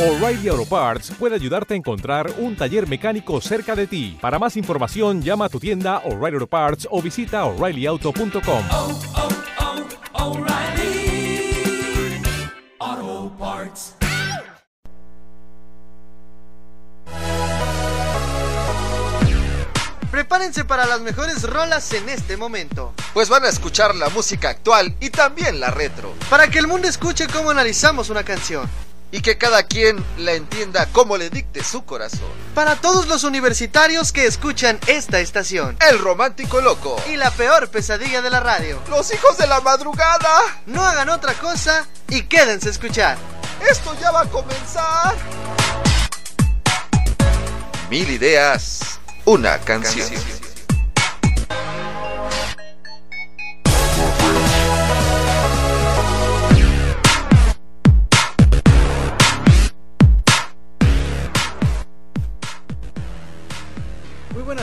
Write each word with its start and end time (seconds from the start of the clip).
O'Reilly 0.00 0.48
Auto 0.48 0.64
Parts 0.64 1.12
puede 1.18 1.34
ayudarte 1.34 1.74
a 1.74 1.76
encontrar 1.76 2.32
un 2.38 2.56
taller 2.56 2.88
mecánico 2.88 3.38
cerca 3.42 3.76
de 3.76 3.86
ti. 3.86 4.16
Para 4.18 4.38
más 4.38 4.56
información, 4.56 5.20
llama 5.20 5.44
a 5.44 5.48
tu 5.50 5.60
tienda 5.60 5.98
O'Reilly 6.06 6.36
Auto 6.36 6.46
Parts 6.46 6.88
o 6.90 7.02
visita 7.02 7.44
oreillyauto.com. 7.44 8.64
oh, 8.70 8.98
oh, 12.82 13.32
Parts. 13.38 13.94
Prepárense 20.10 20.64
para 20.64 20.86
las 20.86 21.02
mejores 21.02 21.42
rolas 21.42 21.92
en 21.92 22.08
este 22.08 22.38
momento. 22.38 22.94
Pues 23.12 23.28
van 23.28 23.44
a 23.44 23.48
escuchar 23.50 23.94
la 23.94 24.08
música 24.08 24.48
actual 24.48 24.96
y 24.98 25.10
también 25.10 25.60
la 25.60 25.70
retro. 25.70 26.14
Para 26.30 26.48
que 26.48 26.58
el 26.58 26.66
mundo 26.66 26.88
escuche 26.88 27.26
cómo 27.26 27.50
analizamos 27.50 28.08
una 28.08 28.24
canción. 28.24 28.66
Y 29.12 29.22
que 29.22 29.38
cada 29.38 29.64
quien 29.64 30.04
la 30.18 30.32
entienda 30.32 30.86
como 30.92 31.16
le 31.16 31.30
dicte 31.30 31.64
su 31.64 31.84
corazón. 31.84 32.30
Para 32.54 32.76
todos 32.76 33.08
los 33.08 33.24
universitarios 33.24 34.12
que 34.12 34.26
escuchan 34.26 34.78
esta 34.86 35.20
estación. 35.20 35.76
El 35.88 35.98
romántico 35.98 36.60
loco. 36.60 36.96
Y 37.10 37.16
la 37.16 37.30
peor 37.30 37.68
pesadilla 37.70 38.22
de 38.22 38.30
la 38.30 38.40
radio. 38.40 38.80
Los 38.88 39.12
hijos 39.12 39.36
de 39.38 39.46
la 39.46 39.60
madrugada. 39.60 40.62
No 40.66 40.84
hagan 40.84 41.08
otra 41.08 41.34
cosa 41.34 41.86
y 42.08 42.22
quédense 42.22 42.68
a 42.68 42.72
escuchar. 42.72 43.18
Esto 43.68 43.96
ya 44.00 44.10
va 44.10 44.22
a 44.22 44.26
comenzar. 44.26 45.16
Mil 47.90 48.08
ideas, 48.08 49.00
una 49.24 49.58
canción. 49.58 50.08
Muy 50.08 50.39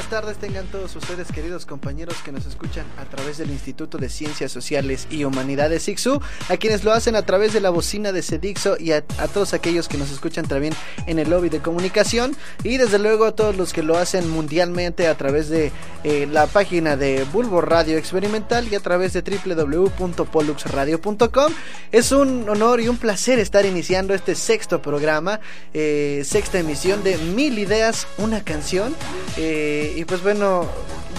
tardes 0.07 0.37
tengan 0.37 0.65
todos 0.67 0.95
ustedes 0.95 1.31
queridos 1.31 1.65
compañeros 1.65 2.15
que 2.23 2.31
nos 2.31 2.45
escuchan 2.45 2.85
a 2.97 3.05
través 3.05 3.37
del 3.37 3.51
Instituto 3.51 3.97
de 3.97 4.09
Ciencias 4.09 4.51
Sociales 4.51 5.07
y 5.09 5.23
Humanidades 5.25 5.87
ICSU, 5.87 6.21
a 6.49 6.57
quienes 6.57 6.83
lo 6.83 6.93
hacen 6.93 7.15
a 7.15 7.23
través 7.23 7.53
de 7.53 7.59
la 7.59 7.69
bocina 7.69 8.11
de 8.11 8.21
Cedixo 8.21 8.77
y 8.79 8.93
a, 8.93 9.03
a, 9.17 9.27
todos 9.27 9.53
aquellos 9.53 9.87
que 9.87 9.97
nos 9.97 10.11
escuchan 10.11 10.47
también 10.47 10.73
en 11.07 11.17
el 11.19 11.29
lobby 11.29 11.49
de 11.49 11.59
comunicación 11.59 12.35
y 12.63 12.77
desde 12.77 12.99
luego 12.99 13.25
a 13.25 13.33
todos 13.33 13.57
los 13.57 13.73
que 13.73 13.83
lo 13.83 13.97
hacen 13.97 14.29
mundialmente 14.29 15.07
a 15.07 15.17
través 15.17 15.49
de 15.49 15.73
eh, 16.03 16.27
la 16.31 16.45
página 16.47 16.95
de 16.95 17.25
Bulbo 17.25 17.59
Radio 17.59 17.97
Experimental 17.97 18.67
y 18.71 18.75
a 18.75 18.79
través 18.79 19.11
de 19.11 19.21
www.poluxradio.com. 19.21 21.53
Es 21.91 22.13
un 22.13 22.47
honor 22.47 22.79
y 22.79 22.87
un 22.87 22.97
placer 22.97 23.39
estar 23.39 23.65
iniciando 23.65 24.13
este 24.13 24.35
sexto 24.35 24.81
programa, 24.81 25.41
eh, 25.73 26.21
sexta 26.23 26.59
emisión 26.59 27.03
de 27.03 27.17
Mil 27.17 27.59
Ideas, 27.59 28.07
una 28.17 28.41
canción. 28.43 28.95
Eh, 29.35 29.95
y 29.97 30.05
pues 30.05 30.21
bueno, 30.21 30.67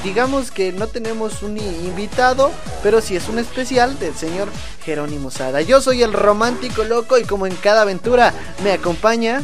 digamos 0.04 0.52
que 0.52 0.70
no 0.70 0.86
tenemos 0.86 1.42
un 1.42 1.58
invitado, 1.58 2.52
pero 2.80 3.00
sí 3.00 3.16
es 3.16 3.28
un 3.28 3.40
especial 3.40 3.98
del 3.98 4.14
señor 4.14 4.48
Jerónimo 4.84 5.32
Sada. 5.32 5.62
Yo 5.62 5.80
soy 5.80 6.04
el 6.04 6.12
romántico 6.12 6.84
loco 6.84 7.18
y 7.18 7.24
como 7.24 7.48
en 7.48 7.56
cada 7.56 7.82
aventura 7.82 8.32
me 8.62 8.70
acompaña 8.70 9.42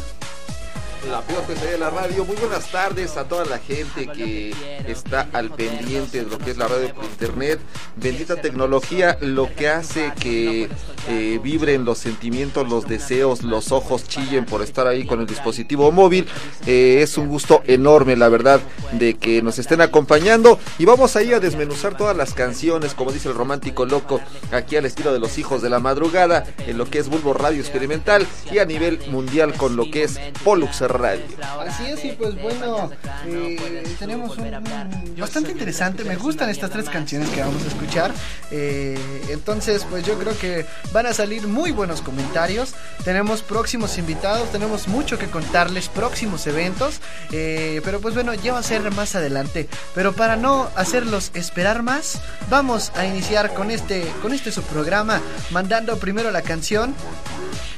la 1.11 1.21
peor 1.23 1.43
pesadilla 1.43 1.73
de 1.73 1.79
la 1.79 1.91
radio. 1.91 2.25
Muy 2.25 2.37
buenas 2.37 2.71
tardes 2.71 3.17
a 3.17 3.25
toda 3.25 3.45
la 3.45 3.59
gente 3.59 4.07
que 4.07 4.55
está 4.87 5.29
al 5.33 5.51
pendiente 5.51 6.25
de 6.25 6.31
lo 6.31 6.39
que 6.39 6.51
es 6.51 6.57
la 6.57 6.69
radio 6.69 6.95
por 6.95 7.05
internet. 7.05 7.61
Bendita 7.97 8.37
tecnología, 8.37 9.19
lo 9.21 9.55
que 9.55 9.69
hace 9.69 10.13
que 10.19 10.69
eh, 11.09 11.41
vibren 11.43 11.85
los 11.85 11.99
sentimientos, 11.99 12.69
los 12.69 12.87
deseos, 12.87 13.43
los 13.43 13.73
ojos 13.73 14.05
chillen 14.05 14.45
por 14.45 14.63
estar 14.63 14.87
ahí 14.87 15.07
con 15.07 15.21
el 15.21 15.27
dispositivo 15.27 15.91
móvil. 15.93 16.27
Eh, 16.67 17.01
es 17.03 17.19
un 17.19 17.29
gusto 17.29 17.63
enorme, 17.67 18.17
la 18.17 18.29
verdad, 18.29 18.61
de 18.93 19.15
que 19.15 19.43
nos 19.43 19.59
estén 19.59 19.81
acompañando. 19.81 20.59
Y 20.79 20.85
vamos 20.85 21.17
ahí 21.17 21.33
a 21.33 21.41
desmenuzar 21.41 21.97
todas 21.97 22.17
las 22.17 22.35
canciones, 22.35 22.95
como 22.95 23.13
dice 23.13 23.29
el 23.29 23.35
romántico 23.35 23.85
loco, 23.85 24.21
aquí 24.53 24.77
al 24.77 24.87
estilo 24.87 25.13
de 25.13 25.19
los 25.21 25.39
hijos 25.39 25.63
de 25.63 25.71
la 25.71 25.81
madrugada, 25.81 26.45
en 26.67 26.79
lo 26.79 26.87
que 26.87 26.99
es 26.99 27.09
Bulbo 27.09 27.35
Radio 27.35 27.61
Experimental 27.61 28.27
y 28.51 28.59
a 28.59 28.65
nivel 28.65 29.01
mundial 29.11 29.55
con 29.55 29.77
lo 29.77 29.91
que 29.91 30.05
es 30.05 30.19
Pollux 30.43 30.81
Radio. 30.95 31.25
Así 31.61 31.87
es, 31.87 32.05
y 32.05 32.13
pues 32.13 32.41
bueno, 32.41 32.91
eh, 33.27 33.97
tenemos 33.99 34.37
un, 34.37 34.45
un, 34.45 35.17
bastante 35.17 35.51
interesante. 35.51 36.05
Me 36.05 36.17
gustan 36.17 36.51
estas 36.51 36.71
tres 36.71 36.89
canciones 36.89 37.29
que 37.31 37.41
vamos 37.41 37.63
a 37.65 37.69
escuchar. 37.69 38.13
Eh, 38.51 38.99
entonces, 39.29 39.87
pues 39.89 40.05
yo 40.05 40.19
creo 40.19 40.37
que 40.39 40.67
van 40.93 41.07
a 41.07 41.13
salir 41.13 41.47
muy 41.47 41.71
buenos 41.73 42.01
comentarios. 42.01 42.75
Tenemos 43.05 43.43
próximos 43.43 43.99
invitados, 43.99 44.51
tenemos 44.53 44.89
mucho 44.89 45.19
que 45.19 45.27
contarles, 45.27 45.89
próximos 45.89 46.47
eventos. 46.47 47.01
Eh, 47.33 47.81
pero 47.85 48.01
pues 48.01 48.15
bueno, 48.15 48.35
ya 48.35 48.53
va 48.53 48.61
a 48.61 48.63
ser 48.63 48.91
más 48.93 49.15
adelante. 49.15 49.69
Pero 49.95 50.13
para 50.13 50.37
no 50.37 50.69
hacerlos 50.77 51.31
esperar 51.35 51.83
más, 51.83 52.21
vamos 52.51 52.93
a 52.97 53.05
iniciar 53.05 53.55
con 53.55 53.71
este, 53.71 54.07
con 54.23 54.33
este 54.33 54.53
su 54.53 54.63
programa, 54.63 55.21
mandando 55.51 55.99
primero 55.99 56.31
la 56.31 56.43
canción. 56.43 56.95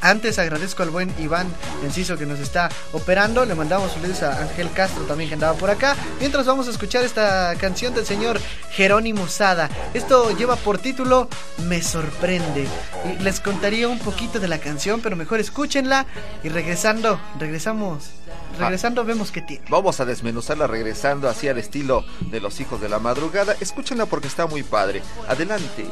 Antes 0.00 0.38
agradezco 0.38 0.82
al 0.82 0.90
buen 0.90 1.12
Iván 1.18 1.48
Enciso 1.82 2.16
que 2.16 2.26
nos 2.26 2.38
está 2.38 2.68
operando. 3.06 3.44
Le 3.44 3.54
mandamos 3.54 3.92
saludos 3.92 4.20
a 4.24 4.42
Ángel 4.42 4.68
Castro 4.72 5.04
también 5.04 5.28
que 5.28 5.34
andaba 5.34 5.56
por 5.56 5.70
acá. 5.70 5.94
Mientras 6.18 6.44
vamos 6.44 6.66
a 6.66 6.72
escuchar 6.72 7.04
esta 7.04 7.54
canción 7.54 7.94
del 7.94 8.04
señor 8.04 8.40
Jerónimo 8.72 9.28
Sada. 9.28 9.70
Esto 9.94 10.36
lleva 10.36 10.56
por 10.56 10.78
título 10.78 11.28
Me 11.68 11.80
sorprende. 11.82 12.66
Y 13.04 13.22
les 13.22 13.38
contaría 13.38 13.86
un 13.86 14.00
poquito 14.00 14.40
de 14.40 14.48
la 14.48 14.58
canción, 14.58 15.00
pero 15.02 15.14
mejor 15.14 15.38
escúchenla. 15.38 16.04
Y 16.42 16.48
regresando, 16.48 17.20
regresamos. 17.38 18.10
Regresando 18.58 19.04
vemos 19.04 19.30
que 19.30 19.40
tiene. 19.40 19.64
Vamos 19.68 20.00
a 20.00 20.04
desmenuzarla 20.04 20.66
regresando 20.66 21.28
así 21.28 21.46
al 21.46 21.58
estilo 21.58 22.04
de 22.22 22.40
los 22.40 22.58
hijos 22.58 22.80
de 22.80 22.88
la 22.88 22.98
madrugada. 22.98 23.54
Escúchenla 23.60 24.06
porque 24.06 24.26
está 24.26 24.48
muy 24.48 24.64
padre. 24.64 25.00
Adelante 25.28 25.86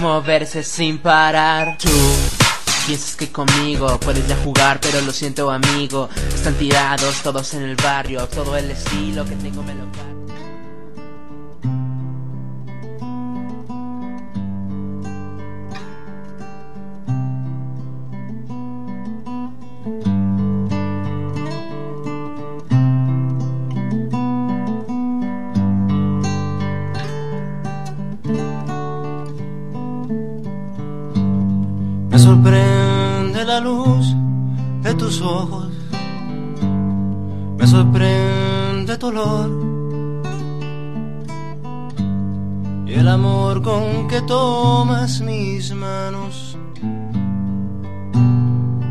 moverse 0.00 0.62
sin 0.62 0.98
parar. 0.98 1.76
Tú 1.78 1.88
piensas 2.86 3.16
que 3.16 3.30
conmigo 3.30 3.98
puedes 4.00 4.26
ya 4.26 4.36
jugar, 4.36 4.80
pero 4.80 5.00
lo 5.02 5.12
siento, 5.12 5.50
amigo. 5.50 6.08
Están 6.34 6.54
tirados 6.54 7.22
todos 7.22 7.54
en 7.54 7.62
el 7.62 7.76
barrio, 7.76 8.26
todo 8.28 8.56
el 8.56 8.70
estilo 8.70 9.24
que 9.24 9.36
tengo 9.36 9.62
me 9.62 9.74
lo 9.74 10.19
la 33.60 33.64
luz 33.64 34.14
de 34.82 34.94
tus 34.94 35.20
ojos, 35.20 35.68
me 37.58 37.66
sorprende 37.66 38.96
tu 38.98 39.06
olor 39.08 39.50
y 42.86 42.94
el 42.94 43.08
amor 43.08 43.62
con 43.62 44.08
que 44.08 44.22
tomas 44.22 45.20
mis 45.20 45.74
manos 45.74 46.56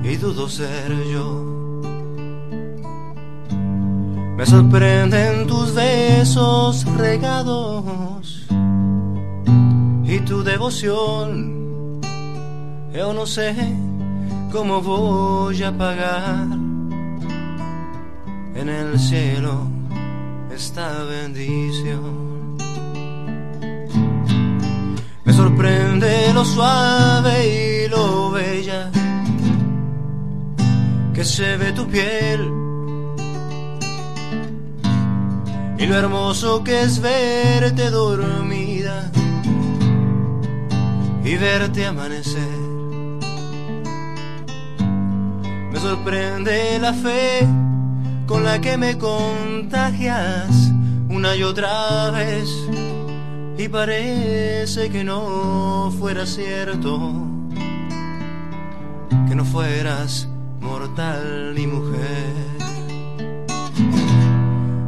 y 0.04 0.16
dudo 0.18 0.48
ser 0.48 0.92
yo. 1.14 1.46
Me 4.38 4.46
sorprenden 4.46 5.48
tus 5.48 5.74
besos 5.76 6.86
regados 6.96 8.48
y 10.06 10.20
tu 10.22 10.44
devoción. 10.44 11.58
Eu 12.94 13.14
não 13.14 13.26
sei 13.26 13.89
cómo 14.52 14.82
voy 14.82 15.62
a 15.64 15.72
pagar 15.72 16.48
en 18.56 18.70
el 18.70 19.00
cielo 19.00 19.68
esta 20.54 21.04
bendición. 21.04 22.58
Me 25.24 25.34
sorprende 25.34 26.34
lo 26.34 26.44
suave 26.44 27.86
y 27.86 27.90
lo 27.90 28.32
bella 28.32 28.92
que 31.14 31.24
se 31.24 31.58
ve 31.58 31.72
tu 31.74 31.88
piel 31.88 32.52
y 35.78 35.86
lo 35.86 35.96
hermoso 35.96 36.64
que 36.64 36.82
es 36.82 37.00
verte 37.00 37.90
dormida 37.90 39.12
y 41.24 41.36
verte 41.36 41.86
amanecer. 41.86 42.59
Me 45.82 45.86
sorprende 45.86 46.78
la 46.78 46.92
fe 46.92 47.48
con 48.28 48.44
la 48.44 48.60
que 48.60 48.76
me 48.76 48.98
contagias 48.98 50.74
una 51.08 51.38
y 51.38 51.44
otra 51.44 52.12
vez 52.12 52.50
y 53.58 53.70
parece 53.70 54.90
que 54.90 55.06
no 55.06 55.90
fuera 55.98 56.26
cierto 56.26 57.00
que 59.30 59.36
no 59.36 59.46
fueras 59.46 60.28
mortal 60.60 61.56
ni 61.56 61.66
mujer. 61.66 62.34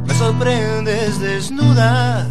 Me 0.06 0.14
sorprendes 0.14 1.18
desnuda 1.20 2.28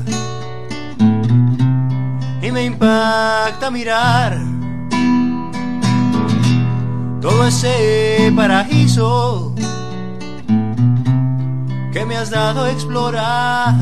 y 2.43 2.51
me 2.51 2.65
impacta 2.65 3.71
mirar 3.71 4.50
todo 7.21 7.45
ese 7.45 8.33
paraíso 8.35 9.53
que 11.93 12.05
me 12.05 12.17
has 12.17 12.31
dado 12.31 12.63
a 12.63 12.71
explorar. 12.71 13.75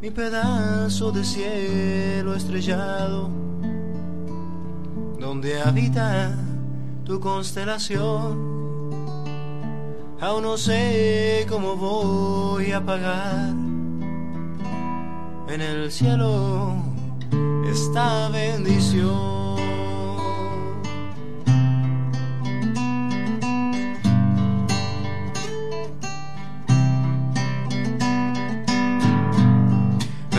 Mi 0.00 0.10
pedazo 0.10 1.10
de 1.10 1.24
cielo 1.24 2.34
estrellado, 2.34 3.30
donde 5.18 5.60
habita 5.60 6.36
tu 7.04 7.18
constelación. 7.18 8.54
Aún 10.20 10.42
no 10.42 10.56
sé 10.56 11.46
cómo 11.48 11.74
voy 11.76 12.70
a 12.72 12.84
pagar 12.84 13.54
en 15.48 15.60
el 15.60 15.90
cielo 15.90 16.74
esta 17.66 18.28
bendición. 18.28 19.43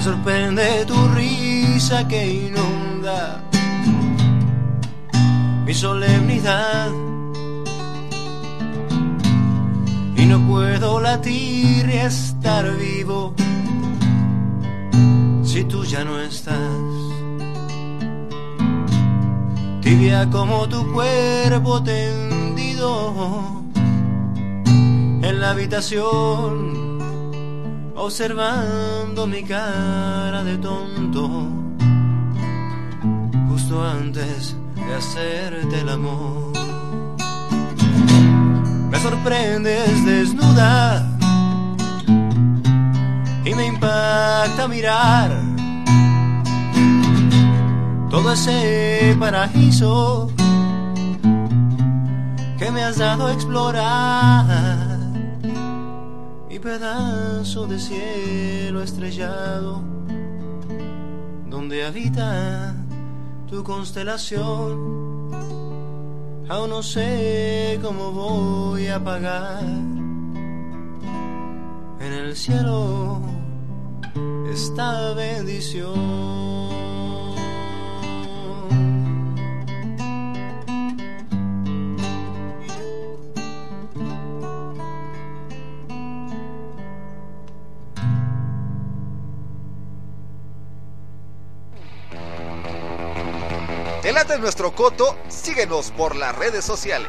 Sorprende 0.05 0.85
tu 0.85 0.93
risa 1.15 2.07
que 2.07 2.21
inunda 2.45 3.41
mi 5.65 5.73
solemnidad. 5.73 6.91
Y 10.15 10.25
no 10.27 10.37
puedo 10.47 10.99
latir 10.99 11.89
y 11.89 11.97
estar 11.97 12.65
vivo 12.77 13.33
si 15.43 15.63
tú 15.63 15.83
ya 15.83 16.03
no 16.05 16.19
estás. 16.19 16.85
Tibia 19.81 20.29
como 20.29 20.69
tu 20.69 20.93
cuerpo 20.93 21.81
tendido 21.81 22.93
en 25.27 25.39
la 25.39 25.49
habitación, 25.49 26.84
observando 27.95 29.25
mi 29.25 29.43
cara 29.43 30.43
de 30.43 30.57
tonto, 30.57 31.47
justo 33.49 33.83
antes 33.83 34.55
de 34.75 34.95
hacerte 34.95 35.79
el 35.79 35.89
amor. 35.89 36.51
Me 38.89 38.99
sorprendes 38.99 40.05
desnuda 40.05 41.17
y 43.43 43.53
me 43.53 43.67
impacta 43.67 44.67
mirar 44.67 45.31
todo 48.09 48.31
ese 48.31 49.15
paraíso 49.19 50.29
que 52.57 52.71
me 52.71 52.83
has 52.83 52.97
dado 52.97 53.27
a 53.27 53.33
explorar 53.33 54.84
pedazo 56.65 57.67
de 57.67 57.77
cielo 57.77 58.81
estrellado 58.81 59.83
donde 61.47 61.85
habita 61.85 62.73
tu 63.47 63.63
constelación 63.63 65.29
aún 66.49 66.69
no 66.71 66.81
sé 66.81 67.79
cómo 67.83 68.09
voy 68.09 68.87
a 68.87 68.99
pagar 69.03 69.63
en 71.99 72.13
el 72.13 72.35
cielo 72.35 73.21
esta 74.51 75.13
bendición. 75.13 76.84
Delante 94.05 94.33
de 94.33 94.39
nuestro 94.39 94.75
coto, 94.75 95.17
síguenos 95.29 95.89
por 95.89 96.15
las 96.15 96.35
redes 96.35 96.63
sociales. 96.63 97.07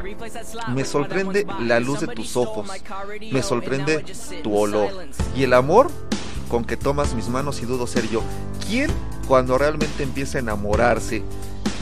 Me 0.73 0.83
sorprende 0.83 1.47
la 1.61 1.79
luz 1.79 2.01
de 2.01 2.07
tus 2.07 2.35
ojos. 2.35 2.69
Me 3.31 3.41
sorprende 3.41 4.03
tu 4.43 4.57
olor. 4.57 4.89
Y 5.35 5.43
el 5.43 5.53
amor 5.53 5.89
con 6.49 6.65
que 6.65 6.77
tomas 6.77 7.13
mis 7.13 7.29
manos 7.29 7.61
y 7.61 7.65
dudo 7.65 7.87
ser 7.87 8.09
yo. 8.09 8.21
¿Quién 8.67 8.91
cuando 9.27 9.57
realmente 9.57 10.03
empieza 10.03 10.37
a 10.37 10.41
enamorarse? 10.41 11.23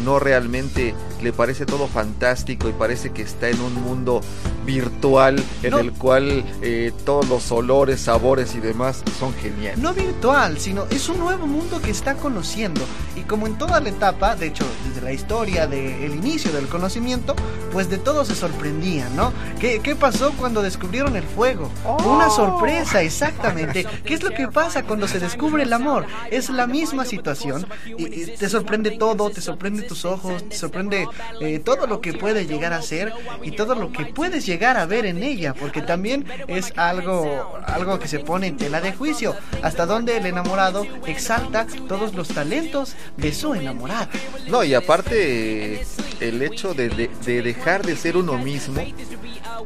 No 0.03 0.19
realmente 0.19 0.95
le 1.21 1.31
parece 1.31 1.65
todo 1.65 1.87
fantástico 1.87 2.67
y 2.69 2.73
parece 2.73 3.11
que 3.11 3.21
está 3.21 3.49
en 3.49 3.61
un 3.61 3.73
mundo 3.83 4.21
virtual 4.65 5.41
en 5.63 5.71
No. 5.71 5.79
el 5.79 5.91
cual 5.91 6.43
eh, 6.61 6.91
todos 7.05 7.27
los 7.29 7.51
olores, 7.51 8.01
sabores 8.01 8.55
y 8.55 8.59
demás 8.59 9.03
son 9.19 9.33
geniales. 9.35 9.77
No 9.79 9.93
virtual, 9.93 10.57
sino 10.59 10.85
es 10.89 11.07
un 11.09 11.19
nuevo 11.19 11.45
mundo 11.47 11.81
que 11.81 11.91
está 11.91 12.15
conociendo. 12.15 12.81
Y 13.15 13.21
como 13.21 13.47
en 13.47 13.57
toda 13.57 13.79
la 13.79 13.89
etapa, 13.89 14.35
de 14.35 14.47
hecho, 14.47 14.65
desde 15.01 15.05
la 15.05 15.13
historia 15.13 15.67
del 15.67 16.15
inicio 16.15 16.51
del 16.51 16.67
conocimiento, 16.67 17.35
pues 17.71 17.89
de 17.89 17.97
todo 17.97 18.25
se 18.25 18.35
sorprendían, 18.35 19.15
¿no? 19.15 19.33
¿Qué, 19.59 19.79
qué 19.81 19.95
pasó 19.95 20.31
cuando 20.33 20.61
descubrieron 20.61 21.15
el 21.15 21.23
fuego? 21.23 21.69
Una 22.05 22.29
sorpresa, 22.29 23.01
exactamente. 23.01 23.85
¿Qué 24.05 24.13
es 24.13 24.23
lo 24.23 24.31
que 24.31 24.47
pasa 24.47 24.83
cuando 24.83 25.07
se 25.07 25.19
descubre 25.19 25.63
el 25.63 25.73
amor? 25.73 26.05
Es 26.29 26.49
la 26.49 26.67
misma 26.67 27.05
situación. 27.05 27.65
Y, 27.85 28.05
y 28.05 28.37
te 28.37 28.49
sorprende 28.49 28.91
todo, 28.91 29.29
te 29.29 29.41
sorprende 29.41 29.83
tus 29.83 30.05
ojos, 30.05 30.47
te 30.47 30.55
sorprende 30.55 31.07
eh, 31.39 31.59
todo 31.59 31.87
lo 31.87 32.01
que 32.01 32.13
puede 32.13 32.45
llegar 32.45 32.73
a 32.73 32.81
ser 32.81 33.13
y 33.43 33.51
todo 33.51 33.75
lo 33.75 33.91
que 33.91 34.05
puedes 34.05 34.45
llegar 34.45 34.77
a 34.77 34.85
ver 34.85 35.05
en 35.05 35.23
ella, 35.23 35.53
porque 35.53 35.81
también 35.81 36.25
es 36.47 36.73
algo, 36.77 37.59
algo 37.65 37.99
que 37.99 38.07
se 38.07 38.19
pone 38.19 38.47
en 38.47 38.57
tela 38.57 38.81
de 38.81 38.93
juicio, 38.93 39.35
hasta 39.61 39.85
donde 39.85 40.17
el 40.17 40.25
enamorado 40.25 40.85
exalta 41.05 41.65
todos 41.87 42.13
los 42.13 42.27
talentos 42.29 42.95
de 43.17 43.33
su 43.33 43.53
enamorada. 43.55 44.09
No, 44.47 44.63
y 44.63 44.73
aparte 44.73 44.90
eh, 45.11 45.85
el 46.19 46.41
hecho 46.41 46.73
de, 46.73 46.89
de- 46.89 47.09
de 47.25 47.41
dejar 47.41 47.85
de 47.85 47.95
ser 47.95 48.17
uno 48.17 48.37
mismo 48.37 48.81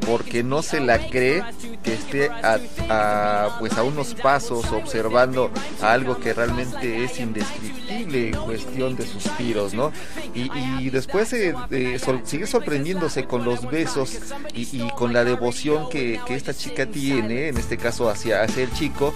porque 0.05 0.43
no 0.43 0.61
se 0.61 0.79
la 0.79 1.09
cree 1.09 1.43
que 1.83 1.93
esté 1.93 2.29
a, 2.29 3.57
pues 3.59 3.73
a 3.77 3.83
unos 3.83 4.13
pasos 4.15 4.71
observando 4.71 5.51
algo 5.81 6.19
que 6.19 6.33
realmente 6.33 7.03
es 7.03 7.19
indescriptible 7.19 8.29
en 8.29 8.35
cuestión 8.35 8.95
de 8.95 9.05
suspiros, 9.07 9.73
¿no? 9.73 9.91
Y, 10.33 10.89
después 10.89 11.33
eh, 11.33 11.55
sigue 12.23 12.47
sorprendiéndose 12.47 13.25
con 13.25 13.43
los 13.45 13.69
besos 13.69 14.17
y, 14.53 14.87
con 14.91 15.13
la 15.13 15.23
devoción 15.23 15.89
que, 15.89 16.19
esta 16.29 16.53
chica 16.53 16.85
tiene, 16.85 17.47
en 17.47 17.57
este 17.57 17.77
caso 17.77 18.09
hacia, 18.09 18.43
hacia 18.43 18.63
el 18.63 18.73
chico, 18.73 19.13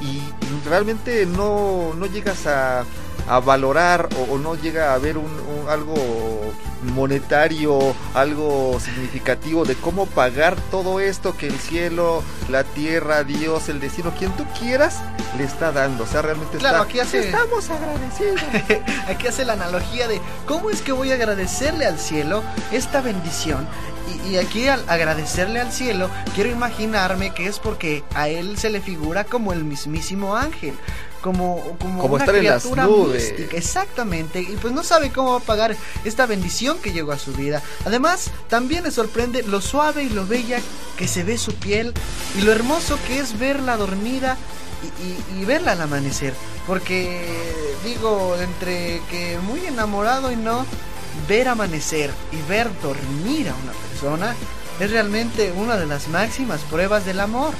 y, 0.00 0.22
realmente 0.66 1.26
no, 1.26 1.92
no 1.94 2.06
llegas 2.06 2.46
a 2.46 2.84
a 3.28 3.40
valorar 3.40 4.08
o, 4.30 4.38
no 4.38 4.54
llega 4.54 4.90
a 4.90 4.94
haber 4.94 5.16
un, 5.16 5.28
algo 5.68 5.94
monetario, 6.94 7.94
algo 8.12 8.78
significativo 8.78 9.64
de 9.64 9.74
cómo 9.74 10.06
pagar 10.06 10.56
todo 10.70 11.00
esto 11.00 11.34
que 11.36 11.46
el 11.46 11.58
cielo, 11.58 12.22
la 12.50 12.64
tierra, 12.64 13.24
Dios, 13.24 13.68
el 13.70 13.80
destino, 13.80 14.12
quien 14.18 14.32
tú 14.32 14.44
quieras, 14.58 15.00
le 15.38 15.44
está 15.44 15.72
dando. 15.72 16.04
O 16.04 16.06
sea, 16.06 16.20
realmente 16.20 16.58
claro, 16.58 16.82
está, 16.82 16.88
aquí 16.88 17.00
hace, 17.00 17.28
estamos 17.28 17.70
agradecidos. 17.70 18.40
aquí 19.08 19.26
hace 19.26 19.44
la 19.46 19.54
analogía 19.54 20.06
de 20.08 20.20
cómo 20.46 20.68
es 20.68 20.82
que 20.82 20.92
voy 20.92 21.10
a 21.10 21.14
agradecerle 21.14 21.86
al 21.86 21.98
cielo 21.98 22.42
esta 22.70 23.00
bendición 23.00 23.66
y, 24.28 24.36
aquí 24.36 24.68
al 24.68 24.84
agradecerle 24.88 25.60
al 25.60 25.72
cielo, 25.72 26.10
quiero 26.34 26.50
imaginarme 26.50 27.32
que 27.32 27.46
es 27.46 27.58
porque 27.58 28.04
a 28.14 28.28
él 28.28 28.58
se 28.58 28.70
le 28.70 28.80
figura 28.80 29.24
como 29.24 29.52
el 29.52 29.64
mismísimo 29.64 30.36
ángel 30.36 30.74
como, 31.24 31.62
como, 31.80 32.04
una 32.04 32.26
criatura 32.26 32.86
mística, 32.86 33.56
exactamente, 33.56 34.42
y 34.42 34.58
pues 34.60 34.74
no 34.74 34.82
sabe 34.82 35.10
cómo 35.10 35.30
va 35.30 35.38
a 35.38 35.40
pagar 35.40 35.74
esta 36.04 36.26
bendición 36.26 36.76
que 36.78 36.92
llegó 36.92 37.12
a 37.12 37.18
su 37.18 37.32
vida. 37.32 37.62
Además, 37.86 38.30
también 38.50 38.84
le 38.84 38.90
sorprende 38.90 39.42
lo 39.42 39.62
suave 39.62 40.02
y 40.02 40.10
lo 40.10 40.26
bella 40.26 40.60
que 40.98 41.08
se 41.08 41.24
ve 41.24 41.38
su 41.38 41.54
piel 41.54 41.94
y 42.38 42.42
lo 42.42 42.52
hermoso 42.52 42.98
que 43.06 43.20
es 43.20 43.38
verla 43.38 43.78
dormida 43.78 44.36
y, 45.38 45.44
verla 45.46 45.72
al 45.72 45.80
amanecer. 45.80 46.34
Porque 46.66 47.26
digo, 47.84 48.36
entre 48.38 49.00
que 49.10 49.38
muy 49.38 49.64
enamorado 49.64 50.30
y 50.30 50.36
no, 50.36 50.66
ver 51.26 51.48
amanecer 51.48 52.10
y 52.32 52.50
ver 52.50 52.68
dormir 52.82 53.48
a 53.48 53.54
una 53.54 53.72
persona 53.72 53.93
es 54.80 54.90
realmente 54.90 55.52
una 55.52 55.76
de 55.76 55.86
las 55.86 56.08
máximas 56.08 56.60
pruebas 56.62 57.04
del 57.06 57.20
amor. 57.20 57.54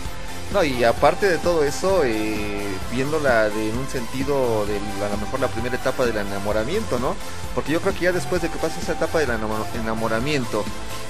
No, 0.55 0.63
y 0.63 0.85
aparte 0.85 1.29
de 1.29 1.39
todo 1.39 1.65
eso, 1.65 2.05
eh, 2.05 2.65
viéndola 2.93 3.51
de, 3.51 3.71
en 3.71 3.77
un 3.77 3.89
sentido 3.89 4.65
de 4.67 4.77
a 5.05 5.09
lo 5.09 5.17
mejor 5.17 5.41
la 5.41 5.49
primera 5.49 5.75
etapa 5.75 6.07
del 6.07 6.17
enamoramiento, 6.17 7.01
¿no? 7.01 7.17
Porque 7.57 7.73
yo 7.73 7.81
creo 7.81 7.93
que 7.93 8.05
ya 8.05 8.13
después 8.13 8.41
de 8.41 8.49
que 8.49 8.59
pasa 8.59 8.79
esa 8.81 8.93
etapa 8.93 9.19
del 9.19 9.31
enamoramiento 9.75 10.65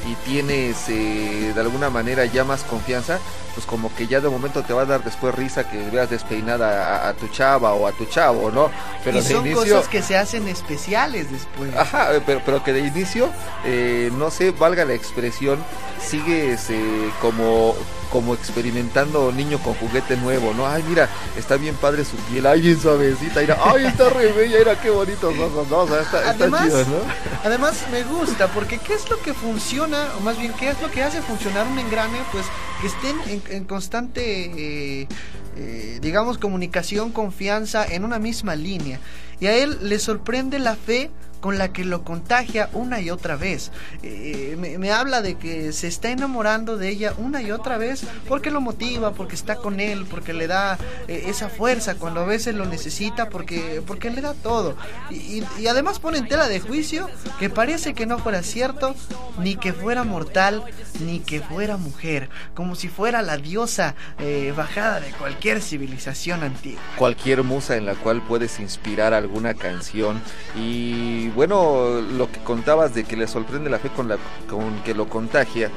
y 0.08 0.14
tienes 0.26 0.88
eh, 0.88 1.52
de 1.54 1.60
alguna 1.60 1.90
manera 1.90 2.24
ya 2.24 2.42
más 2.42 2.62
confianza, 2.62 3.18
pues 3.54 3.66
como 3.66 3.94
que 3.94 4.06
ya 4.06 4.22
de 4.22 4.30
momento 4.30 4.62
te 4.62 4.72
va 4.72 4.82
a 4.82 4.86
dar 4.86 5.04
después 5.04 5.34
risa 5.34 5.68
que 5.68 5.90
veas 5.90 6.08
despeinada 6.08 7.06
a, 7.06 7.12
tu 7.12 7.28
chava 7.28 7.74
o 7.74 7.86
a 7.86 7.92
tu 7.92 8.06
chavo, 8.06 8.50
¿no? 8.50 8.70
Pero 9.04 9.18
y 9.18 9.22
son 9.22 9.52
cosas 9.52 9.88
que 9.88 10.00
se 10.00 10.16
hacen 10.16 10.48
especiales 10.48 11.30
después. 11.30 11.76
Ajá, 11.76 12.08
pero, 12.24 12.40
pero 12.46 12.64
que 12.64 12.72
de 12.72 12.80
inicio, 12.80 13.30
eh, 13.66 14.10
no 14.14 14.30
sé, 14.30 14.52
valga 14.52 14.86
la 14.86 14.94
expresión, 14.94 15.62
sigues 16.02 16.70
eh, 16.70 17.10
como 17.20 17.74
como 18.14 18.32
experimentando 18.32 19.32
niño 19.32 19.58
con 19.58 19.74
juguete 19.74 20.16
nuevo, 20.16 20.54
¿no? 20.54 20.68
Ay, 20.68 20.84
mira, 20.88 21.08
está 21.36 21.56
bien 21.56 21.74
padre 21.74 22.04
su 22.04 22.16
piel, 22.16 22.46
ay, 22.46 22.60
bien 22.60 22.80
suavecita, 22.80 23.40
mira, 23.40 23.58
ay, 23.60 23.86
está 23.86 24.08
re 24.08 24.30
bella, 24.30 24.58
mira 24.58 24.80
qué 24.80 24.88
bonitos 24.88 25.36
ojos, 25.36 25.68
¿no? 25.68 25.78
O 25.78 25.88
sea, 25.88 26.00
está, 26.00 26.30
además, 26.30 26.62
chido, 26.62 26.78
¿no? 26.84 26.98
Además, 27.42 27.84
me 27.90 28.04
gusta, 28.04 28.46
porque 28.52 28.78
¿qué 28.78 28.94
es 28.94 29.10
lo 29.10 29.20
que 29.20 29.34
funciona, 29.34 30.10
o 30.16 30.20
más 30.20 30.38
bien, 30.38 30.52
qué 30.52 30.68
es 30.68 30.80
lo 30.80 30.92
que 30.92 31.02
hace 31.02 31.22
funcionar 31.22 31.66
un 31.66 31.76
engrane? 31.76 32.18
Pues 32.30 32.44
que 32.80 32.86
estén 32.86 33.44
en, 33.50 33.64
constante, 33.64 34.22
eh, 34.22 35.08
eh, 35.56 35.98
digamos, 36.00 36.38
comunicación, 36.38 37.10
confianza 37.10 37.84
en 37.84 38.04
una 38.04 38.20
misma 38.20 38.54
línea. 38.54 39.00
Y 39.40 39.46
a 39.46 39.56
él 39.56 39.78
le 39.82 39.98
sorprende 39.98 40.58
la 40.58 40.76
fe 40.76 41.10
con 41.44 41.58
la 41.58 41.74
que 41.74 41.84
lo 41.84 42.04
contagia 42.04 42.70
una 42.72 43.02
y 43.02 43.10
otra 43.10 43.36
vez. 43.36 43.70
Eh, 44.02 44.56
me, 44.58 44.90
habla 44.90 45.20
de 45.20 45.34
que 45.34 45.74
se 45.74 45.88
está 45.88 46.08
enamorando 46.08 46.78
de 46.78 46.88
ella 46.88 47.12
una 47.18 47.42
y 47.42 47.50
otra 47.50 47.76
vez 47.76 48.06
porque 48.26 48.50
lo 48.50 48.62
motiva, 48.62 49.12
porque 49.12 49.34
está 49.34 49.56
con 49.56 49.78
él, 49.78 50.06
porque 50.08 50.32
le 50.32 50.46
da 50.46 50.78
eh, 51.06 51.24
esa 51.26 51.50
fuerza 51.50 51.96
cuando 51.96 52.20
a 52.20 52.24
veces 52.24 52.54
lo 52.54 52.64
necesita, 52.64 53.28
porque, 53.28 53.82
porque 53.86 54.08
le 54.08 54.22
da 54.22 54.32
todo. 54.32 54.74
Y, 55.10 55.42
además 55.66 55.98
pone 55.98 56.16
en 56.16 56.28
tela 56.28 56.48
de 56.48 56.60
juicio 56.60 57.10
que 57.38 57.50
parece 57.50 57.92
que 57.92 58.06
no 58.06 58.18
fuera 58.18 58.42
cierto, 58.42 58.94
ni 59.38 59.56
que 59.56 59.74
fuera 59.74 60.02
mortal, 60.02 60.64
ni 61.00 61.20
que 61.20 61.42
fuera 61.42 61.76
mujer, 61.76 62.30
como 62.54 62.74
si 62.74 62.88
fuera 62.88 63.20
la 63.20 63.36
diosa 63.36 63.96
eh, 64.18 64.54
bajada 64.56 65.00
de 65.00 65.10
cualquier 65.10 65.60
civilización 65.60 66.42
antigua. 66.42 66.80
Cualquier 66.96 67.42
musa 67.42 67.76
en 67.76 67.84
la 67.84 67.96
cual 67.96 68.22
puedes 68.26 68.60
inspirar 68.60 69.12
alguna 69.24 69.54
canción. 69.54 70.20
Y 70.56 71.28
bueno, 71.30 72.00
lo 72.00 72.30
que 72.30 72.40
contabas 72.40 72.94
de 72.94 73.04
que 73.04 73.16
le 73.16 73.26
sorprende 73.26 73.70
la 73.70 73.78
fe 73.78 73.90
con, 73.90 74.08
la, 74.08 74.18
con 74.48 74.82
que 74.82 74.94
lo 74.94 75.08
contagia, 75.08 75.70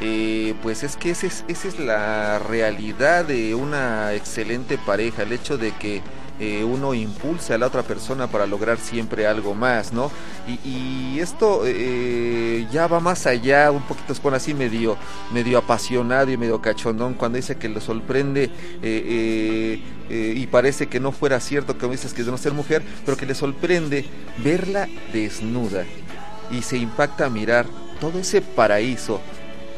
eh, 0.00 0.54
pues 0.62 0.82
es 0.82 0.96
que 0.96 1.10
esa 1.10 1.26
es, 1.26 1.44
esa 1.48 1.68
es 1.68 1.78
la 1.78 2.38
realidad 2.38 3.24
de 3.24 3.54
una 3.54 4.14
excelente 4.14 4.78
pareja, 4.78 5.22
el 5.22 5.32
hecho 5.32 5.58
de 5.58 5.72
que 5.72 6.02
eh, 6.42 6.64
uno 6.64 6.94
impulse 6.94 7.52
a 7.52 7.58
la 7.58 7.66
otra 7.66 7.82
persona 7.82 8.26
para 8.26 8.46
lograr 8.46 8.78
siempre 8.78 9.26
algo 9.26 9.54
más, 9.54 9.92
¿no? 9.92 10.10
Y, 10.64 11.18
esto 11.20 11.64
eh, 11.66 12.66
ya 12.72 12.86
va 12.86 12.98
más 12.98 13.26
allá, 13.26 13.70
un 13.70 13.82
poquito 13.82 14.14
se 14.14 14.22
pone 14.22 14.38
así 14.38 14.54
medio, 14.54 14.96
medio 15.34 15.58
apasionado 15.58 16.30
y 16.30 16.38
medio 16.38 16.62
cachondón 16.62 17.12
cuando 17.12 17.36
dice 17.36 17.58
que 17.58 17.68
le 17.68 17.82
sorprende 17.82 18.50
eh, 18.82 19.82
y 20.08 20.46
parece 20.46 20.88
que 20.88 20.98
no 20.98 21.12
fuera 21.12 21.40
cierto 21.40 21.76
que 21.76 21.86
dices 21.88 22.14
que 22.14 22.22
es 22.22 22.26
de 22.26 22.32
no 22.32 22.38
ser 22.38 22.54
mujer, 22.54 22.82
pero 23.04 23.18
que 23.18 23.26
le 23.26 23.34
sorprende 23.34 24.06
verla 24.38 24.88
desnuda 25.12 25.84
y 26.50 26.62
se 26.62 26.78
impacta 26.78 27.26
a 27.26 27.28
mirar 27.28 27.66
todo 28.00 28.18
ese 28.18 28.40
paraíso 28.40 29.20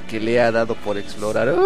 que 0.08 0.20
le 0.20 0.40
ha 0.40 0.52
dado 0.52 0.76
por 0.76 0.96
explorar. 0.96 1.56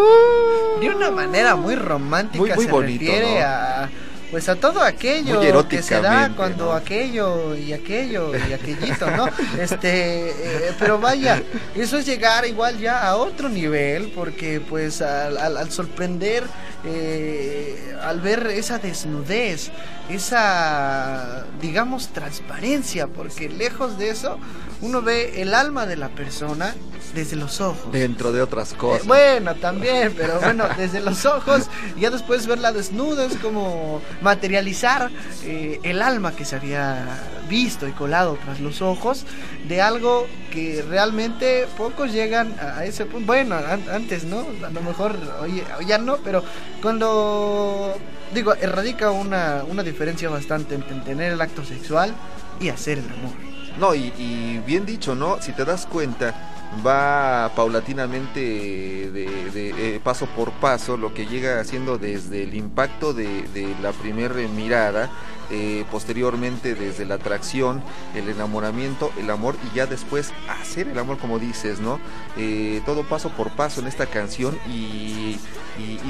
De 0.81 0.89
una 0.89 1.11
manera 1.11 1.55
muy 1.55 1.75
romántica 1.75 2.55
muy, 2.55 2.65
se 2.65 2.71
bonito, 2.71 3.05
refiere 3.05 3.43
a 3.43 3.91
pues 4.37 4.51
a 4.51 4.57
todo 4.57 4.83
aquello 4.83 5.67
que 5.67 5.83
se 5.83 5.99
da 5.99 6.31
cuando 6.37 6.75
aquello 6.75 7.55
y 7.55 7.73
aquello 7.73 8.33
y 8.37 8.53
aquellito, 8.53 9.11
¿no? 9.11 9.31
Este, 9.59 10.29
eh, 10.29 10.75
pero 10.79 10.99
vaya, 11.01 11.43
eso 11.75 11.97
es 11.97 12.05
llegar 12.05 12.47
igual 12.47 12.79
ya 12.79 13.09
a 13.09 13.17
otro 13.17 13.49
nivel, 13.49 14.13
porque 14.15 14.61
pues 14.61 15.01
al, 15.01 15.71
sorprender, 15.71 16.45
eh, 16.85 17.97
al 18.03 18.21
ver 18.21 18.49
esa 18.49 18.79
desnudez, 18.79 19.71
esa, 20.11 21.47
digamos, 21.59 22.09
transparencia, 22.09 23.07
porque 23.07 23.49
lejos 23.49 23.97
de 23.97 24.11
eso, 24.11 24.39
uno 24.83 25.01
ve 25.01 25.41
el 25.41 25.55
alma 25.55 25.87
de 25.87 25.97
la 25.97 26.11
persona 26.11 26.75
desde 27.17 27.35
los 27.35 27.61
ojos. 27.61 27.91
Dentro 27.91 28.31
de 28.31 28.43
otras 28.43 28.73
eh, 28.73 28.77
cosas. 28.77 29.07
bueno, 29.07 29.55
también, 29.57 30.15
pero 30.17 30.39
bueno, 30.39 30.67
desde 30.77 31.01
los 31.01 31.25
ojos, 31.25 31.67
y 31.97 32.03
ya 32.03 32.11
después 32.11 32.47
verla 32.47 32.71
desnuda 32.73 33.25
es 33.25 33.37
como 33.39 34.01
materializar 34.21 35.11
eh, 35.43 35.81
el 35.83 36.03
alma 36.03 36.37
que 36.37 36.45
se 36.45 36.57
había 36.57 37.19
visto 37.49 37.89
y 37.89 37.93
colado 37.93 38.39
tras 38.45 38.61
los 38.61 38.83
ojos 38.83 39.25
de 39.67 39.81
algo 39.81 40.27
que 40.53 40.85
realmente 40.89 41.67
pocos 41.77 42.13
llegan 42.13 42.55
a, 42.61 42.85
ese 42.85 43.07
punto. 43.07 43.27
Bueno, 43.27 43.57
antes, 43.91 44.25
¿no? 44.25 44.47
A 44.65 44.71
lo 44.71 44.83
mejor 44.83 45.17
hoy, 45.41 45.63
ya 45.87 45.99
no, 45.99 46.19
pero 46.19 46.45
cuando 46.83 47.95
digo, 48.35 48.55
erradica 48.55 49.11
una, 49.11 49.65
una 49.67 49.83
diferencia 49.83 50.29
bastante 50.29 50.75
entre 50.75 51.01
tener 51.01 51.33
el 51.33 51.41
acto 51.41 51.65
sexual 51.65 52.15
y 52.61 52.69
hacer 52.69 52.99
el 52.99 53.05
amor. 53.07 53.47
No, 53.79 53.95
y, 53.95 54.63
bien 54.67 54.87
dicho, 54.87 55.15
¿no? 55.15 55.41
Si 55.41 55.53
te 55.53 55.65
das 55.65 55.87
cuenta, 55.87 56.56
va 56.87 57.51
paulatinamente 57.55 58.41
de, 58.41 59.27
eh, 59.55 60.01
paso 60.03 60.27
por 60.27 60.53
paso 60.53 60.97
lo 60.97 61.15
que 61.15 61.27
llega 61.27 61.61
haciendo 61.61 61.99
desde 61.99 62.43
el 62.43 62.55
impacto 62.55 63.13
de, 63.15 63.47
la 63.83 63.93
primera 63.93 64.35
mirada 64.49 65.11
eh, 65.51 65.85
posteriormente 65.91 66.75
desde 66.75 67.05
la 67.05 67.17
atracción, 67.17 67.83
el 68.15 68.29
enamoramiento, 68.29 69.13
el 69.17 69.31
amor 69.31 69.57
y 69.71 69.77
ya 69.77 69.87
después 69.87 70.33
hacer 70.49 70.89
el 70.89 70.99
amor 70.99 71.19
como 71.19 71.39
dices, 71.39 71.79
¿no? 71.79 72.01
Eh, 72.37 72.83
todo 72.85 73.05
paso 73.05 73.31
por 73.31 73.51
paso 73.51 73.81
en 73.81 73.87
esta 73.87 74.07
canción 74.07 74.59
y, 74.69 75.39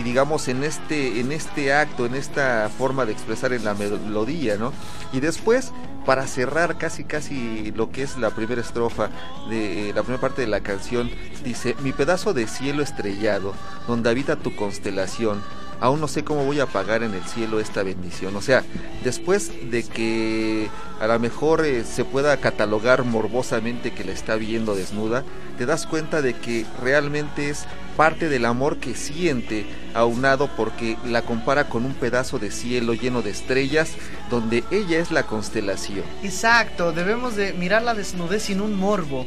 digamos 0.04 0.48
en 0.48 0.64
este, 0.64 1.20
en 1.20 1.32
este 1.32 1.74
acto, 1.74 2.06
en 2.06 2.14
esta 2.14 2.70
forma 2.78 3.04
de 3.04 3.12
expresar 3.12 3.52
en 3.52 3.64
la 3.64 3.74
melodía, 3.74 4.56
¿no? 4.56 4.72
Y 5.12 5.20
después 5.20 5.72
para 6.06 6.26
cerrar 6.28 6.78
casi 6.78 7.04
casi 7.04 7.72
lo 7.72 7.90
que 7.90 8.04
es 8.04 8.16
la 8.16 8.30
primera 8.30 8.60
estrofa 8.60 9.10
de 9.50 9.92
la 9.94 10.02
primera 10.02 10.20
parte 10.20 10.45
la 10.46 10.60
canción 10.60 11.10
dice 11.44 11.76
mi 11.82 11.92
pedazo 11.92 12.34
de 12.34 12.46
cielo 12.46 12.82
estrellado 12.82 13.54
donde 13.86 14.10
habita 14.10 14.36
tu 14.36 14.54
constelación 14.56 15.42
aún 15.80 16.00
no 16.00 16.08
sé 16.08 16.24
cómo 16.24 16.44
voy 16.44 16.60
a 16.60 16.66
pagar 16.66 17.02
en 17.02 17.14
el 17.14 17.24
cielo 17.24 17.60
esta 17.60 17.82
bendición. 17.82 18.36
O 18.36 18.42
sea, 18.42 18.64
después 19.04 19.70
de 19.70 19.82
que 19.82 20.68
a 21.00 21.06
lo 21.06 21.18
mejor 21.18 21.64
eh, 21.64 21.84
se 21.84 22.04
pueda 22.04 22.36
catalogar 22.38 23.04
morbosamente 23.04 23.92
que 23.92 24.04
la 24.04 24.12
está 24.12 24.36
viendo 24.36 24.74
desnuda, 24.74 25.24
te 25.58 25.66
das 25.66 25.86
cuenta 25.86 26.22
de 26.22 26.34
que 26.34 26.64
realmente 26.82 27.50
es 27.50 27.66
parte 27.96 28.28
del 28.28 28.44
amor 28.44 28.76
que 28.76 28.94
siente 28.94 29.64
aunado 29.94 30.50
porque 30.54 30.98
la 31.06 31.22
compara 31.22 31.68
con 31.68 31.86
un 31.86 31.94
pedazo 31.94 32.38
de 32.38 32.50
cielo 32.50 32.92
lleno 32.92 33.22
de 33.22 33.30
estrellas 33.30 33.92
donde 34.28 34.64
ella 34.70 34.98
es 34.98 35.10
la 35.10 35.22
constelación. 35.22 36.04
Exacto, 36.22 36.92
debemos 36.92 37.36
de 37.36 37.54
mirar 37.54 37.82
la 37.82 37.94
desnudez 37.94 38.42
sin 38.42 38.60
un 38.60 38.74
morbo 38.74 39.26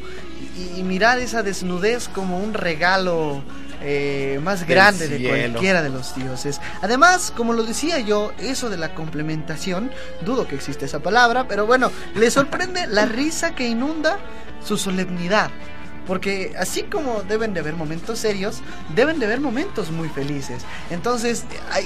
y, 0.76 0.82
mirar 0.82 1.18
esa 1.18 1.42
desnudez 1.42 2.08
como 2.08 2.38
un 2.38 2.54
regalo 2.54 3.42
eh, 3.82 4.40
más 4.42 4.66
grande 4.66 5.08
de 5.08 5.26
cualquiera 5.26 5.82
de 5.82 5.88
los 5.88 6.14
dioses. 6.14 6.60
Además, 6.82 7.32
como 7.36 7.52
lo 7.52 7.62
decía 7.62 7.98
yo, 7.98 8.32
eso 8.38 8.68
de 8.68 8.76
la 8.76 8.94
complementación, 8.94 9.90
dudo 10.24 10.46
que 10.46 10.54
existe 10.54 10.84
esa 10.84 11.00
palabra, 11.00 11.46
pero 11.48 11.66
bueno, 11.66 11.90
le 12.14 12.30
sorprende 12.30 12.86
la 12.86 13.06
risa 13.06 13.54
que 13.54 13.68
inunda 13.68 14.18
su 14.64 14.76
solemnidad. 14.76 15.50
Porque 16.06 16.54
así 16.58 16.82
como 16.82 17.22
deben 17.22 17.54
de 17.54 17.60
haber 17.60 17.74
momentos 17.74 18.18
serios, 18.18 18.62
deben 18.94 19.18
de 19.20 19.26
haber 19.26 19.40
momentos 19.40 19.90
muy 19.90 20.08
felices. 20.08 20.64
Entonces 20.90 21.44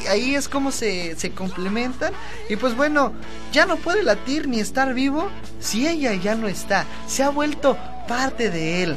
ahí, 0.08 0.34
es 0.34 0.48
como 0.48 0.72
se, 0.72 1.14
se, 1.16 1.32
complementan. 1.32 2.12
Y 2.48 2.56
pues 2.56 2.74
bueno, 2.74 3.12
ya 3.52 3.66
no 3.66 3.76
puede 3.76 4.02
latir 4.02 4.48
ni 4.48 4.60
estar 4.60 4.94
vivo 4.94 5.28
si 5.60 5.86
ella 5.86 6.14
ya 6.14 6.36
no 6.36 6.48
está. 6.48 6.86
Se 7.06 7.22
ha 7.22 7.28
vuelto 7.28 7.76
parte 8.06 8.50
de 8.50 8.82
él. 8.82 8.96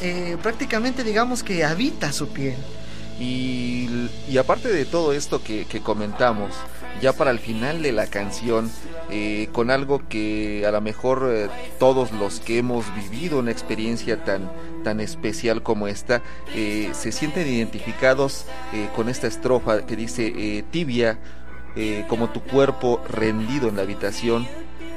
Eh, 0.00 0.36
prácticamente 0.42 1.02
digamos 1.02 1.42
que 1.42 1.64
habita 1.64 2.12
su 2.12 2.28
piel. 2.28 2.56
Y, 3.20 4.08
aparte 4.38 4.68
de 4.68 4.84
todo 4.84 5.12
esto 5.12 5.42
que, 5.42 5.66
comentamos, 5.82 6.54
ya 7.02 7.12
para 7.12 7.32
el 7.32 7.40
final 7.40 7.82
de 7.82 7.90
la 7.90 8.06
canción, 8.06 8.70
eh, 9.10 9.48
con 9.52 9.72
algo 9.72 10.06
que 10.08 10.64
a 10.66 10.70
lo 10.70 10.80
mejor 10.80 11.28
eh, 11.28 11.48
todos 11.80 12.12
los 12.12 12.38
que 12.38 12.58
hemos 12.58 12.84
vivido 12.94 13.40
una 13.40 13.50
experiencia 13.50 14.22
tan, 14.22 14.48
tan 14.84 15.00
especial 15.00 15.64
como 15.64 15.88
esta, 15.88 16.22
se 16.54 17.10
sienten 17.10 17.48
identificados 17.48 18.44
con 18.94 19.08
esta 19.08 19.26
estrofa 19.26 19.84
que 19.84 19.96
dice, 19.96 20.64
tibia, 20.70 21.18
como 22.08 22.30
tu 22.30 22.40
cuerpo 22.40 23.02
rendido 23.08 23.68
en 23.68 23.76
la 23.76 23.82
habitación, 23.82 24.46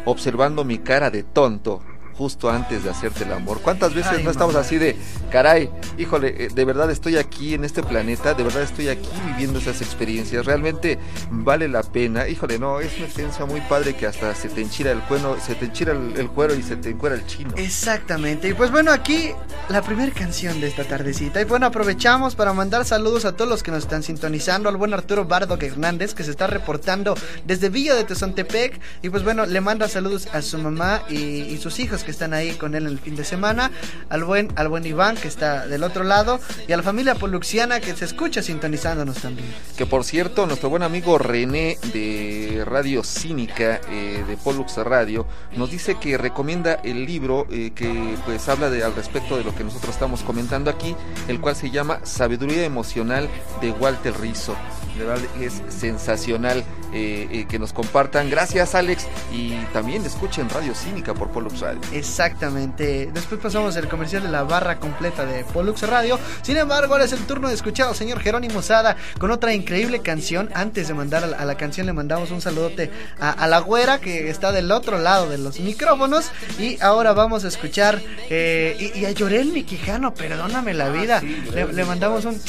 observando 0.06 0.64
mi 0.64 0.78
cara 0.78 1.10
de 1.10 1.24
tonto, 1.24 1.82
justo 2.18 2.50
antes 2.50 2.84
de 2.84 2.90
hacerte 2.90 3.24
el 3.24 3.34
amor. 3.34 3.62
¿Cuántas 3.62 3.94
veces 3.94 4.24
no 4.24 4.32
estamos 4.32 4.56
así 4.56 4.78
de, 4.78 4.96
caray, 5.32 5.70
híjole, 5.98 6.46
eh, 6.46 6.50
de 6.54 6.66
verdad 6.66 6.92
estoy 6.92 7.18
aquí 7.18 7.54
en 7.54 7.64
este 7.64 7.84
planeta, 7.84 8.34
de 8.34 8.44
verdad 8.44 8.64
estoy 8.64 8.90
aquí 8.90 9.10
viviendo 9.28 9.60
esas 9.60 9.82
experiencias, 9.82 10.46
realmente 10.46 11.00
vale 11.30 11.68
la 11.68 11.84
pena, 11.84 12.28
híjole, 12.28 12.60
no, 12.60 12.80
es 12.80 12.96
una 12.98 13.06
experiencia 13.06 13.46
muy 13.46 13.62
padre 13.62 13.96
que 13.96 14.08
hasta 14.08 14.34
se 14.36 14.50
te 14.50 14.62
enchira 14.62 14.92
el 14.92 15.00
cuero, 15.02 15.38
se 15.40 15.56
te 15.56 15.66
enchira 15.66 15.94
el, 15.94 16.30
cuero 16.30 16.56
y 16.56 16.64
se 16.64 16.76
te 16.76 16.90
encuera 16.90 17.16
el 17.16 17.26
chino. 17.26 17.54
Exactamente, 17.58 18.50
y 18.50 18.54
pues 18.54 18.72
bueno, 18.72 18.92
aquí 18.92 19.32
la 19.70 19.82
primera 19.82 20.12
canción 20.14 20.60
de 20.62 20.68
esta 20.68 20.84
tardecita, 20.84 21.42
y 21.42 21.46
bueno, 21.46 21.66
aprovechamos 21.66 22.36
para 22.36 22.54
mandar 22.54 22.86
saludos 22.86 23.26
a 23.26 23.36
todos 23.36 23.50
los 23.50 23.64
que 23.64 23.72
nos 23.72 23.84
están 23.84 24.04
sintonizando, 24.04 24.70
al 24.70 24.78
buen 24.78 24.94
Arturo 24.94 25.26
Bardo 25.26 25.58
Hernández, 25.60 26.14
que 26.14 26.24
se 26.24 26.32
está 26.32 26.48
reportando 26.48 27.16
desde 27.46 27.70
Villa 27.70 27.96
de 27.96 28.04
Tezontepec, 28.04 28.80
y 29.02 29.10
pues 29.10 29.24
bueno, 29.24 29.46
le 29.46 29.62
manda 29.62 29.88
saludos 29.88 30.28
a 30.34 30.42
su 30.42 30.58
mamá 30.58 31.04
y, 31.10 31.16
y 31.16 31.58
sus 31.58 31.80
hijos 31.80 32.01
que 32.04 32.12
están 32.12 32.34
ahí 32.34 32.52
con 32.54 32.76
él 32.76 32.86
en 32.86 32.92
el 32.92 33.00
fin 33.00 33.16
de 33.16 33.24
semana, 33.24 33.72
al 34.10 34.24
buen, 34.24 34.52
al 34.56 34.68
buen 34.68 34.86
Iván 34.86 35.16
que 35.16 35.28
está 35.28 35.68
del 35.68 35.84
otro 35.84 36.04
lado 36.04 36.40
y 36.68 36.74
a 36.74 36.78
la 36.78 36.84
familia 36.84 37.16
poluxiana 37.16 37.80
que 37.80 37.96
se 37.96 38.06
escucha 38.06 38.42
sintonizándonos 38.42 39.18
también. 39.18 39.48
Que 39.78 39.86
por 39.86 40.04
cierto, 40.04 40.46
nuestro 40.46 40.70
buen 40.70 40.84
amigo 40.84 41.18
René 41.18 41.78
de 41.94 42.64
Radio 42.66 43.04
Cínica 43.04 43.82
eh, 43.90 44.24
de 44.28 44.38
Pollux 44.38 44.78
Radio 44.78 45.26
nos 45.56 45.72
dice 45.72 45.96
que 46.00 46.18
recomienda 46.18 46.76
el 46.84 47.06
libro 47.06 47.46
eh, 47.52 47.72
que 47.76 48.16
pues 48.26 48.48
habla 48.50 48.68
al 48.68 48.96
respecto 48.96 49.38
de 49.38 49.44
lo 49.44 49.54
que 49.56 49.64
nosotros 49.64 49.94
estamos 49.94 50.22
comentando 50.22 50.70
aquí, 50.70 50.96
el 51.28 51.40
cual 51.40 51.56
se 51.56 51.70
llama 51.70 52.00
Sabiduría 52.04 52.64
Emocional 52.64 53.30
de 53.62 53.72
Walter 53.72 54.14
Rizzo. 54.20 54.56
De 54.98 55.06
verdad 55.06 55.26
es 55.40 55.62
sensacional 55.70 56.64
eh, 56.94 57.46
que 57.50 57.60
nos 57.60 57.74
compartan. 57.74 58.30
Gracias 58.30 58.76
Alex 58.76 59.08
y 59.32 59.56
también 59.74 60.06
escuchen 60.06 60.50
Radio 60.50 60.74
Cínica 60.76 61.14
por 61.14 61.30
Pollux 61.30 61.60
Radio. 61.60 61.82
Exactamente. 61.92 63.10
Después 63.14 63.40
pasamos 63.42 63.76
el 63.76 63.88
comercial 63.88 64.24
de 64.24 64.30
la 64.30 64.44
barra 64.44 64.80
completa 64.80 65.26
de 65.26 65.44
Pollux 65.44 65.82
Radio. 65.84 66.20
Sin 66.42 66.58
embargo, 66.58 66.94
ahora 66.94 67.06
es 67.06 67.14
el 67.14 67.20
turno 67.26 67.48
de 67.48 67.54
escuchar 67.54 67.88
al 67.88 67.96
señor 67.96 68.20
Jerónimo 68.20 68.62
Sada 68.62 68.96
con 69.20 69.32
otra 69.32 69.54
increíble 69.54 70.00
canción. 70.02 70.50
Antes 70.54 70.88
de 70.88 70.94
mandar 70.94 71.24
a 71.24 71.46
la, 71.46 71.56
canción, 71.56 71.86
le 71.86 71.94
mandamos 71.94 72.32
un 72.32 72.42
saludote 72.42 72.92
a, 73.20 73.48
la 73.48 73.60
güera 73.60 74.00
que 74.00 74.30
está 74.30 74.52
del 74.52 74.72
otro 74.72 75.00
lado 75.00 75.30
de 75.30 75.38
los 75.38 75.60
micrófonos. 75.60 76.32
Y 76.60 76.82
ahora 76.82 77.14
vamos 77.14 77.46
a 77.46 77.48
escuchar 77.48 78.02
eh, 78.30 78.92
y, 78.96 79.06
a 79.06 79.12
Llorel 79.12 79.52
mi 79.52 79.64
Quijano, 79.64 80.14
perdóname 80.14 80.74
la 80.74 80.90
vida. 80.90 81.22
le, 81.22 81.86
mandamos 81.86 82.26
un, 82.26 82.42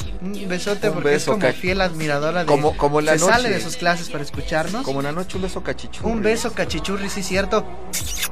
besote 0.48 0.90
porque 0.90 1.14
es 1.14 1.24
como 1.24 1.52
fiel 1.52 1.80
admiradora 1.80 2.40
de. 2.40 2.46
Como, 2.46 2.76
como 2.76 3.00
la 3.00 3.12
se 3.12 3.20
sale 3.20 3.50
de 3.50 3.60
sus 3.60 3.76
clases 3.76 4.08
para 4.10 4.24
escucharnos. 4.32 4.84
Como 4.84 5.02
la 5.02 5.12
noche, 5.12 5.36
un 5.36 5.42
beso 5.42 5.62
cachichurri. 5.62 6.10
Un 6.10 6.22
beso 6.22 6.52
cachichurri, 6.52 7.08
sí, 7.08 7.22
cierto. 7.22 7.64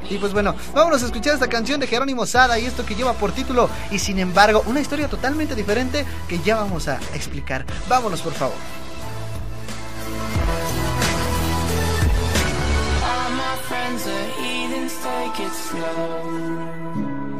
Y 0.09 0.19
pues 0.19 0.33
bueno, 0.33 0.55
vámonos 0.75 1.03
a 1.03 1.07
escuchar 1.07 1.35
esta 1.35 1.49
canción 1.49 1.79
de 1.79 1.87
Jerónimo 1.87 2.27
Sada 2.27 2.59
y 2.59 2.67
esto 2.67 2.85
que 2.85 2.95
lleva 2.95 3.13
por 3.13 3.33
título 3.33 3.69
y 3.91 3.99
sin 3.99 4.19
embargo 4.19 4.63
una 4.67 4.81
historia 4.81 5.09
totalmente 5.09 5.55
diferente 5.55 6.05
que 6.29 6.39
ya 6.41 6.57
vamos 6.57 6.89
a 6.89 6.97
explicar. 7.15 7.65
Vámonos 7.89 8.23
por 8.23 8.33
favor. 8.33 8.57
Quiero 15.71 17.40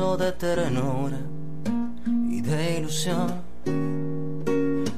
de 0.00 0.32
ternura 0.32 1.18
y 2.30 2.40
de 2.40 2.78
ilusión 2.78 3.30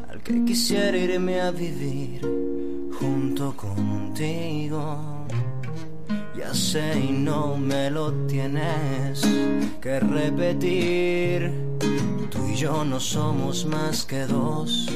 al 0.08 0.22
que 0.22 0.44
quisiera 0.44 0.96
irme 0.96 1.40
a 1.40 1.50
vivir 1.50 2.20
junto 3.00 3.56
contigo 3.56 5.26
ya 6.36 6.54
sé 6.54 7.00
y 7.08 7.12
no 7.12 7.56
me 7.56 7.90
lo 7.90 8.12
tienes 8.26 9.22
que 9.80 9.98
repetir. 9.98 11.52
Tú 12.30 12.48
y 12.48 12.54
yo 12.54 12.84
no 12.84 13.00
somos 13.00 13.66
más 13.66 14.04
que 14.04 14.24
dos 14.26 14.88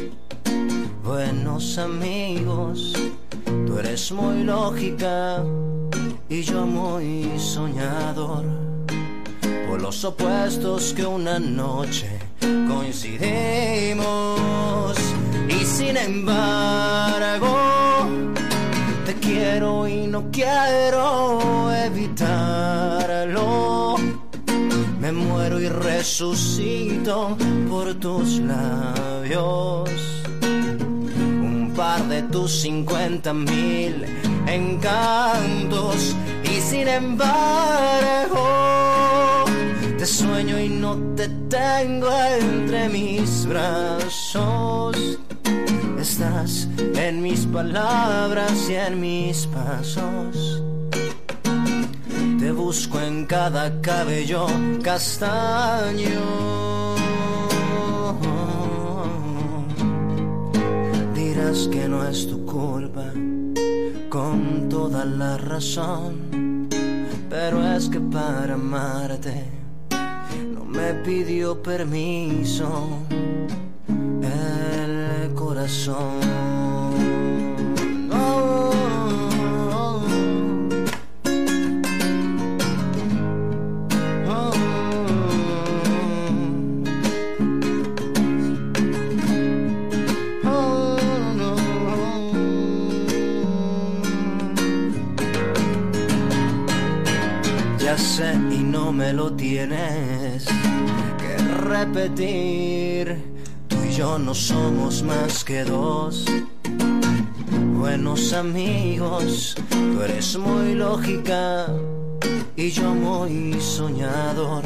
buenos 1.04 1.78
amigos. 1.78 2.94
Tú 3.66 3.78
eres 3.78 4.12
muy 4.12 4.44
lógica 4.44 5.44
y 6.28 6.42
yo 6.42 6.64
muy 6.64 7.38
soñador. 7.38 8.65
Los 9.86 10.02
opuestos 10.04 10.92
que 10.94 11.06
una 11.06 11.38
noche 11.38 12.18
coincidimos 12.40 14.02
y 15.48 15.64
sin 15.64 15.96
embargo 15.96 17.56
te 19.06 19.14
quiero 19.14 19.86
y 19.86 20.08
no 20.08 20.28
quiero 20.32 21.72
evitarlo. 21.72 22.74
Me 24.98 25.12
muero 25.12 25.60
y 25.60 25.68
resucito 25.68 27.36
por 27.70 27.94
tus 27.94 28.40
labios. 28.40 29.88
Un 30.42 31.72
par 31.76 32.02
de 32.08 32.24
tus 32.24 32.50
cincuenta 32.50 33.32
mil 33.32 34.04
encantos. 34.48 36.16
Y 36.42 36.60
sin 36.60 36.88
embargo, 36.88 38.42
te 39.98 40.06
sueño 40.06 40.58
y 40.58 40.68
no 40.68 40.96
te 41.16 41.28
tengo 41.48 42.08
entre 42.40 42.88
mis 42.88 43.46
brazos 43.46 45.18
estás 46.06 46.68
en 46.94 47.20
mis 47.20 47.46
palabras 47.46 48.70
y 48.70 48.74
en 48.74 49.00
mis 49.00 49.46
pasos. 49.46 50.62
Te 52.38 52.52
busco 52.52 53.00
en 53.00 53.26
cada 53.26 53.80
cabello 53.80 54.46
castaño. 54.82 56.20
Dirás 61.14 61.68
que 61.72 61.88
no 61.88 62.06
es 62.08 62.28
tu 62.28 62.46
culpa 62.46 63.06
con 64.08 64.68
toda 64.68 65.04
la 65.04 65.36
razón, 65.38 66.68
pero 67.28 67.56
es 67.74 67.88
que 67.88 68.00
para 68.00 68.54
amarte 68.54 69.65
me 70.76 70.92
pidió 71.04 71.62
permiso 71.62 73.00
el 73.88 75.34
corazón. 75.34 76.46
y 98.50 98.62
no 98.62 98.92
me 98.92 99.12
lo 99.12 99.32
tienes 99.34 100.15
que 100.15 100.15
repetir. 101.86 103.18
Tú 103.68 103.76
y 103.88 103.92
yo 103.92 104.18
no 104.18 104.34
somos 104.34 105.02
más 105.02 105.44
que 105.44 105.62
dos 105.64 106.24
buenos 107.78 108.32
amigos. 108.32 109.54
Tú 109.70 110.02
eres 110.02 110.36
muy 110.38 110.74
lógica 110.74 111.66
y 112.56 112.70
yo 112.70 112.94
muy 112.94 113.60
soñador. 113.60 114.64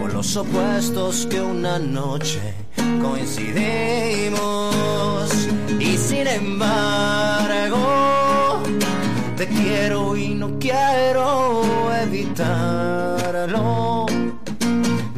Por 0.00 0.12
los 0.12 0.36
opuestos 0.36 1.26
que 1.26 1.40
una 1.40 1.78
noche 1.78 2.54
coincidimos 3.02 4.30
y 5.78 5.96
sin 5.96 6.26
embargo 6.26 7.78
te 9.36 9.46
quiero 9.46 10.16
y 10.16 10.34
no 10.34 10.58
quiero 10.58 11.62
evitarlo. 12.02 13.95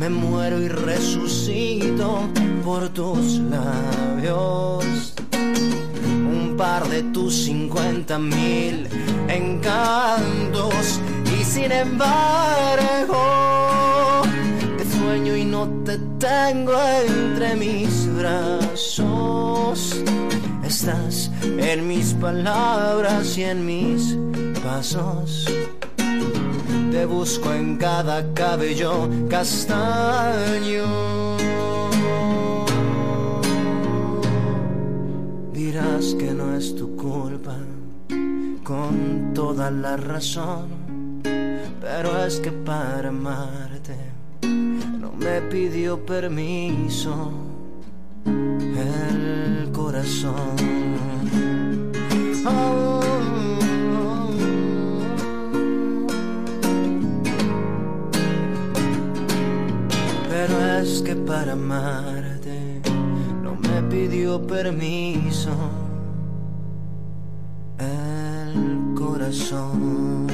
Me 0.08 0.14
muero 0.14 0.58
y 0.62 0.68
resucito 0.68 2.20
por 2.64 2.88
tus 2.88 3.40
labios. 3.40 5.12
Un 5.34 6.54
par 6.56 6.88
de 6.88 7.02
tus 7.02 7.34
cincuenta 7.34 8.18
mil 8.18 8.88
encantos. 9.28 10.98
Y 11.38 11.44
sin 11.44 11.72
embargo, 11.72 13.20
te 14.78 14.84
sueño 14.98 15.36
y 15.36 15.44
no 15.44 15.68
te 15.84 15.98
tengo 16.18 16.72
entre 17.06 17.54
mis 17.56 18.08
brazos 18.16 19.94
Estás 20.64 21.30
en 21.42 21.86
mis 21.86 22.14
palabras 22.14 23.36
y 23.36 23.42
en 23.42 23.66
mis 23.66 24.16
pasos. 24.62 25.44
Te 26.90 27.04
busco 27.04 27.52
en 27.52 27.76
cada 27.76 28.32
cabello 28.34 29.08
castaño. 29.28 30.86
Dirás 35.52 36.14
que 36.18 36.32
no 36.32 36.56
es 36.56 36.74
tu 36.74 36.96
culpa, 36.96 37.56
con 38.64 39.32
toda 39.34 39.70
la 39.70 39.96
razón. 39.96 40.66
Pero 41.22 42.24
es 42.24 42.40
que 42.40 42.52
para 42.52 43.10
amarte 43.10 43.96
no 45.00 45.12
me 45.12 45.40
pidió 45.42 46.04
permiso 46.04 47.30
el 48.24 49.70
corazón. 49.72 50.56
Pero 60.40 60.78
es 60.78 61.02
que 61.02 61.16
para 61.16 61.54
amarte 61.54 62.80
no 63.42 63.56
me 63.56 63.82
pidió 63.90 64.46
permiso 64.46 65.50
el 67.80 68.94
corazón. 68.96 70.28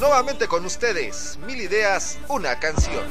Nuevamente 0.00 0.48
con 0.48 0.64
ustedes, 0.64 1.38
Mil 1.46 1.60
Ideas, 1.60 2.18
una 2.28 2.58
canción. 2.58 3.04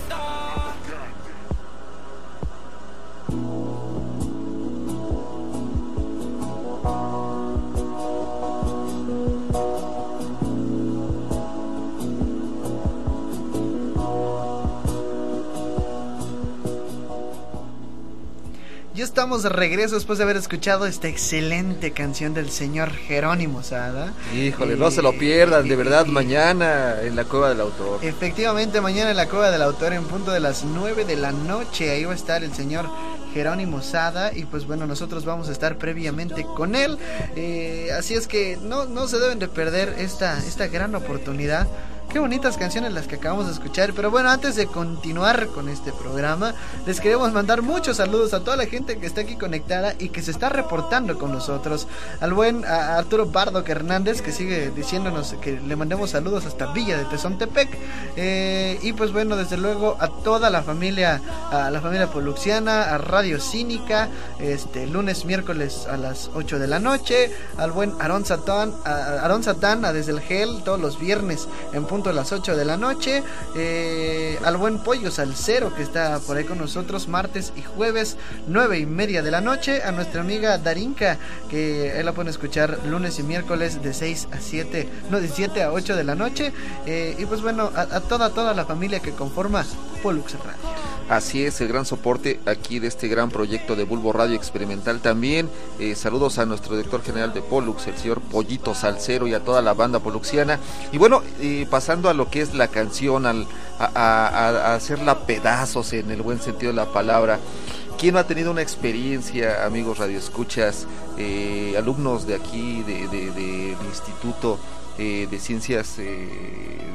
Estamos 19.16 19.44
de 19.44 19.50
regreso 19.50 19.96
después 19.96 20.18
de 20.18 20.26
haber 20.26 20.36
escuchado 20.36 20.86
esta 20.86 21.08
excelente 21.08 21.92
canción 21.92 22.34
del 22.34 22.50
señor 22.50 22.92
Jerónimo 22.92 23.64
Sada. 23.64 24.12
Híjole, 24.36 24.76
no 24.76 24.92
se 24.92 25.02
lo 25.02 25.18
pierdan, 25.18 25.70
de 25.70 25.78
verdad, 25.78 26.06
mañana 26.06 27.02
en 27.02 27.16
la 27.16 27.24
Cueva 27.24 27.48
del 27.48 27.62
Autor. 27.62 28.04
Efectivamente, 28.04 28.82
mañana 28.82 29.12
en 29.12 29.16
la 29.16 29.30
Cueva 29.30 29.52
del 29.52 29.62
Autor 29.62 29.94
en 29.94 30.04
punto 30.04 30.32
de 30.32 30.42
las 30.42 30.66
9 30.66 31.06
de 31.06 31.16
la 31.16 31.32
noche. 31.32 31.92
Ahí 31.92 32.04
va 32.04 32.12
a 32.12 32.16
estar 32.16 32.44
el 32.44 32.54
señor 32.54 32.90
Jerónimo 33.34 33.82
Sada 33.82 34.34
y 34.36 34.44
pues 34.44 34.68
bueno, 34.68 34.86
nosotros 34.86 35.24
vamos 35.24 35.48
a 35.48 35.54
estar 35.54 35.78
previamente 35.78 36.44
con 36.44 36.76
él. 36.76 36.98
Eh, 37.38 37.92
así 37.98 38.16
es 38.16 38.28
que 38.28 38.58
no, 38.62 38.84
no 38.84 39.08
se 39.08 39.18
deben 39.20 39.40
de 39.40 39.48
perder 39.48 39.96
esta, 39.98 40.40
esta 40.40 40.68
gran 40.68 40.94
oportunidad. 40.94 41.70
Qué 42.16 42.20
bonitas 42.20 42.56
canciones 42.56 42.94
las 42.94 43.08
que 43.08 43.16
acabamos 43.16 43.48
de 43.48 43.52
escuchar. 43.52 43.92
Pero 43.92 44.10
bueno, 44.10 44.30
antes 44.30 44.56
de 44.56 44.68
continuar 44.68 45.48
con 45.48 45.68
este 45.68 45.92
programa, 45.92 46.54
les 46.86 47.02
queremos 47.02 47.34
mandar 47.34 47.62
muchos 47.62 47.98
saludos 47.98 48.34
a 48.34 48.40
toda 48.40 48.56
la 48.56 48.68
gente 48.68 48.98
que 49.00 49.06
está 49.06 49.20
aquí 49.20 49.36
conectada 49.36 49.96
y 50.00 50.08
que 50.08 50.22
se 50.22 50.32
está 50.32 50.48
reportando 50.48 51.20
con 51.20 51.34
nosotros. 51.34 51.90
Al 52.22 52.32
buen 52.32 52.64
a 52.64 52.98
Arturo 52.98 53.26
Bardo 53.26 53.62
Hernández, 53.68 54.22
que 54.22 54.32
sigue 54.32 54.72
diciéndonos 54.72 55.36
que 55.42 55.60
le 55.60 55.76
mandemos 55.76 56.12
saludos 56.12 56.46
hasta 56.46 56.72
Villa 56.72 56.98
de 56.98 57.04
Tezontepec. 57.04 57.68
Eh, 58.16 58.80
y 58.82 58.94
pues 58.94 59.12
bueno, 59.12 59.36
desde 59.36 59.58
luego 59.58 59.98
a 60.00 60.08
toda 60.08 60.50
la 60.50 60.64
familia, 60.64 61.22
a 61.52 61.70
la 61.70 61.82
familia 61.82 62.08
Poluxiana, 62.08 62.96
a 62.96 62.98
Radio 62.98 63.42
Cínica, 63.42 64.08
este 64.40 64.88
lunes, 64.88 65.26
miércoles 65.26 65.86
a 65.92 65.98
las 65.98 66.32
8 66.34 66.60
de 66.60 66.68
la 66.68 66.80
noche. 66.80 67.30
Al 67.58 67.74
buen 67.74 67.92
Aarón 68.00 68.24
Satán, 68.24 68.74
a 68.86 69.38
Satán, 69.44 69.84
a 69.84 69.92
desde 69.92 70.14
el 70.14 70.22
Gel, 70.22 70.64
todos 70.64 70.80
los 70.80 70.98
viernes 70.98 71.50
en 71.74 71.84
punto 71.84 72.05
a 72.10 72.14
las 72.14 72.32
8 72.32 72.56
de 72.56 72.66
la 72.66 72.78
noche. 72.78 73.24
Eh, 73.56 74.38
al 74.44 74.58
buen 74.58 74.80
Pollo 74.80 75.12
Salcero 75.12 75.74
que 75.74 75.84
está 75.84 76.20
por 76.20 76.38
ahí 76.38 76.44
con 76.44 76.58
nosotros 76.58 77.08
martes 77.08 77.54
y 77.56 77.62
jueves 77.62 78.18
9 78.48 78.80
y 78.80 78.86
media 78.86 79.22
de 79.22 79.32
la 79.32 79.42
noche. 79.42 79.84
A 79.84 79.92
nuestra 79.92 80.22
amiga 80.22 80.58
Darinka 80.58 81.18
que 81.50 82.00
él 82.00 82.06
la 82.06 82.14
pueden 82.14 82.30
escuchar 82.30 82.80
lunes 82.86 83.20
y 83.20 83.24
miércoles 83.24 83.82
de 83.82 83.94
6 83.94 84.28
a 84.32 84.40
7, 84.40 84.90
no 85.10 85.20
de 85.20 85.28
7 85.28 85.64
a 85.64 85.72
8 85.72 85.96
de 85.96 86.04
la 86.04 86.16
noche. 86.16 86.54
Eh, 86.86 87.16
y 87.18 87.26
pues 87.26 87.42
bueno, 87.42 87.72
a, 87.76 88.00
toda, 88.02 88.30
toda 88.30 88.54
la 88.54 88.66
familia 88.66 89.00
que 89.00 89.12
conforma 89.12 89.66
Pollux 90.02 90.34
Radio. 90.34 90.75
Así 91.08 91.46
es, 91.46 91.62
el 91.62 91.68
gran 91.68 91.86
soporte 91.86 92.40
aquí 92.48 92.80
de 92.80 92.88
este 92.88 93.08
gran 93.08 93.30
proyecto 93.30 93.76
de 93.76 93.84
Bulbo 93.84 94.12
Radio 94.12 94.36
Experimental 94.36 95.02
también. 95.02 95.52
Eh, 95.78 95.94
saludos 95.94 96.40
a 96.40 96.48
nuestro 96.48 96.76
director 96.76 97.04
general 97.04 97.32
de 97.32 97.44
Pollux, 97.44 97.86
el 97.86 97.96
señor 97.96 98.22
Pollito 98.22 98.74
Salcero 98.74 99.28
y 99.28 99.36
a 99.36 99.44
toda 99.44 99.62
la 99.62 99.76
banda 99.76 100.00
poluxiana. 100.00 100.60
Y 100.92 100.98
bueno, 100.98 101.22
eh, 101.40 101.68
pasando 101.70 102.10
a 102.10 102.16
lo 102.16 102.32
que 102.32 102.42
es 102.42 102.56
la 102.56 102.70
canción, 102.70 103.28
al, 103.28 103.46
a, 103.78 104.74
hacerla 104.74 105.28
pedazos 105.28 105.94
en 105.94 106.10
el 106.10 106.24
buen 106.24 106.42
sentido 106.42 106.72
de 106.72 106.78
la 106.78 106.92
palabra. 106.92 107.40
¿Quién 108.00 108.16
no 108.16 108.20
ha 108.20 108.26
tenido 108.26 108.50
una 108.50 108.64
experiencia, 108.64 109.64
amigos 109.64 110.00
radioescuchas, 110.00 110.88
eh, 111.20 111.76
alumnos 111.78 112.26
de 112.26 112.34
aquí, 112.34 112.82
del 112.82 113.12
de, 113.12 113.32
de, 113.32 113.76
de 113.76 113.86
instituto? 113.88 114.58
Eh, 114.98 115.28
de 115.30 115.40
ciencias 115.40 116.00
eh, 116.00 116.26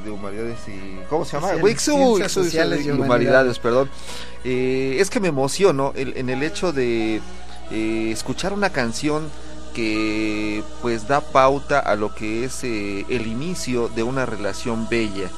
de 0.06 0.10
humanidades 0.10 0.56
y 0.68 1.06
¿cómo 1.10 1.26
se 1.26 1.36
llama? 1.36 1.54
Wixu, 1.62 2.18
sociales 2.30 2.86
y 2.86 2.90
humanidades, 2.90 3.58
perdón. 3.58 3.90
Eh, 4.42 4.96
es 5.00 5.10
que 5.10 5.20
me 5.20 5.28
emociono 5.28 5.92
el, 5.94 6.16
en 6.16 6.30
el 6.30 6.42
hecho 6.42 6.72
de 6.72 7.20
escuchar 7.70 8.54
una 8.54 8.70
canción 8.70 9.28
que 9.74 10.64
pues 10.80 11.08
da 11.08 11.20
pauta 11.20 11.78
a 11.78 11.94
lo 11.94 12.14
que 12.14 12.44
es 12.44 12.64
el 12.64 13.26
inicio 13.26 13.88
de 13.88 14.02
una 14.02 14.24
relación 14.24 14.88
bella. 14.88 15.30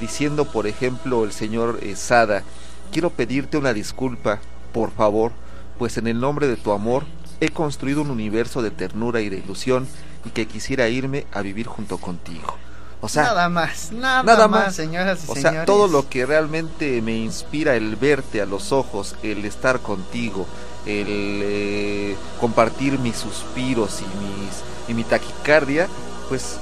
diciendo, 0.00 0.46
por 0.46 0.66
ejemplo, 0.66 1.24
el 1.24 1.32
señor 1.32 1.80
Sada, 1.96 2.44
quiero 2.90 3.10
pedirte 3.10 3.58
una 3.58 3.74
disculpa, 3.74 4.40
por 4.72 4.90
favor, 4.90 5.32
pues 5.78 5.98
en 5.98 6.06
el 6.06 6.18
nombre 6.18 6.46
de 6.46 6.56
tu 6.56 6.72
amor 6.72 7.04
he 7.40 7.50
construido 7.50 8.00
un 8.00 8.10
universo 8.10 8.62
de 8.62 8.70
ternura 8.70 9.20
y 9.20 9.28
de 9.28 9.36
ilusión 9.36 9.86
y 10.24 10.30
que 10.30 10.46
quisiera 10.46 10.88
irme 10.88 11.26
a 11.32 11.42
vivir 11.42 11.66
junto 11.66 11.98
contigo. 11.98 12.56
O 13.00 13.08
sea, 13.08 13.22
nada 13.24 13.48
más, 13.48 13.92
nada, 13.92 14.48
más, 14.48 14.74
señoras 14.74 15.20
y 15.20 15.30
o 15.30 15.34
señores. 15.34 15.52
sea, 15.52 15.64
todo 15.64 15.86
lo 15.86 16.08
que 16.08 16.26
realmente 16.26 17.00
me 17.00 17.16
inspira 17.16 17.76
el 17.76 17.94
verte 17.94 18.42
a 18.42 18.46
los 18.46 18.72
ojos, 18.72 19.14
el 19.22 19.44
estar 19.44 19.78
contigo, 19.80 20.48
el 20.84 21.06
eh, 21.44 22.16
compartir 22.40 22.98
mis 22.98 23.16
suspiros 23.16 24.00
y 24.00 24.04
mis 24.04 24.62
y 24.88 24.94
mi 24.94 25.04
taquicardia, 25.04 25.86
pues 26.28 26.56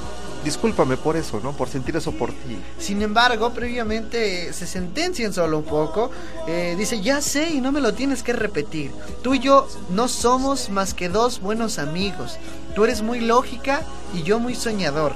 discúlpame 0.46 0.96
por 0.96 1.16
eso, 1.16 1.40
¿no? 1.42 1.52
Por 1.52 1.68
sentir 1.68 1.96
eso 1.96 2.12
por 2.12 2.30
ti. 2.30 2.56
Sin 2.78 3.02
embargo, 3.02 3.52
previamente 3.52 4.52
se 4.52 4.66
sentencian 4.66 5.32
solo 5.32 5.59
un 5.59 5.64
poco. 5.64 6.11
Eh, 6.46 6.76
dice, 6.78 7.02
ya 7.02 7.20
sé 7.20 7.50
y 7.50 7.61
no 7.61 7.72
me 7.72 7.80
lo 7.80 7.92
tienes 7.94 8.22
que 8.22 8.32
repetir. 8.32 8.92
Tú 9.22 9.35
y 9.35 9.40
yo 9.40 9.68
no 9.90 10.06
somos 10.06 10.70
más 10.70 10.94
que 10.94 11.09
dos 11.09 11.40
buenos 11.40 11.80
amigos. 11.80 12.38
Tú 12.76 12.85
eres 12.85 13.02
muy 13.02 13.20
lógica 13.20 13.82
y 14.14 14.22
yo 14.22 14.38
muy 14.38 14.54
soñador. 14.54 15.12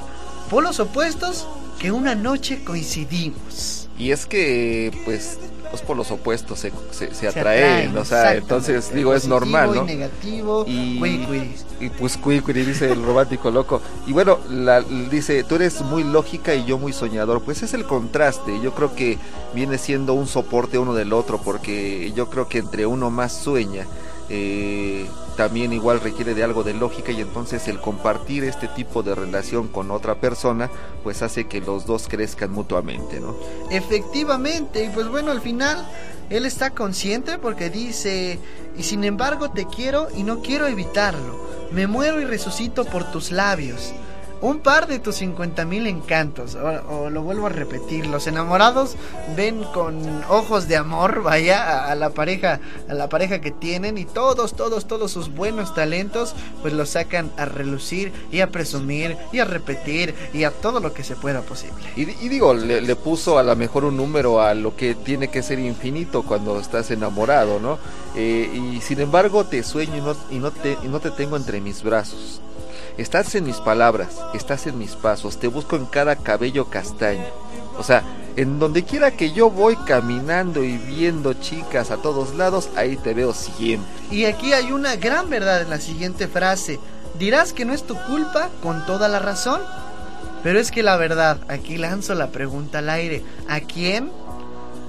Polos 0.51 0.81
opuestos 0.81 1.47
que 1.79 1.93
una 1.93 2.17
noche 2.17 2.65
coincidimos. 2.65 3.89
Y 3.97 4.11
es 4.11 4.27
que, 4.27 4.91
pues, 5.05 5.39
pues 5.71 5.83
por 5.83 5.97
los 5.97 6.11
opuestos 6.11 6.59
se, 6.59 6.73
se, 6.91 7.15
se 7.15 7.29
atraen, 7.29 7.63
atraen, 7.91 7.99
o 7.99 8.05
sea, 8.05 8.35
entonces 8.35 8.93
digo, 8.95 9.15
es 9.15 9.27
normal, 9.29 9.73
¿no? 9.75 9.83
Y 9.83 9.87
negativo, 9.87 10.65
Y, 10.67 10.99
y 11.81 11.89
pues 11.91 12.17
cuicuri, 12.17 12.65
dice 12.65 12.91
el 12.93 13.03
romántico 13.05 13.51
loco. 13.51 13.81
Y 14.07 14.13
bueno, 14.13 14.39
la- 14.51 14.83
dice, 14.83 15.45
tú 15.45 15.55
eres 15.55 15.81
muy 15.83 16.05
lógica 16.05 16.55
y 16.55 16.65
yo 16.65 16.79
muy 16.79 16.93
soñador. 16.93 17.41
Pues 17.43 17.63
es 17.63 17.73
el 17.75 17.85
contraste. 17.85 18.61
Yo 18.61 18.75
creo 18.75 18.95
que 18.95 19.19
viene 19.55 19.79
siendo 19.79 20.13
un 20.15 20.27
soporte 20.27 20.79
uno 20.79 20.95
del 20.95 21.13
otro, 21.13 21.39
porque 21.43 22.13
yo 22.15 22.29
creo 22.29 22.49
que 22.49 22.59
entre 22.59 22.87
uno 22.87 23.11
más 23.11 23.33
sueña, 23.33 23.87
eh, 24.33 25.07
también 25.37 25.73
igual 25.73 26.01
requiere 26.01 26.35
de 26.35 26.45
algo 26.45 26.63
de 26.63 26.73
lógica 26.73 27.11
y 27.11 27.21
entonces 27.21 27.67
el 27.67 27.81
compartir 27.81 28.45
este 28.45 28.69
tipo 28.69 29.03
de 29.03 29.17
relación 29.17 29.67
con 29.67 29.91
otra 29.91 30.15
persona, 30.15 30.71
pues 31.03 31.23
hace 31.23 31.49
que 31.49 31.61
los 31.61 31.85
dos 31.85 32.07
crezcan 32.09 32.53
mutuamente, 32.53 33.19
¿no? 33.19 33.37
Efectivamente, 33.71 34.85
y 34.85 34.89
pues 34.91 35.09
bueno, 35.09 35.33
al 35.33 35.41
final 35.41 35.85
él 36.31 36.47
está 36.47 36.71
consciente 36.71 37.39
porque 37.39 37.71
dice, 37.71 38.39
y 38.79 38.85
sin 38.85 39.03
embargo 39.03 39.51
te 39.51 39.67
quiero 39.67 40.09
y 40.17 40.23
no 40.23 40.43
quiero 40.43 40.69
evitarlo. 40.69 41.51
Me 41.73 41.89
muero 41.89 42.21
y 42.21 42.25
resucito 42.25 42.85
por 42.85 43.11
tus 43.11 43.33
labios. 43.33 43.93
Un 44.43 44.61
par 44.61 44.87
de 44.87 44.99
tus 44.99 45.17
50 45.17 45.67
mil 45.67 45.87
encantos. 45.87 46.55
O, 46.55 47.11
lo 47.11 47.23
vuelvo 47.23 47.47
a 47.47 47.51
repetir, 47.51 48.07
los 48.07 48.27
enamorados 48.27 48.97
ven 49.37 49.65
con 49.75 50.25
ojos 50.31 50.67
de 50.67 50.77
amor, 50.77 51.23
vaya, 51.23 51.87
a, 51.87 51.95
la 51.95 52.11
pareja, 52.11 52.61
a 52.89 52.95
la 52.95 53.09
pareja 53.09 53.41
que 53.41 53.51
tienen 53.51 53.99
y 53.99 54.07
todos, 54.07 54.55
todos, 54.55 54.87
todos 54.87 55.13
sus 55.13 55.35
buenos 55.35 55.75
talentos, 55.75 56.35
pues 56.63 56.73
los 56.73 56.91
sacan 56.91 57.31
a 57.37 57.45
relucir 57.45 58.13
y 58.33 58.41
a 58.41 58.51
presumir 58.51 59.17
y 59.33 59.41
a 59.41 59.45
repetir 59.45 60.15
y 60.33 60.45
a 60.45 60.51
todo 60.51 60.81
lo 60.81 60.95
que 60.95 61.05
se 61.05 61.17
pueda 61.17 61.43
posible. 61.43 61.77
Y, 61.97 62.03
y 62.03 62.29
digo, 62.29 62.55
le, 62.55 62.97
puso 62.97 63.39
a 63.39 63.43
lo 63.43 63.55
mejor 63.57 63.85
un 63.85 63.97
número 63.97 64.41
a 64.41 64.55
lo 64.55 64.75
que 64.75 64.95
tiene 64.95 65.29
que 65.29 65.43
ser 65.43 65.59
infinito 65.59 66.23
cuando 66.23 66.59
estás 66.59 66.91
enamorado, 66.91 67.61
¿no? 67.61 67.79
Eh, 68.17 68.51
y 68.53 68.81
sin 68.81 69.01
embargo 69.01 69.45
te 69.45 69.63
sueño 69.63 70.15
y 70.31 70.39
no 70.39 70.51
te 71.01 71.11
tengo 71.11 71.37
entre 71.37 71.61
mis 71.61 71.83
brazos. 71.83 72.41
Estás 73.01 73.35
en 73.35 73.45
mis 73.45 73.57
palabras, 73.57 74.21
estás 74.35 74.67
en 74.67 74.77
mis 74.77 74.91
pasos, 74.91 75.39
te 75.39 75.49
busco 75.49 75.77
en 75.77 75.87
cada 75.87 76.17
cabello 76.17 76.67
castaño. 76.67 77.25
O 77.79 77.83
sea, 77.83 78.03
en 78.37 78.59
donde 78.59 78.85
quiera 78.85 79.13
que 79.13 79.33
yo 79.33 79.49
voy 79.49 79.75
caminando 79.87 80.63
y 80.63 80.77
viendo 80.77 81.33
chicas 81.33 81.91
a 81.91 81.97
todos 81.97 82.35
lados, 82.35 82.69
ahí 82.77 82.99
te 82.99 83.15
veo 83.15 83.33
siempre. 83.33 83.91
Y 84.11 84.27
aquí 84.27 84.53
hay 84.53 84.71
una 84.71 84.97
gran 84.97 85.31
verdad 85.31 85.63
en 85.63 85.71
la 85.71 85.81
siguiente 85.81 86.29
frase. 86.29 86.79
Dirás 87.19 87.55
que 87.55 87.65
no 87.65 87.73
es 87.73 87.85
tu 87.85 87.97
culpa 88.03 88.51
con 88.63 88.85
toda 88.85 89.09
la 89.09 89.19
razón. 89.19 89.63
Pero 90.43 90.61
es 90.61 90.71
que 90.71 90.83
la 90.83 90.99
verdad, 90.99 91.39
aquí 91.49 91.79
lanzo 91.79 92.15
la 92.15 92.27
pregunta 92.29 92.81
al 92.81 92.91
aire. 92.91 93.25
¿A 93.49 93.61
quién? 93.61 94.13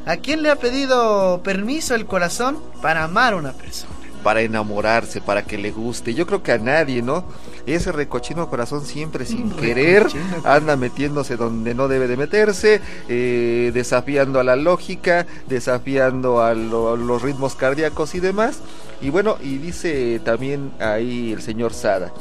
¿A 0.05 0.17
quién 0.17 0.43
le 0.43 0.51
ha 0.51 0.57
pedido 0.57 1.39
permiso 1.43 1.95
el 1.95 2.07
corazón 2.07 2.59
para 2.81 3.05
amar 3.05 3.31
a 3.31 3.37
una 3.37 3.53
persona? 3.53 4.00
Para 4.23 4.41
enamorarse, 4.41 5.21
para 5.21 5.43
que 5.43 5.57
le 5.57 5.71
guste. 5.71 6.13
Yo 6.13 6.25
creo 6.27 6.43
que 6.43 6.51
a 6.51 6.57
nadie, 6.57 7.01
¿no? 7.01 7.23
Ese 7.65 7.91
recochino 7.91 8.49
corazón 8.49 8.85
siempre 8.85 9.25
sin 9.25 9.49
querer 9.51 10.07
anda 10.43 10.75
metiéndose 10.75 11.37
donde 11.37 11.73
no 11.75 11.87
debe 11.87 12.07
de 12.07 12.17
meterse, 12.17 12.81
eh, 13.09 13.71
desafiando 13.73 14.39
a 14.39 14.43
la 14.43 14.55
lógica, 14.55 15.25
desafiando 15.47 16.41
a 16.41 16.53
lo- 16.53 16.95
los 16.97 17.21
ritmos 17.21 17.55
cardíacos 17.55 18.15
y 18.15 18.19
demás. 18.19 18.59
Y 19.01 19.09
bueno, 19.09 19.37
y 19.41 19.57
dice 19.57 20.19
también 20.23 20.71
ahí 20.79 21.31
el 21.33 21.41
señor 21.41 21.73
Sada, 21.73 22.11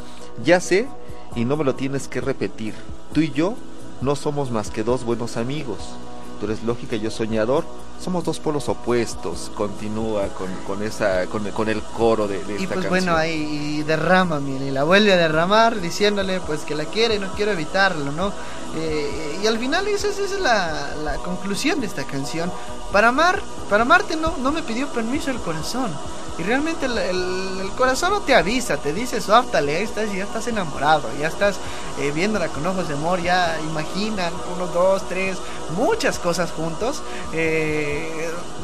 ya 0.44 0.60
sé 0.60 0.86
y 1.36 1.44
no 1.44 1.56
me 1.56 1.64
lo 1.64 1.74
tienes 1.74 2.08
que 2.08 2.20
repetir. 2.20 2.74
Tú 3.12 3.20
y 3.20 3.30
yo 3.32 3.54
no 4.00 4.16
somos 4.16 4.50
más 4.50 4.70
que 4.70 4.82
dos 4.82 5.04
buenos 5.04 5.36
amigos. 5.36 5.78
Tú 6.38 6.46
eres 6.46 6.62
lógica 6.62 6.96
y 6.96 7.00
yo 7.00 7.10
soñador. 7.10 7.64
Somos 8.02 8.24
dos 8.24 8.40
polos 8.40 8.68
opuestos. 8.68 9.50
Continúa 9.54 10.28
con, 10.28 10.48
con 10.66 10.82
esa, 10.82 11.26
con, 11.26 11.46
el- 11.46 11.52
con 11.52 11.68
el 11.68 11.82
coro 11.82 12.26
de, 12.26 12.42
de 12.44 12.52
Y 12.54 12.62
esta 12.62 12.74
pues 12.74 12.86
canción. 12.86 12.88
bueno, 12.90 13.16
ahí 13.16 13.82
derrama, 13.86 14.40
miren, 14.40 14.68
y 14.68 14.70
la 14.70 14.84
vuelve 14.84 15.12
a 15.12 15.16
derramar 15.16 15.78
diciéndole 15.80 16.40
pues 16.40 16.60
que 16.62 16.74
la 16.74 16.86
quiere 16.86 17.16
y 17.16 17.18
no 17.18 17.30
quiero 17.32 17.52
evitarlo, 17.52 18.10
¿no? 18.12 18.32
Eh, 18.76 19.40
y 19.42 19.46
al 19.46 19.58
final 19.58 19.86
esa, 19.88 20.08
es- 20.08 20.18
esa 20.18 20.34
es 20.34 20.40
la, 20.40 20.94
la 21.04 21.14
conclusión 21.16 21.80
de 21.80 21.86
esta 21.88 22.04
canción. 22.04 22.50
Para 22.90 23.08
amar, 23.08 23.40
para 23.68 23.82
amarte 23.82 24.16
no, 24.16 24.34
no 24.38 24.50
me 24.50 24.62
pidió 24.62 24.88
permiso 24.88 25.30
el 25.30 25.38
corazón. 25.38 25.92
Y 26.38 26.42
realmente 26.42 26.86
el, 26.86 26.96
el- 26.96 27.58
el 27.60 27.70
corazón 27.72 28.12
no 28.12 28.20
te 28.20 28.34
avisa, 28.34 28.78
te 28.78 28.94
dice, 28.94 29.20
suáftale, 29.20 29.76
ahí 29.76 29.82
estás, 29.82 30.08
y 30.14 30.16
ya 30.18 30.24
estás 30.24 30.46
enamorado, 30.46 31.02
ya 31.20 31.28
estás 31.28 31.56
eh, 32.00 32.12
viéndola 32.14 32.48
con 32.48 32.66
ojos 32.66 32.88
de 32.88 32.94
amor, 32.94 33.20
ya 33.20 33.58
imaginan 33.68 34.32
uno, 34.56 34.66
dos, 34.68 35.06
tres, 35.06 35.36
muchas 35.76 36.18
cosas 36.18 36.50
juntos. 36.50 37.02
eh, 37.34 37.89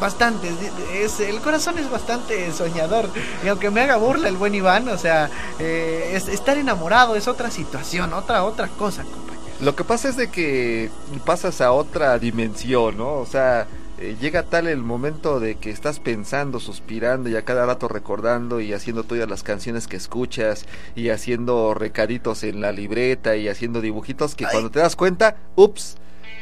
bastantes, 0.00 0.52
es, 0.92 1.20
el 1.20 1.40
corazón 1.40 1.78
es 1.78 1.90
bastante 1.90 2.52
soñador. 2.52 3.08
Y 3.44 3.48
aunque 3.48 3.70
me 3.70 3.80
haga 3.82 3.96
burla 3.96 4.28
el 4.28 4.36
buen 4.36 4.54
Iván, 4.54 4.88
o 4.88 4.98
sea, 4.98 5.30
eh, 5.58 6.12
es- 6.14 6.28
estar 6.28 6.56
enamorado 6.58 7.16
es 7.16 7.28
otra 7.28 7.50
situación, 7.50 8.12
otra, 8.12 8.44
otra 8.44 8.68
cosa, 8.68 9.02
compañero. 9.04 9.46
Lo 9.60 9.74
que 9.74 9.84
pasa 9.84 10.08
es 10.08 10.16
de 10.16 10.28
que 10.30 10.90
pasas 11.24 11.60
a 11.62 11.72
otra 11.72 12.18
dimensión, 12.18 12.98
¿no? 12.98 13.14
O 13.14 13.26
sea, 13.26 13.66
eh, 13.98 14.14
llega 14.20 14.42
tal 14.42 14.66
el 14.66 14.82
momento 14.82 15.40
de 15.40 15.54
que 15.54 15.70
estás 15.70 15.98
pensando, 16.00 16.60
suspirando 16.60 17.30
y 17.30 17.36
a 17.36 17.46
cada 17.46 17.64
rato 17.64 17.88
recordando 17.88 18.60
y 18.60 18.74
haciendo 18.74 19.04
todas 19.04 19.26
las 19.30 19.42
canciones 19.42 19.86
que 19.88 19.96
escuchas 19.96 20.66
y 20.94 21.08
haciendo 21.08 21.72
recaditos 21.72 22.42
en 22.42 22.60
la 22.60 22.72
libreta 22.72 23.36
y 23.36 23.48
haciendo 23.48 23.80
dibujitos 23.80 24.34
que 24.34 24.44
Ay. 24.44 24.50
cuando 24.52 24.70
te 24.70 24.80
das 24.80 24.94
cuenta, 24.96 25.36
ups, 25.54 25.96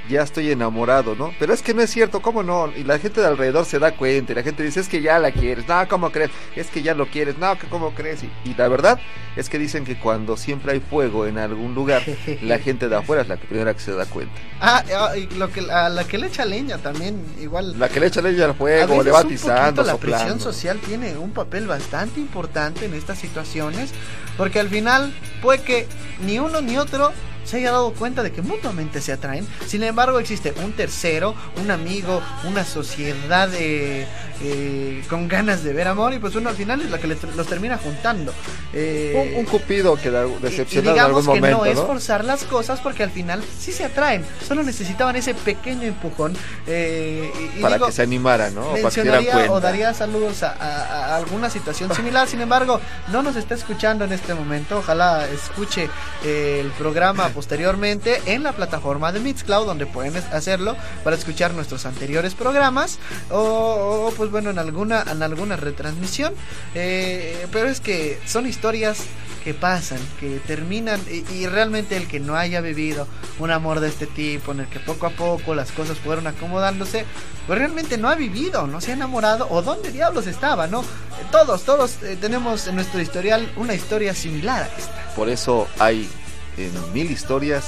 ya 0.08 0.22
estoy 0.22 0.50
enamorado, 0.50 1.14
¿no? 1.14 1.32
Pero 1.38 1.52
es 1.54 1.62
que 1.62 1.74
no 1.74 1.82
es 1.82 1.90
cierto, 1.90 2.20
¿cómo 2.20 2.42
no? 2.42 2.70
Y 2.76 2.84
la 2.84 2.98
gente 2.98 3.20
de 3.20 3.26
alrededor 3.26 3.64
se 3.64 3.78
da 3.78 3.96
cuenta 3.96 4.32
y 4.32 4.34
la 4.34 4.42
gente 4.42 4.62
dice, 4.62 4.80
es 4.80 4.88
que 4.88 5.00
ya 5.00 5.18
la 5.18 5.32
quieres, 5.32 5.66
no, 5.66 5.86
¿cómo 5.88 6.10
crees? 6.10 6.30
Es 6.56 6.68
que 6.68 6.82
ya 6.82 6.94
lo 6.94 7.06
quieres, 7.06 7.38
no, 7.38 7.56
¿cómo 7.70 7.94
crees? 7.94 8.22
Y, 8.22 8.30
y 8.44 8.54
la 8.54 8.68
verdad 8.68 8.98
es 9.36 9.48
que 9.48 9.58
dicen 9.58 9.84
que 9.84 9.98
cuando 9.98 10.36
siempre 10.36 10.72
hay 10.72 10.80
fuego 10.80 11.26
en 11.26 11.38
algún 11.38 11.74
lugar, 11.74 12.02
la 12.42 12.58
gente 12.58 12.88
de 12.88 12.96
afuera 12.96 13.22
es 13.22 13.28
la 13.28 13.36
que 13.36 13.46
primera 13.46 13.74
que 13.74 13.80
se 13.80 13.92
da 13.92 14.06
cuenta. 14.06 14.34
Ah, 14.60 14.84
ah, 14.96 15.16
y 15.16 15.26
lo 15.36 15.50
que, 15.50 15.60
a 15.70 15.88
la 15.88 16.04
que 16.04 16.18
le 16.18 16.26
echa 16.28 16.44
leña 16.44 16.78
también, 16.78 17.24
igual. 17.40 17.78
La 17.78 17.88
que 17.88 18.00
le 18.00 18.06
echa 18.06 18.20
leña 18.20 18.44
al 18.44 18.54
fuego, 18.54 19.02
le 19.02 19.10
va 19.10 19.20
atizando, 19.20 19.82
la 19.82 19.96
presión 19.96 20.40
social 20.40 20.78
tiene 20.78 21.16
un 21.16 21.32
papel 21.32 21.66
bastante 21.66 22.20
importante 22.20 22.84
en 22.84 22.94
estas 22.94 23.18
situaciones, 23.18 23.90
porque 24.36 24.60
al 24.60 24.68
final 24.68 25.12
puede 25.42 25.62
que 25.62 25.86
ni 26.24 26.38
uno 26.38 26.60
ni 26.60 26.76
otro 26.76 27.12
se 27.44 27.58
haya 27.58 27.70
dado 27.72 27.92
cuenta 27.92 28.22
de 28.22 28.32
que 28.32 28.42
mutuamente 28.42 29.00
se 29.00 29.12
atraen. 29.12 29.46
Sin 29.66 29.82
embargo, 29.82 30.18
existe 30.18 30.52
un 30.64 30.72
tercero, 30.72 31.34
un 31.62 31.70
amigo, 31.70 32.22
una 32.44 32.64
sociedad 32.64 33.48
eh, 33.54 34.06
eh, 34.42 35.02
con 35.08 35.28
ganas 35.28 35.62
de 35.62 35.72
ver 35.72 35.88
amor 35.88 36.12
y 36.14 36.18
pues 36.18 36.34
uno 36.34 36.48
al 36.50 36.56
final 36.56 36.80
es 36.82 36.90
la 36.90 36.98
que 36.98 37.06
los 37.06 37.46
termina 37.46 37.78
juntando. 37.78 38.32
Eh, 38.72 39.30
Un, 39.34 39.40
un 39.40 39.44
cupido 39.46 39.94
que 39.96 40.08
y 40.08 40.42
decepciona 40.42 40.88
en 40.90 40.94
digamos 40.94 41.20
algún 41.20 41.34
que 41.34 41.40
momento, 41.40 41.58
no 41.58 41.64
es 41.66 41.76
¿no? 41.76 41.86
forzar 41.86 42.24
las 42.24 42.44
cosas 42.44 42.80
porque 42.80 43.02
al 43.02 43.10
final 43.10 43.42
sí 43.58 43.72
se 43.72 43.84
atraen, 43.84 44.24
solo 44.46 44.62
necesitaban 44.62 45.14
ese 45.16 45.34
pequeño 45.34 45.82
empujón. 45.82 46.36
eh, 46.66 47.30
y- 47.54 47.58
y 47.58 47.62
Para 47.62 47.76
digo, 47.76 47.86
que 47.86 47.92
se 47.92 48.02
animara, 48.02 48.50
¿no? 48.50 48.74
Que 48.74 48.82
mencionaría 48.82 49.32
cuenta. 49.32 49.52
o 49.52 49.60
daría 49.60 49.94
saludos 49.94 50.42
a, 50.42 50.52
a- 50.52 51.06
a 51.14 51.16
alguna 51.16 51.50
situación 51.50 51.94
similar. 51.94 52.26
Sin 52.28 52.40
embargo, 52.40 52.80
no 53.12 53.22
nos 53.22 53.36
está 53.36 53.54
escuchando 53.54 54.04
en 54.04 54.12
este 54.12 54.34
momento. 54.34 54.78
Ojalá 54.78 55.26
escuche 55.28 55.88
eh, 56.24 56.60
el 56.60 56.70
programa 56.72 57.28
posteriormente 57.34 58.22
en 58.26 58.42
la 58.42 58.52
plataforma 58.52 59.12
de 59.12 59.20
Mixcloud, 59.20 59.66
donde 59.66 59.86
pueden 59.86 60.16
hacerlo 60.32 60.76
para 61.02 61.16
escuchar 61.16 61.52
nuestros 61.52 61.84
anteriores 61.86 62.34
programas 62.34 62.98
o, 63.30 64.08
o, 64.08 64.12
pues 64.16 64.30
bueno 64.30 64.50
en 64.50 64.58
alguna 64.58 65.04
en 65.10 65.22
alguna 65.22 65.56
retransmisión. 65.56 66.32
Eh, 66.74 67.46
pero 67.52 67.68
es 67.68 67.80
que 67.80 68.18
son 68.26 68.46
historias 68.46 68.98
que 69.44 69.52
pasan, 69.52 69.98
que 70.18 70.40
terminan 70.46 70.98
y, 71.30 71.46
realmente 71.46 71.98
el 71.98 72.08
que 72.08 72.18
no 72.18 72.34
haya 72.34 72.62
vivido 72.62 73.06
un 73.38 73.50
amor 73.50 73.80
de 73.80 73.88
este 73.88 74.06
tipo, 74.06 74.52
en 74.52 74.60
el 74.60 74.66
que 74.68 74.80
poco 74.80 75.06
a 75.06 75.10
poco 75.10 75.54
las 75.54 75.70
cosas 75.70 75.98
fueron 75.98 76.26
acomodándose, 76.26 77.04
pues 77.46 77.58
realmente 77.58 77.98
no 77.98 78.08
ha 78.08 78.14
vivido, 78.14 78.66
no 78.66 78.80
se 78.80 78.92
ha 78.92 78.94
enamorado 78.94 79.46
o 79.50 79.60
dónde 79.60 79.92
diablos 79.92 80.26
estaba, 80.26 80.66
¿no? 80.66 80.82
Todos, 81.30 81.64
todos 81.64 82.02
eh, 82.02 82.16
tenemos 82.18 82.66
en 82.66 82.76
nuestro 82.76 83.02
historial 83.02 83.52
una 83.56 83.74
historia 83.74 84.14
similar 84.14 84.62
a 84.62 84.66
esta. 84.78 85.14
Por 85.14 85.28
eso 85.28 85.68
hay 85.78 86.08
en 86.56 86.92
mil 86.92 87.10
historias 87.10 87.64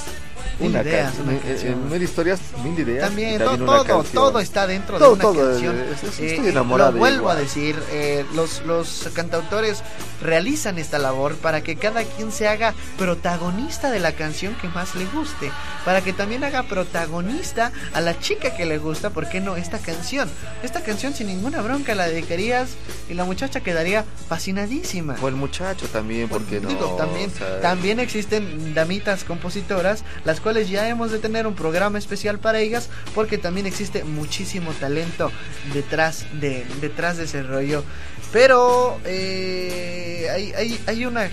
Mil 0.59 0.69
una 0.71 0.81
ideas, 0.81 1.13
una 1.23 1.39
canción. 1.39 1.73
en 1.73 1.89
mil 1.91 2.01
historias, 2.01 2.39
mil 2.63 2.79
ideas. 2.79 3.07
También, 3.07 3.37
también 3.37 3.65
todo, 3.65 3.83
canción. 3.83 4.13
todo 4.13 4.39
está 4.39 4.65
dentro 4.65 4.97
Todo, 4.97 5.09
de 5.09 5.13
una 5.13 5.21
todo, 5.21 5.49
canción. 5.51 5.75
eh, 5.77 5.85
es- 5.93 6.03
es- 6.03 6.19
Eh, 6.19 6.27
estoy 6.31 6.45
y 6.45 6.49
enamorado 6.49 6.91
Lo 6.93 6.97
vuelvo 6.99 7.17
igual. 7.19 7.37
a 7.37 7.39
decir, 7.39 7.75
eh, 7.91 8.25
los, 8.33 8.63
los 8.65 9.07
cantautores 9.13 9.83
realizan 10.21 10.77
esta 10.77 10.99
labor 10.99 11.35
para 11.35 11.61
que 11.61 11.75
cada 11.75 12.03
quien 12.03 12.31
se 12.31 12.47
haga 12.47 12.73
protagonista 12.97 13.91
de 13.91 13.99
la 13.99 14.13
canción 14.13 14.55
que 14.55 14.67
más 14.69 14.95
le 14.95 15.05
guste, 15.05 15.51
para 15.85 16.01
que 16.01 16.13
también 16.13 16.43
haga 16.43 16.63
protagonista 16.63 17.71
a 17.93 18.01
la 18.01 18.19
chica 18.19 18.55
que 18.55 18.65
le 18.65 18.77
gusta, 18.77 19.09
¿por 19.09 19.29
qué 19.29 19.39
no 19.39 19.55
esta 19.55 19.79
canción? 19.79 20.29
Esta 20.63 20.81
canción 20.81 21.13
sin 21.13 21.27
ninguna 21.27 21.61
bronca 21.61 21.95
la 21.95 22.07
dedicarías 22.07 22.71
y 23.09 23.13
la 23.13 23.25
muchacha 23.25 23.61
quedaría 23.61 24.05
fascinadísima. 24.27 25.15
O 25.21 25.27
el 25.27 25.35
muchacho 25.35 25.87
también, 25.87 26.29
porque 26.29 26.59
no. 26.59 26.69
Digo, 26.69 26.95
también, 26.97 27.31
también 27.61 27.99
existen 27.99 28.73
damitas 28.73 29.23
compositoras, 29.23 30.03
las 30.25 30.39
cuales 30.39 30.69
ya 30.69 30.87
hemos 30.89 31.11
de 31.11 31.19
tener 31.19 31.47
un 31.47 31.55
programa 31.55 31.97
especial 31.97 32.39
para 32.39 32.59
ellas, 32.59 32.89
porque 33.13 33.37
también 33.37 33.65
existe 33.65 34.03
muchísimo 34.03 34.71
talento 34.73 35.31
detrás 35.73 36.25
de, 36.39 36.65
detrás 36.81 37.17
de 37.17 37.25
ese 37.25 37.43
rollo. 37.43 37.83
Pero 38.31 38.99
eh, 39.05 40.06
hay, 40.29 40.53
hay, 40.53 40.79
hay 40.87 41.05
una, 41.05 41.29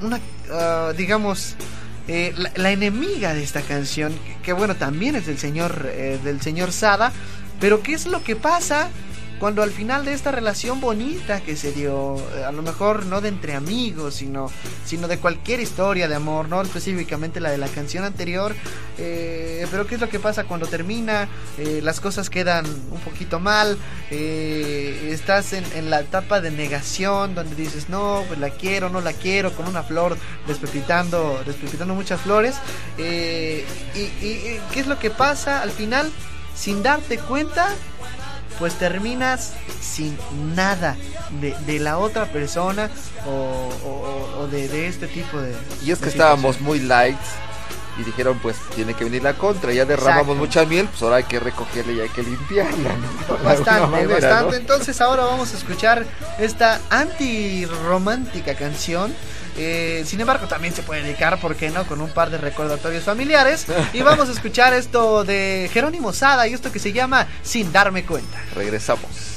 una 0.00 0.20
ah, 0.50 0.92
digamos, 0.96 1.56
eh, 2.08 2.34
la, 2.54 2.70
enemiga 2.70 3.34
de 3.34 3.42
esta 3.42 3.62
canción, 3.62 4.12
que, 4.12 4.42
que, 4.42 4.52
bueno, 4.52 4.76
también 4.76 5.16
es 5.16 5.26
del 5.26 5.38
señor, 5.38 5.88
eh, 5.92 6.18
del 6.22 6.40
señor 6.40 6.72
Sada, 6.72 7.12
pero 7.60 7.82
¿qué 7.82 7.94
es 7.94 8.06
lo 8.06 8.22
que 8.22 8.36
pasa? 8.36 8.90
Cuando 9.38 9.62
al 9.62 9.70
final 9.70 10.04
de 10.04 10.14
esta 10.14 10.30
relación 10.30 10.80
bonita 10.80 11.40
que 11.40 11.56
se 11.56 11.72
dio, 11.72 12.16
eh, 12.36 12.44
a 12.44 12.52
lo 12.52 12.62
mejor 12.62 13.04
no 13.04 13.20
de 13.20 13.28
entre 13.28 13.54
amigos, 13.54 14.14
sino, 14.14 14.50
sino 14.84 15.08
de 15.08 15.18
cualquier 15.18 15.60
historia 15.60 16.08
de 16.08 16.14
amor, 16.14 16.48
no 16.48 16.62
específicamente 16.62 17.38
la 17.40 17.50
de 17.50 17.58
la 17.58 17.68
canción 17.68 18.04
anterior, 18.04 18.54
eh, 18.98 19.66
pero 19.70 19.86
¿qué 19.86 19.96
es 19.96 20.00
lo 20.00 20.08
que 20.08 20.18
pasa 20.18 20.44
cuando 20.44 20.66
termina? 20.66 21.28
Eh, 21.58 21.80
las 21.82 22.00
cosas 22.00 22.30
quedan 22.30 22.64
un 22.64 23.00
poquito 23.00 23.38
mal, 23.38 23.76
eh, 24.10 25.10
estás 25.12 25.52
en, 25.52 25.64
en 25.74 25.90
la 25.90 26.00
etapa 26.00 26.40
de 26.40 26.50
negación, 26.50 27.34
donde 27.34 27.54
dices, 27.56 27.88
no, 27.88 28.24
pues 28.28 28.38
la 28.38 28.50
quiero, 28.50 28.88
no 28.88 29.00
la 29.00 29.12
quiero, 29.12 29.52
con 29.54 29.68
una 29.68 29.82
flor 29.82 30.16
despepitando, 30.46 31.42
despepitando 31.44 31.94
muchas 31.94 32.20
flores, 32.20 32.56
y 32.96 33.02
¿qué 33.02 34.80
es 34.80 34.86
lo 34.86 34.98
que 34.98 35.10
pasa 35.10 35.60
al 35.62 35.70
final? 35.70 36.10
Sin 36.54 36.82
darte 36.82 37.18
cuenta, 37.18 37.68
pues 38.58 38.74
terminas 38.74 39.52
sin 39.80 40.16
nada 40.54 40.96
de, 41.40 41.54
de 41.66 41.78
la 41.78 41.98
otra 41.98 42.26
persona 42.26 42.90
o, 43.26 43.30
o- 43.84 44.40
o 44.42 44.46
de, 44.48 44.68
de 44.68 44.86
este 44.88 45.06
tipo 45.08 45.40
de... 45.40 45.54
Y 45.84 45.90
es 45.90 45.98
que 45.98 46.08
estábamos 46.08 46.60
muy 46.60 46.80
light 46.80 47.16
y 47.98 48.04
dijeron, 48.04 48.38
pues 48.42 48.56
tiene 48.74 48.92
que 48.92 49.04
venir 49.04 49.22
la 49.22 49.32
contra. 49.34 49.72
Ya 49.72 49.84
derramamos 49.86 50.36
Exacto. 50.36 50.40
mucha 50.44 50.64
miel, 50.66 50.86
pues 50.86 51.02
ahora 51.02 51.16
hay 51.16 51.24
que 51.24 51.40
recogerla 51.40 51.92
y 51.92 52.00
hay 52.00 52.08
que 52.10 52.22
limpiarla. 52.22 52.90
¿no? 53.28 53.38
Bastante, 53.44 53.86
manera, 53.86 54.12
bastante. 54.14 54.50
¿no? 54.50 54.54
Entonces 54.56 55.00
ahora 55.00 55.24
vamos 55.24 55.54
a 55.54 55.56
escuchar 55.56 56.04
esta 56.38 56.80
antirromántica 56.90 58.54
canción. 58.54 59.14
Eh, 59.58 60.04
sin 60.06 60.20
embargo, 60.20 60.46
también 60.46 60.74
se 60.74 60.82
puede 60.82 61.02
dedicar, 61.02 61.40
¿por 61.40 61.56
qué 61.56 61.70
no?, 61.70 61.86
con 61.86 62.00
un 62.00 62.10
par 62.10 62.30
de 62.30 62.38
recordatorios 62.38 63.04
familiares. 63.04 63.66
Y 63.92 64.02
vamos 64.02 64.28
a 64.28 64.32
escuchar 64.32 64.74
esto 64.74 65.24
de 65.24 65.70
Jerónimo 65.72 66.12
Sada 66.12 66.46
y 66.46 66.54
esto 66.54 66.72
que 66.72 66.78
se 66.78 66.92
llama 66.92 67.26
Sin 67.42 67.72
darme 67.72 68.04
cuenta. 68.04 68.38
Regresamos. 68.54 69.35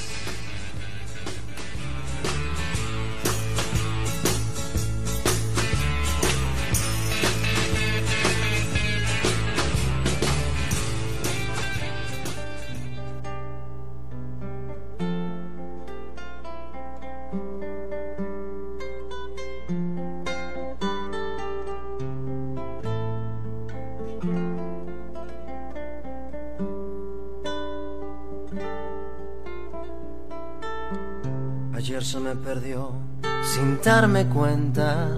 Darme 34.10 34.26
cuenta. 34.28 35.08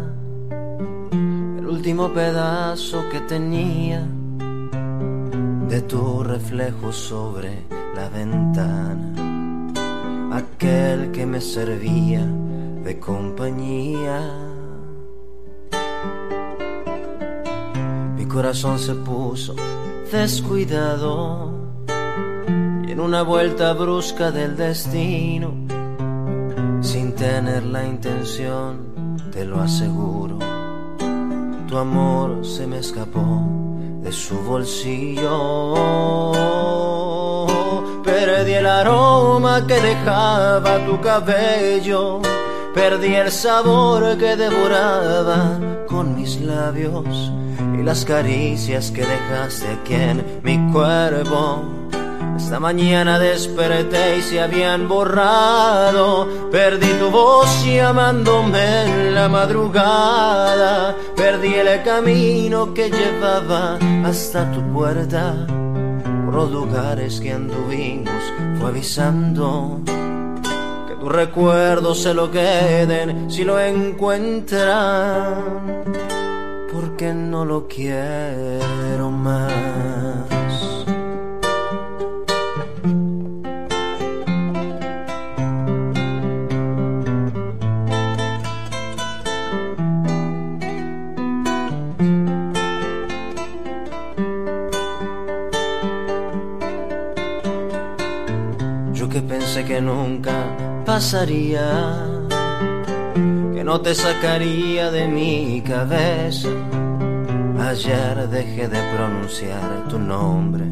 El 1.59 1.67
último 1.67 2.13
pedazo 2.13 3.09
que 3.11 3.21
tenía 3.21 4.07
de 5.69 5.81
tu 5.83 6.23
reflejo 6.23 6.93
sobre 6.93 7.63
la 7.97 8.11
ventana, 8.11 9.73
aquel 10.37 11.11
que 11.11 11.25
me 11.25 11.41
servía 11.41 12.27
de 12.85 13.01
compañía. 13.01 14.21
Mi 18.17 18.27
corazón 18.27 18.79
se 18.79 18.95
puso 18.95 19.55
descuidado 20.11 21.51
y 22.87 22.91
en 22.91 23.01
una 23.01 23.23
vuelta 23.23 23.73
brusca 23.73 24.31
del 24.31 24.55
destino 24.55 25.62
tener 27.23 27.63
la 27.63 27.85
intención, 27.85 29.17
te 29.31 29.45
lo 29.45 29.61
aseguro. 29.61 30.41
Tu 31.69 31.79
amor 31.79 32.45
se 32.45 32.67
me 32.67 32.79
escapó 32.79 33.47
de 34.03 34.11
su 34.11 34.37
bolsillo. 34.43 35.33
Perdí 38.03 38.55
el 38.55 38.67
aroma 38.67 39.65
que 39.69 39.81
dejaba 39.81 40.85
tu 40.85 41.01
cabello. 41.01 42.21
Perdí 42.75 43.15
el 43.15 43.31
sabor 43.31 44.19
que 44.19 44.35
devoraba 44.37 45.61
con 45.87 46.17
mis 46.17 46.41
labios 46.41 47.31
y 47.79 47.85
las 47.85 48.05
caricias 48.05 48.91
que 48.91 49.03
dejaste 49.03 49.69
aquí 49.69 49.95
en 49.95 50.41
mi 50.43 50.73
cuerpo. 50.73 51.63
Esta 52.45 52.59
mañana 52.59 53.19
desperté 53.21 54.19
y 54.19 54.23
se 54.23 54.41
habían 54.41 54.89
borrado. 54.89 56.51
Perdí 56.51 56.89
tu 56.99 57.09
voz 57.09 57.65
llamándome 57.65 58.85
en 58.85 59.15
la 59.15 59.29
madrugada. 59.29 60.95
Perdí 61.17 61.55
el 61.55 61.83
camino 61.83 62.75
que 62.75 62.91
llevaba 62.91 63.79
hasta 64.05 64.51
tu 64.51 64.61
puerta. 64.73 65.47
Por 66.27 66.35
los 66.35 66.51
lugares 66.51 67.21
que 67.21 67.33
anduvimos 67.33 68.23
fue 68.59 68.69
avisando. 68.71 69.81
Que 69.87 70.97
tus 70.97 71.13
recuerdos 71.13 72.03
se 72.03 72.13
lo 72.13 72.31
queden 72.31 73.31
si 73.31 73.45
lo 73.45 73.59
encuentran. 73.59 74.65
Porque 76.73 77.15
no 77.15 77.45
lo 77.45 77.69
quiero 77.69 79.11
más. 79.11 80.12
Que 99.65 99.81
nunca 99.81 100.33
pasaría, 100.85 102.07
que 103.55 103.63
no 103.65 103.81
te 103.81 103.95
sacaría 103.95 104.91
de 104.91 105.07
mi 105.07 105.63
cabeza. 105.63 106.49
Ayer 107.61 108.29
dejé 108.29 108.69
de 108.69 108.81
pronunciar 108.95 109.89
tu 109.89 109.99
nombre 109.99 110.65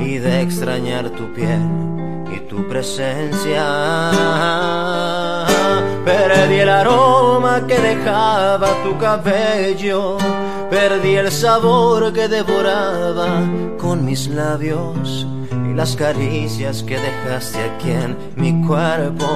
y 0.00 0.18
de 0.18 0.42
extrañar 0.42 1.10
tu 1.10 1.32
piel 1.32 1.62
y 2.34 2.40
tu 2.48 2.66
presencia. 2.68 3.64
Perdí 6.04 6.60
el 6.60 6.68
aroma 6.68 7.66
que 7.66 7.78
dejaba 7.78 8.68
tu 8.84 8.96
cabello, 8.98 10.16
perdí 10.70 11.16
el 11.16 11.30
sabor 11.30 12.12
que 12.12 12.28
devoraba 12.28 13.28
con 13.78 14.04
mis 14.04 14.28
labios 14.28 15.26
las 15.74 15.96
caricias 15.96 16.82
que 16.82 16.98
dejaste 16.98 17.58
aquí 17.62 17.90
en 17.90 18.16
mi 18.36 18.66
cuerpo. 18.66 19.26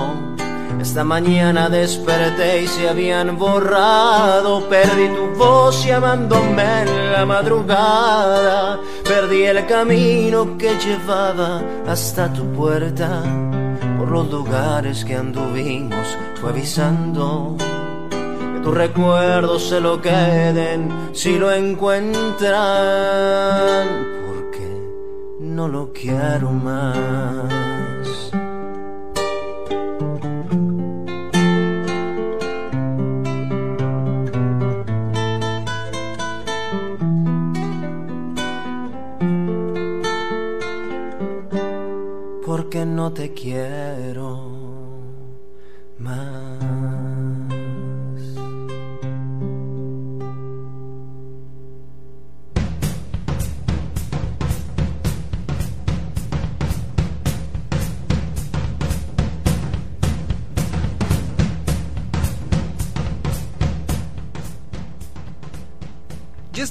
Esta 0.80 1.05
mañana 1.05 1.68
desperté 1.68 2.62
y 2.62 2.66
se 2.66 2.89
habían 2.89 3.39
borrado. 3.39 4.68
Perdí 4.68 5.09
tu 5.09 5.39
voz 5.39 5.84
llamándome 5.84 6.82
en 6.82 7.12
la 7.12 7.26
madrugada. 7.26 8.78
Perdí 9.05 9.45
el 9.45 9.66
camino 9.66 10.59
que 10.59 10.76
llevaba 10.78 11.62
hasta 11.87 12.32
tu 12.32 12.53
puerta. 12.53 13.22
Por 13.99 14.11
los 14.11 14.30
lugares 14.30 15.05
que 15.05 15.16
anduvimos 15.16 16.16
fue 16.41 16.51
avisando. 16.51 17.57
Que 18.09 18.61
tus 18.62 18.74
recuerdos 18.74 19.68
se 19.68 19.80
lo 19.80 20.01
queden 20.01 21.11
si 21.12 21.39
lo 21.39 21.51
encuentran. 21.53 22.47
No 25.57 25.68
lo 25.68 25.90
quiero 25.90 26.50
más. 26.50 28.30
porque 42.44 42.84
no 42.84 43.12
te 43.12 43.32
quiero 43.32 44.36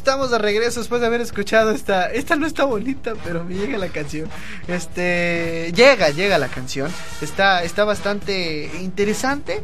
estamos 0.05 0.29
de 0.29 0.37
regreso 0.37 0.81
después 0.81 1.01
de 1.01 1.07
haber 1.07 1.19
escuchado 1.21 1.71
esta. 1.71 2.11
Esta 2.11 2.35
no 2.35 2.45
está 2.45 2.63
bonita, 2.63 3.13
pero 3.23 3.43
me 3.43 3.55
llega 3.55 3.79
la 3.79 3.87
canción. 3.87 4.29
Este. 4.67 5.71
Llega, 5.75 6.09
llega 6.09 6.37
la 6.37 6.47
canción. 6.47 6.91
Está, 7.21 7.63
está 7.63 7.85
bastante 7.85 8.69
interesante. 8.81 9.63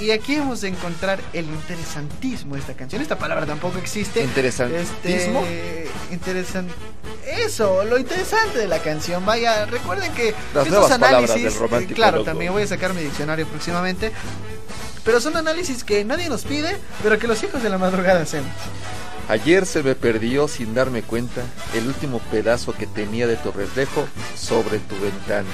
Y, 0.00 0.06
y 0.06 0.10
aquí 0.10 0.36
hemos 0.36 0.62
de 0.62 0.68
encontrar 0.68 1.20
el 1.34 1.44
interesantismo 1.44 2.54
de 2.54 2.60
esta 2.62 2.72
canción. 2.72 3.02
Esta 3.02 3.18
palabra 3.18 3.44
tampoco 3.44 3.76
existe. 3.76 4.22
¿Interesantismo? 4.24 5.44
Este, 5.44 5.86
interesan- 6.10 6.68
Eso, 7.26 7.84
lo 7.84 7.98
interesante 7.98 8.58
de 8.58 8.68
la 8.68 8.78
canción. 8.78 9.26
Vaya, 9.26 9.66
recuerden 9.66 10.12
que 10.14 10.34
Las 10.54 10.66
palabras 10.66 10.92
análisis. 10.92 11.42
del 11.44 11.54
romántico 11.56 11.94
claro, 11.96 12.16
loco. 12.18 12.24
también 12.30 12.52
voy 12.52 12.62
a 12.62 12.66
sacar 12.66 12.94
mi 12.94 13.02
diccionario 13.02 13.46
próximamente. 13.46 14.12
Pero 15.04 15.20
son 15.20 15.36
análisis 15.36 15.84
que 15.84 16.04
nadie 16.06 16.28
nos 16.30 16.44
pide, 16.44 16.76
pero 17.02 17.18
que 17.18 17.26
los 17.26 17.42
hijos 17.42 17.62
de 17.62 17.68
la 17.68 17.76
madrugada 17.76 18.22
hacemos. 18.22 18.48
Ayer 19.28 19.66
se 19.66 19.82
me 19.82 19.94
perdió 19.94 20.48
sin 20.48 20.74
darme 20.74 21.02
cuenta 21.02 21.42
el 21.74 21.86
último 21.86 22.18
pedazo 22.30 22.72
que 22.74 22.86
tenía 22.86 23.26
de 23.26 23.36
tu 23.36 23.52
reflejo 23.52 24.06
sobre 24.36 24.78
tu 24.78 24.98
ventana. 25.00 25.48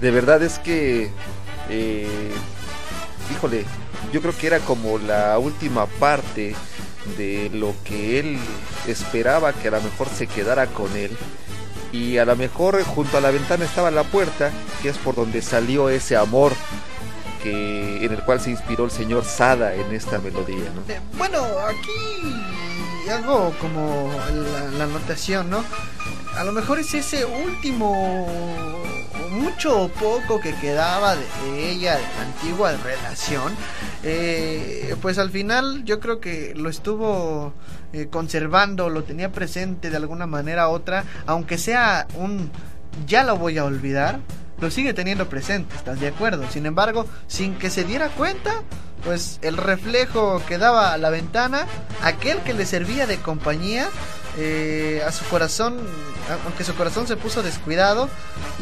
De 0.00 0.10
verdad 0.10 0.42
es 0.42 0.58
que, 0.58 1.10
eh, 1.68 2.30
híjole, 3.32 3.64
yo 4.12 4.20
creo 4.20 4.36
que 4.36 4.46
era 4.46 4.58
como 4.60 4.98
la 4.98 5.38
última 5.38 5.86
parte 5.86 6.54
de 7.16 7.50
lo 7.52 7.74
que 7.84 8.20
él 8.20 8.38
esperaba 8.86 9.52
que 9.52 9.68
a 9.68 9.72
lo 9.72 9.82
mejor 9.82 10.08
se 10.08 10.26
quedara 10.26 10.66
con 10.66 10.96
él. 10.96 11.10
Y 11.92 12.16
a 12.16 12.24
lo 12.24 12.34
mejor 12.36 12.82
junto 12.84 13.18
a 13.18 13.20
la 13.20 13.30
ventana 13.30 13.64
estaba 13.64 13.90
la 13.90 14.04
puerta, 14.04 14.50
que 14.80 14.88
es 14.88 14.96
por 14.96 15.14
donde 15.14 15.42
salió 15.42 15.90
ese 15.90 16.16
amor 16.16 16.52
que, 17.42 18.04
en 18.04 18.12
el 18.12 18.22
cual 18.24 18.40
se 18.40 18.50
inspiró 18.50 18.84
el 18.84 18.90
señor 18.90 19.24
Sada 19.24 19.74
en 19.74 19.92
esta 19.92 20.18
melodía. 20.18 20.70
¿no? 20.74 20.92
Eh, 20.92 21.00
Bueno, 21.18 21.38
aquí 21.68 22.32
hago 23.10 23.54
como 23.60 24.12
la, 24.76 24.84
anotación, 24.84 25.50
¿no? 25.50 25.64
A 26.36 26.44
lo 26.44 26.52
mejor 26.52 26.78
es 26.78 26.94
ese 26.94 27.24
último, 27.24 28.26
mucho 29.30 29.82
o 29.82 29.88
poco 29.88 30.40
que 30.40 30.54
quedaba 30.54 31.14
de, 31.16 31.24
de 31.44 31.70
ella, 31.70 31.96
de 31.96 32.02
la 32.02 32.22
antigua 32.22 32.72
relación. 32.72 33.54
Eh, 34.02 34.96
pues 35.00 35.18
al 35.18 35.30
final 35.30 35.84
yo 35.84 36.00
creo 36.00 36.20
que 36.20 36.54
lo 36.56 36.68
estuvo 36.68 37.52
eh, 37.92 38.08
conservando, 38.10 38.88
lo 38.88 39.04
tenía 39.04 39.30
presente 39.30 39.90
de 39.90 39.96
alguna 39.96 40.26
manera 40.26 40.68
u 40.68 40.72
otra, 40.72 41.04
aunque 41.26 41.58
sea 41.58 42.06
un 42.16 42.50
ya 43.06 43.24
lo 43.24 43.36
voy 43.36 43.58
a 43.58 43.64
olvidar, 43.64 44.20
lo 44.62 44.70
sigue 44.70 44.94
teniendo 44.94 45.28
presente, 45.28 45.74
¿estás 45.74 45.98
de 45.98 46.06
acuerdo? 46.06 46.48
Sin 46.48 46.66
embargo, 46.66 47.04
sin 47.26 47.56
que 47.56 47.68
se 47.68 47.82
diera 47.82 48.08
cuenta, 48.10 48.62
pues 49.04 49.40
el 49.42 49.56
reflejo 49.56 50.40
que 50.46 50.56
daba 50.56 50.92
a 50.92 50.98
la 50.98 51.10
ventana, 51.10 51.66
aquel 52.00 52.38
que 52.38 52.54
le 52.54 52.64
servía 52.64 53.08
de 53.08 53.18
compañía, 53.18 53.88
eh, 54.38 55.02
a 55.04 55.10
su 55.10 55.24
corazón, 55.24 55.78
aunque 56.44 56.62
su 56.62 56.76
corazón 56.76 57.08
se 57.08 57.16
puso 57.16 57.42
descuidado, 57.42 58.08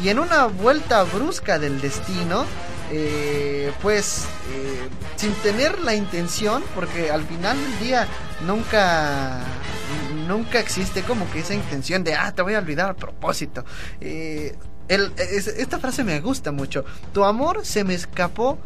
y 0.03 0.09
en 0.09 0.17
una 0.17 0.47
vuelta 0.47 1.03
brusca 1.03 1.59
del 1.59 1.79
destino, 1.79 2.45
eh, 2.91 3.71
pues 3.83 4.25
eh, 4.51 4.89
sin 5.17 5.33
tener 5.35 5.79
la 5.81 5.93
intención, 5.93 6.63
porque 6.73 7.11
al 7.11 7.23
final 7.25 7.57
del 7.61 7.79
día 7.79 8.07
nunca 8.45 9.39
nunca 10.27 10.59
existe 10.59 11.03
como 11.03 11.29
que 11.29 11.39
esa 11.39 11.53
intención 11.53 12.03
de 12.03 12.15
ah 12.15 12.31
te 12.33 12.41
voy 12.41 12.55
a 12.55 12.59
olvidar 12.59 12.89
a 12.89 12.93
propósito. 12.95 13.63
Eh, 13.99 14.55
el- 14.93 15.13
es- 15.17 15.47
esta 15.47 15.79
frase 15.79 16.03
me 16.03 16.19
gusta 16.19 16.51
mucho. 16.51 16.83
Tu 17.13 17.23
amor 17.23 17.65
se 17.65 17.83
me 17.83 17.93
escapó 17.93 18.59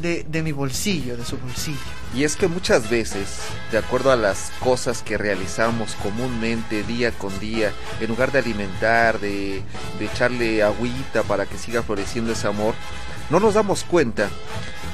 de, 0.00 0.24
de 0.28 0.42
mi 0.42 0.52
bolsillo, 0.52 1.16
de 1.16 1.24
su 1.24 1.36
bolsillo. 1.36 1.76
Y 2.14 2.24
es 2.24 2.36
que 2.36 2.48
muchas 2.48 2.88
veces, 2.88 3.40
de 3.70 3.78
acuerdo 3.78 4.10
a 4.10 4.16
las 4.16 4.50
cosas 4.60 5.02
que 5.02 5.18
realizamos 5.18 5.94
comúnmente 6.02 6.82
día 6.84 7.12
con 7.12 7.38
día, 7.38 7.72
en 8.00 8.08
lugar 8.08 8.32
de 8.32 8.38
alimentar, 8.38 9.20
de, 9.20 9.62
de 9.98 10.04
echarle 10.04 10.62
agüita 10.62 11.22
para 11.24 11.46
que 11.46 11.58
siga 11.58 11.82
floreciendo 11.82 12.32
ese 12.32 12.46
amor, 12.46 12.74
no 13.28 13.40
nos 13.40 13.54
damos 13.54 13.84
cuenta 13.84 14.28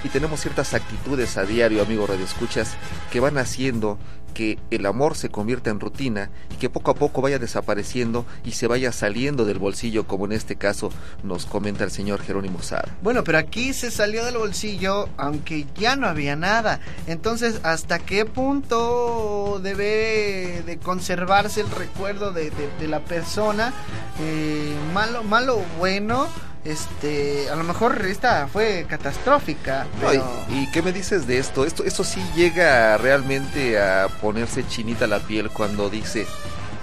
y 0.04 0.08
tenemos 0.08 0.40
ciertas 0.40 0.74
actitudes 0.74 1.36
a 1.36 1.44
diario, 1.44 1.82
amigo 1.82 2.06
Escuchas, 2.22 2.74
que 3.10 3.20
van 3.20 3.38
haciendo 3.38 3.98
que 4.36 4.58
el 4.70 4.84
amor 4.84 5.16
se 5.16 5.30
convierta 5.30 5.70
en 5.70 5.80
rutina 5.80 6.28
y 6.50 6.56
que 6.56 6.68
poco 6.68 6.90
a 6.90 6.94
poco 6.94 7.22
vaya 7.22 7.38
desapareciendo 7.38 8.26
y 8.44 8.52
se 8.52 8.66
vaya 8.66 8.92
saliendo 8.92 9.46
del 9.46 9.58
bolsillo, 9.58 10.06
como 10.06 10.26
en 10.26 10.32
este 10.32 10.56
caso 10.56 10.92
nos 11.22 11.46
comenta 11.46 11.84
el 11.84 11.90
señor 11.90 12.20
Jerónimo 12.20 12.60
Sada. 12.60 12.94
Bueno, 13.00 13.24
pero 13.24 13.38
aquí 13.38 13.72
se 13.72 13.90
salió 13.90 14.26
del 14.26 14.36
bolsillo 14.36 15.08
aunque 15.16 15.64
ya 15.74 15.96
no 15.96 16.06
había 16.06 16.36
nada. 16.36 16.80
Entonces, 17.06 17.60
¿hasta 17.62 17.98
qué 17.98 18.26
punto 18.26 19.58
debe 19.62 20.62
de 20.66 20.78
conservarse 20.82 21.62
el 21.62 21.70
recuerdo 21.70 22.30
de, 22.32 22.52
la 22.86 23.00
persona? 23.00 23.72
Eh, 24.20 24.74
malo, 24.92 25.24
malo 25.24 25.62
bueno. 25.78 26.28
Este, 26.66 27.48
a 27.48 27.54
lo 27.54 27.62
mejor 27.62 28.04
esta 28.06 28.48
fue 28.48 28.86
catastrófica. 28.88 29.86
No, 30.02 30.08
Pero... 30.08 30.24
¿y, 30.50 30.64
y 30.64 30.70
qué 30.72 30.82
me 30.82 30.92
dices 30.92 31.26
de 31.26 31.38
esto? 31.38 31.64
Esto, 31.64 31.84
esto 31.84 32.02
sí 32.02 32.20
llega 32.34 32.96
realmente 32.96 33.80
a 33.80 34.08
ponerse 34.20 34.66
chinita 34.66 35.06
la 35.06 35.20
piel 35.20 35.48
cuando 35.50 35.88
dice, 35.88 36.26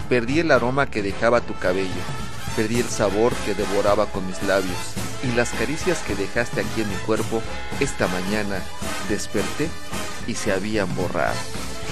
perdí 0.07 0.39
el 0.39 0.51
aroma 0.51 0.89
que 0.89 1.01
dejaba 1.01 1.41
tu 1.41 1.53
cabello, 1.55 1.89
perdí 2.55 2.79
el 2.79 2.87
sabor 2.87 3.33
que 3.45 3.55
devoraba 3.55 4.05
con 4.05 4.25
mis 4.25 4.41
labios 4.43 4.77
y 5.23 5.35
las 5.35 5.49
caricias 5.51 5.99
que 5.99 6.15
dejaste 6.15 6.61
aquí 6.61 6.81
en 6.81 6.89
mi 6.89 6.95
cuerpo, 7.05 7.41
esta 7.79 8.07
mañana 8.07 8.61
desperté 9.09 9.69
y 10.27 10.35
se 10.35 10.51
habían 10.51 10.93
borrado. 10.95 11.35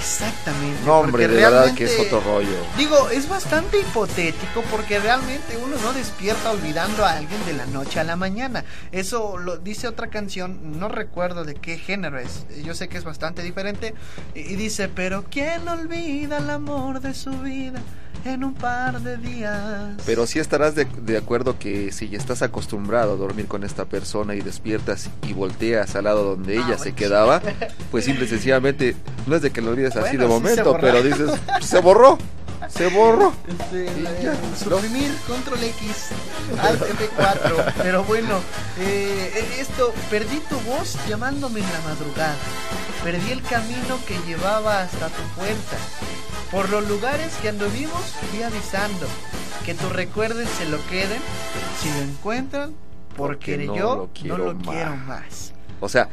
Exactamente. 0.02 0.80
No, 0.84 1.00
hombre, 1.00 1.28
de 1.28 1.36
verdad 1.36 1.74
que 1.74 1.84
es 1.84 1.98
otro 1.98 2.20
rollo. 2.20 2.56
Digo, 2.76 3.08
es 3.10 3.28
bastante 3.28 3.80
hipotético 3.80 4.62
porque 4.70 4.98
realmente 4.98 5.56
uno 5.56 5.76
no 5.82 5.92
despierta 5.92 6.50
olvidando 6.50 7.04
a 7.04 7.12
alguien 7.12 7.44
de 7.46 7.54
la 7.54 7.66
noche 7.66 8.00
a 8.00 8.04
la 8.04 8.16
mañana. 8.16 8.64
Eso 8.90 9.38
lo 9.38 9.56
dice 9.56 9.88
otra 9.88 10.08
canción, 10.08 10.78
no 10.78 10.88
recuerdo 10.88 11.44
de 11.44 11.54
qué 11.54 11.78
género 11.78 12.18
es. 12.18 12.46
Yo 12.64 12.74
sé 12.74 12.88
que 12.88 12.98
es 12.98 13.04
bastante 13.04 13.42
diferente. 13.42 13.94
Y 14.34 14.52
y 14.52 14.56
dice, 14.56 14.88
pero 14.88 15.24
¿quién 15.30 15.66
olvida 15.66 16.36
el 16.36 16.50
amor 16.50 17.00
de 17.00 17.14
su 17.14 17.30
vida 17.38 17.80
en 18.24 18.44
un 18.44 18.54
par 18.54 19.00
de 19.00 19.16
días? 19.16 19.94
Pero 20.06 20.26
sí 20.26 20.38
estarás 20.38 20.74
de, 20.74 20.84
de 20.84 21.16
acuerdo 21.16 21.58
que 21.58 21.90
si 21.92 22.08
ya 22.08 22.18
estás 22.18 22.42
acostumbrado 22.42 23.12
a 23.12 23.16
dormir 23.16 23.46
con 23.46 23.64
esta 23.64 23.84
persona 23.84 24.34
y 24.34 24.40
despiertas 24.40 25.10
y 25.26 25.32
volteas 25.32 25.94
al 25.96 26.04
lado 26.04 26.24
donde 26.24 26.54
ella 26.54 26.64
Ah, 26.74 26.78
se 26.78 26.90
bueno. 26.90 26.96
quedaba, 26.96 27.42
pues 27.90 28.04
simple 28.04 28.24
y 28.24 28.28
sencillamente, 28.28 28.94
no 29.26 29.36
es 29.36 29.42
de 29.42 29.50
que 29.50 29.60
lo 29.60 29.70
olvides 29.70 29.96
así 29.96 30.16
de 30.16 30.24
sí 30.24 30.28
se 30.28 30.28
momento, 30.28 30.76
pero 30.80 31.02
dices, 31.02 31.30
se 31.60 31.80
borró, 31.80 32.18
se 32.68 32.86
borró. 32.88 33.32
Este, 33.48 33.90
Y 33.98 34.02
la- 34.02 34.20
ya, 34.20 34.34
suprimir 34.58 35.10
control 35.26 35.62
X 35.64 36.08
al 36.60 36.78
F4 36.78 37.72
pero 37.82 38.04
bueno 38.04 38.38
eh, 38.78 39.44
esto 39.58 39.92
perdí 40.10 40.38
tu 40.48 40.58
voz 40.60 40.96
llamándome 41.08 41.60
en 41.60 41.66
la 41.66 41.80
madrugada 41.80 42.34
perdí 43.02 43.30
el 43.32 43.42
camino 43.42 43.98
que 44.06 44.16
llevaba 44.26 44.82
hasta 44.82 45.08
tu 45.08 45.22
puerta 45.36 45.76
por 46.52 46.68
los 46.68 46.86
lugares 46.86 47.34
que 47.40 47.48
anduvimos 47.48 48.02
fui 48.30 48.42
avisando 48.42 49.06
que 49.64 49.74
tus 49.74 49.90
recuerdos 49.90 50.46
se 50.50 50.66
lo 50.66 50.78
queden 50.86 51.20
si 51.80 51.88
lo 51.88 52.02
encuentran 52.02 52.74
porque, 53.16 53.66
yo 53.66 54.08
no 54.24 54.38
lo 54.38 54.56
quiero 54.58 54.94
más. 54.96 55.52
O 55.80 55.88
sea, 55.88 56.08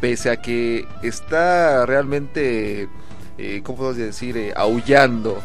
pese 0.00 0.30
a 0.30 0.36
que 0.36 0.86
está 1.02 1.86
realmente, 1.86 2.88
eh, 3.38 3.62
¿cómo 3.64 3.78
puedo 3.78 3.94
decir?, 3.94 4.36
eh, 4.36 4.52
aullando, 4.54 5.40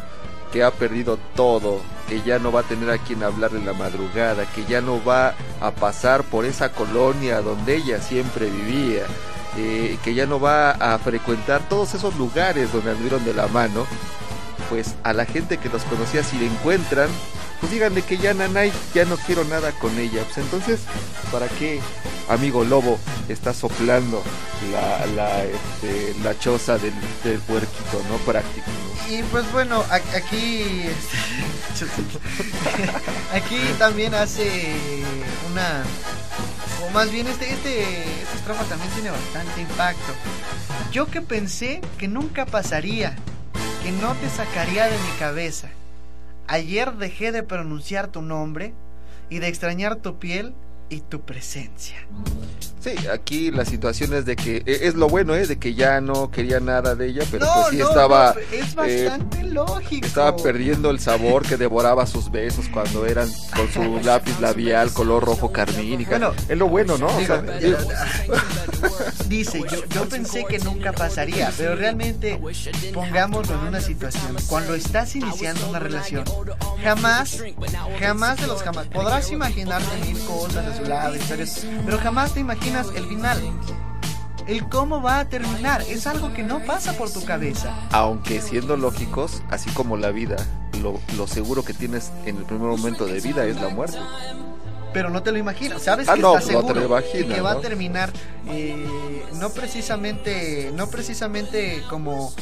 que 0.52 0.62
ha 0.62 0.70
perdido 0.70 1.18
todo, 1.34 1.80
que 2.08 2.22
ya 2.22 2.38
no 2.38 2.52
va 2.52 2.60
a 2.60 2.62
tener 2.64 2.90
a 2.90 2.98
quien 2.98 3.22
hablar 3.22 3.52
en 3.54 3.66
la 3.66 3.72
madrugada, 3.72 4.46
que 4.52 4.64
ya 4.64 4.80
no 4.80 5.02
va 5.04 5.34
a 5.60 5.70
pasar 5.70 6.24
por 6.24 6.44
esa 6.44 6.72
colonia 6.72 7.40
donde 7.40 7.76
ella 7.76 8.00
siempre 8.00 8.50
vivía, 8.50 9.04
eh, 9.56 9.98
que 10.02 10.14
ya 10.14 10.26
no 10.26 10.40
va 10.40 10.72
a 10.72 10.98
frecuentar 10.98 11.68
todos 11.68 11.94
esos 11.94 12.16
lugares 12.16 12.72
donde 12.72 12.90
anduvieron 12.90 13.24
de 13.24 13.34
la 13.34 13.46
mano, 13.48 13.86
pues 14.68 14.94
a 15.02 15.12
la 15.12 15.24
gente 15.24 15.58
que 15.58 15.68
los 15.68 15.82
conocía 15.84 16.22
si 16.22 16.38
le 16.38 16.46
encuentran, 16.46 17.08
pues 17.60 17.72
díganle 17.72 18.02
que 18.02 18.18
ya 18.18 18.34
Nanay 18.34 18.72
ya 18.94 19.04
no 19.04 19.16
quiero 19.16 19.44
nada 19.44 19.72
con 19.72 19.98
ella. 19.98 20.22
Pues 20.24 20.38
entonces, 20.38 20.80
¿para 21.32 21.48
qué, 21.48 21.80
amigo 22.28 22.64
lobo, 22.64 22.98
está 23.28 23.52
soplando 23.52 24.22
la, 24.72 25.44
este, 25.44 26.14
la 26.22 26.38
choza 26.38 26.78
del, 26.78 26.94
del 27.24 27.38
puerquito, 27.40 28.02
no 28.08 28.16
práctico? 28.18 28.66
Y 29.08 29.22
pues 29.24 29.50
bueno, 29.52 29.82
aquí 29.90 30.84
aquí 33.34 33.58
también 33.78 34.14
hace 34.14 34.74
una 35.50 35.82
o 36.86 36.90
más 36.90 37.10
bien 37.10 37.26
este 37.26 37.52
este 37.52 38.02
esta 38.22 38.34
estrofa 38.36 38.64
también 38.64 38.90
tiene 38.92 39.10
bastante 39.10 39.62
impacto. 39.62 40.12
Yo 40.92 41.06
que 41.06 41.22
pensé 41.22 41.80
que 41.96 42.06
nunca 42.06 42.44
pasaría, 42.44 43.16
que 43.88 43.92
no 44.02 44.14
te 44.16 44.28
sacaría 44.28 44.84
de 44.84 44.98
mi 44.98 45.18
cabeza. 45.18 45.70
Ayer 46.46 46.92
dejé 46.96 47.32
de 47.32 47.42
pronunciar 47.42 48.08
tu 48.08 48.20
nombre 48.20 48.74
y 49.30 49.38
de 49.38 49.48
extrañar 49.48 49.96
tu 49.96 50.18
piel 50.18 50.52
y 50.90 51.00
tu 51.00 51.22
presencia. 51.22 51.96
Sí, 52.96 53.06
aquí 53.08 53.50
la 53.50 53.64
situación 53.64 54.14
es 54.14 54.24
de 54.24 54.36
que 54.36 54.62
e, 54.64 54.86
es 54.86 54.94
lo 54.94 55.08
bueno, 55.08 55.34
¿eh? 55.34 55.46
De 55.46 55.58
que 55.58 55.74
ya 55.74 56.00
no 56.00 56.30
quería 56.30 56.60
nada 56.60 56.94
de 56.94 57.08
ella, 57.08 57.22
pero 57.30 57.46
pues 57.54 57.68
sí 57.70 57.80
estaba. 57.80 58.34
es 58.52 58.74
bastante 58.74 59.40
eh, 59.40 59.44
lógico. 59.44 60.06
Estaba 60.06 60.36
perdiendo 60.36 60.90
el 60.90 61.00
sabor 61.00 61.42
que 61.46 61.56
devoraba 61.56 62.06
sus 62.06 62.30
besos 62.30 62.66
cuando 62.72 63.06
eran 63.06 63.28
con 63.54 63.70
su 63.72 64.00
lápiz 64.04 64.38
labial 64.40 64.92
color 64.92 65.24
rojo 65.24 65.52
carmín. 65.52 66.00
Y 66.00 66.04
bueno, 66.04 66.32
es 66.48 66.56
lo 66.56 66.68
bueno, 66.68 66.96
¿no? 66.98 67.08
dice, 69.28 69.60
yo, 69.70 69.84
yo 69.86 70.08
pensé 70.08 70.44
que 70.44 70.58
nunca 70.58 70.92
pasaría, 70.92 71.52
pero 71.56 71.74
realmente 71.74 72.40
pongámoslo 72.94 73.54
en 73.54 73.60
una 73.68 73.80
situación. 73.80 74.36
Cuando 74.48 74.74
estás 74.74 75.14
iniciando 75.16 75.68
una 75.68 75.78
relación, 75.78 76.24
jamás, 76.82 77.42
jamás 78.00 78.40
de 78.40 78.46
los 78.46 78.62
jamás, 78.62 78.86
podrás 78.86 79.30
imaginarte 79.30 79.96
mil 80.06 80.18
cosas 80.20 80.66
a 80.66 80.76
su 80.76 80.84
lado, 80.84 81.16
historias, 81.16 81.66
pero 81.84 81.98
jamás 81.98 82.32
te 82.32 82.40
imaginas 82.40 82.77
el 82.94 83.04
final. 83.06 83.38
El 84.46 84.68
cómo 84.68 85.02
va 85.02 85.18
a 85.18 85.28
terminar 85.28 85.82
es 85.82 86.06
algo 86.06 86.32
que 86.32 86.42
no 86.42 86.60
pasa 86.60 86.94
por 86.94 87.10
tu 87.10 87.24
cabeza. 87.24 87.74
Aunque 87.90 88.40
siendo 88.40 88.76
lógicos, 88.76 89.42
así 89.50 89.68
como 89.70 89.96
la 89.96 90.10
vida, 90.10 90.36
lo, 90.80 91.00
lo 91.16 91.26
seguro 91.26 91.64
que 91.64 91.74
tienes 91.74 92.12
en 92.24 92.38
el 92.38 92.44
primer 92.44 92.68
momento 92.68 93.06
de 93.06 93.20
vida 93.20 93.44
es 93.44 93.60
la 93.60 93.68
muerte 93.68 93.98
pero 94.92 95.10
no 95.10 95.22
te 95.22 95.32
lo 95.32 95.38
imaginas. 95.38 95.82
Sabes 95.82 96.08
ah, 96.08 96.14
que 96.14 96.20
no, 96.20 96.38
está 96.38 96.52
pues 96.52 96.66
seguro 96.66 97.00
y 97.14 97.24
que 97.24 97.40
va 97.40 97.52
a 97.52 97.60
terminar 97.60 98.10
eh, 98.50 98.76
no 99.34 99.50
precisamente 99.50 100.72
no 100.74 100.88
precisamente 100.88 101.82
como 101.90 102.32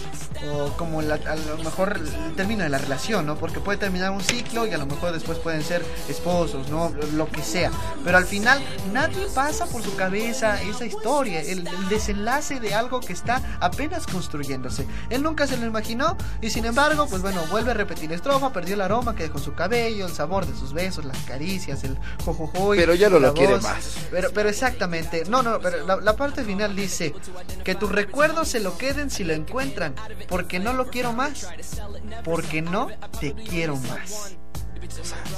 como 0.77 1.03
la, 1.03 1.15
a 1.15 1.35
lo 1.35 1.59
mejor 1.59 1.99
el 1.99 2.35
término 2.35 2.63
de 2.63 2.69
la 2.69 2.79
relación, 2.79 3.27
¿no? 3.27 3.37
Porque 3.37 3.59
puede 3.59 3.79
terminar 3.79 4.11
un 4.11 4.21
ciclo 4.21 4.67
y 4.67 4.73
a 4.73 4.79
lo 4.79 4.87
mejor 4.87 5.13
después 5.13 5.39
pueden 5.39 5.63
ser 5.63 5.85
esposos, 6.09 6.69
¿no? 6.69 6.93
Lo 7.15 7.27
que 7.29 7.43
sea. 7.43 7.71
Pero 8.05 8.19
al 8.19 8.27
final 8.27 8.63
nadie 8.93 9.27
pasa 9.35 9.67
por 9.67 9.83
su 9.83 9.97
cabeza 9.97 10.61
esa 10.63 10.85
historia, 10.85 11.41
el, 11.41 11.67
el 11.67 11.89
desenlace 11.89 12.61
de 12.61 12.75
algo 12.75 13.01
que 13.01 13.13
está 13.13 13.43
apenas 13.61 14.07
construyéndose. 14.07 14.87
Él 15.11 15.23
nunca 15.23 15.47
se 15.47 15.57
lo 15.57 15.67
imaginó 15.67 16.17
y 16.41 16.51
sin 16.51 16.65
embargo, 16.67 17.07
pues 17.09 17.23
bueno, 17.23 17.43
vuelve 17.51 17.71
a 17.71 17.75
repetir 17.75 18.11
la 18.11 18.17
estrofa, 18.17 18.53
perdió 18.53 18.75
el 18.75 18.83
aroma 18.83 19.17
que 19.17 19.25
dejó 19.25 19.39
su 19.39 19.55
cabello, 19.55 20.07
el 20.07 20.13
sabor 20.13 20.47
de 20.47 20.57
sus 20.57 20.73
besos, 20.73 21.05
las 21.05 21.19
caricias, 21.21 21.83
el 21.85 21.99
Pero 22.77 22.95
ya 22.95 23.09
no 23.09 23.19
lo 23.19 23.35
quiere 23.35 23.59
más. 23.61 24.07
Pero, 24.11 24.31
pero 24.33 24.49
exactamente, 24.49 25.25
no, 25.29 25.43
no, 25.43 25.61
pero 25.61 25.87
la, 25.87 25.97
la 25.97 26.17
parte 26.17 26.45
final 26.45 26.77
dice 26.77 27.15
que 27.65 27.75
tus 27.75 27.91
recuerdos 27.91 28.49
se 28.49 28.61
lo 28.61 28.77
queden 28.79 29.11
si 29.11 29.25
lo 29.25 29.33
encuentran, 29.33 29.95
porque 30.29 30.59
no 30.59 30.73
lo 30.73 30.89
quiero 30.89 31.13
más, 31.13 31.49
porque 32.25 32.63
no 32.63 32.89
te 33.21 33.35
quiero 33.35 33.77
más. 33.77 34.37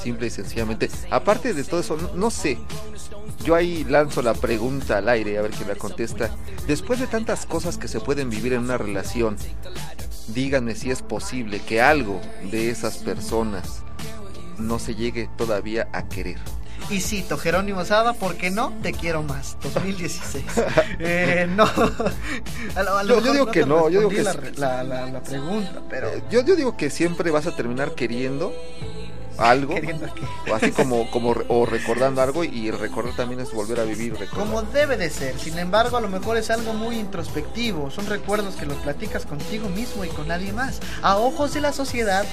Simple 0.03 0.27
y 0.27 0.31
sencillamente. 0.31 0.91
Aparte 1.11 1.55
de 1.55 1.65
todo 1.65 1.81
eso, 1.81 1.97
no, 1.97 2.15
no, 2.15 2.31
sé. 2.31 2.59
Yo 3.45 3.55
ahí 3.55 3.85
lanzo 3.85 4.23
la 4.23 4.35
pregunta 4.35 4.99
al 4.99 5.09
aire 5.09 5.39
a 5.39 5.43
ver 5.43 5.53
quién 5.53 5.69
la 5.69 5.75
contesta. 5.75 6.31
Después 6.67 7.01
de 7.01 7.07
tantas 7.07 7.47
cosas 7.47 7.79
que 7.79 7.89
se 7.89 8.01
pueden 8.01 8.31
vivir 8.31 8.53
en 8.53 8.61
una 8.61 8.79
relación, 8.79 9.37
díganme 10.29 10.75
si 10.75 10.91
es 10.91 11.03
posible 11.03 11.61
que 11.61 11.81
algo 11.81 12.21
de 12.51 12.71
esas 12.71 12.99
personas 12.99 13.83
no 14.59 14.79
se 14.79 14.95
llegue 14.95 15.29
todavía 15.37 15.89
a 15.93 16.09
querer. 16.09 16.39
Y 16.91 17.01
cito, 17.01 17.37
Jerónimo 17.37 17.85
Sada, 17.85 18.15
¿por 18.15 18.37
qué 18.37 18.51
no? 18.51 18.73
Te 18.83 18.93
quiero 18.93 19.23
más. 19.23 19.59
2016. 19.63 20.45
eh, 20.99 21.47
no. 21.49 21.65
A 21.65 22.83
lo, 22.83 22.97
a 22.97 23.03
lo 23.03 23.21
yo, 23.21 23.25
yo, 23.27 23.33
digo 23.33 23.47
no 23.47 23.53
que 23.53 23.67
no, 23.67 23.91
yo 23.91 23.99
digo 24.01 24.11
que 24.11 24.23
la, 24.23 24.35
la, 24.57 24.83
la, 24.85 25.07
la, 25.11 25.23
pregunta, 25.23 25.83
pero. 25.91 26.09
Eh, 26.09 26.23
yo, 26.31 26.43
yo 26.43 26.57
digo 26.57 26.77
que 26.77 26.89
siempre 26.89 27.31
vas 27.31 27.47
a 27.47 27.55
terminar 27.55 27.95
queriendo 27.95 28.55
algo 29.39 29.75
o 30.51 30.55
así 30.55 30.73
como 30.73 31.11
como 31.11 31.35
o 31.49 31.67
recordando 31.67 32.21
algo 32.23 32.45
y 32.45 32.71
recordar 32.71 33.15
también 33.17 33.41
es 33.41 33.53
volver 33.53 33.81
a 33.81 33.85
vivir 33.85 34.13
recordar. 34.13 34.47
como 34.47 34.63
debe 34.63 34.97
de 34.97 35.11
ser. 35.11 35.39
Sin 35.39 35.59
embargo 35.59 35.97
a 35.97 36.01
lo 36.01 36.09
mejor 36.09 36.37
es 36.37 36.51
algo 36.51 36.73
muy 36.75 36.97
introspectivo. 36.97 37.91
Son 37.91 38.07
recuerdos 38.07 38.57
que 38.57 38.67
los 38.67 38.77
platicas 38.79 39.27
contigo 39.27 39.69
mismo 39.69 40.05
y 40.05 40.09
con 40.09 40.29
nadie 40.29 40.53
más. 40.53 40.81
A 41.03 41.17
ojos 41.17 41.55
de 41.55 41.61
la 41.61 41.73
sociedad 41.73 42.25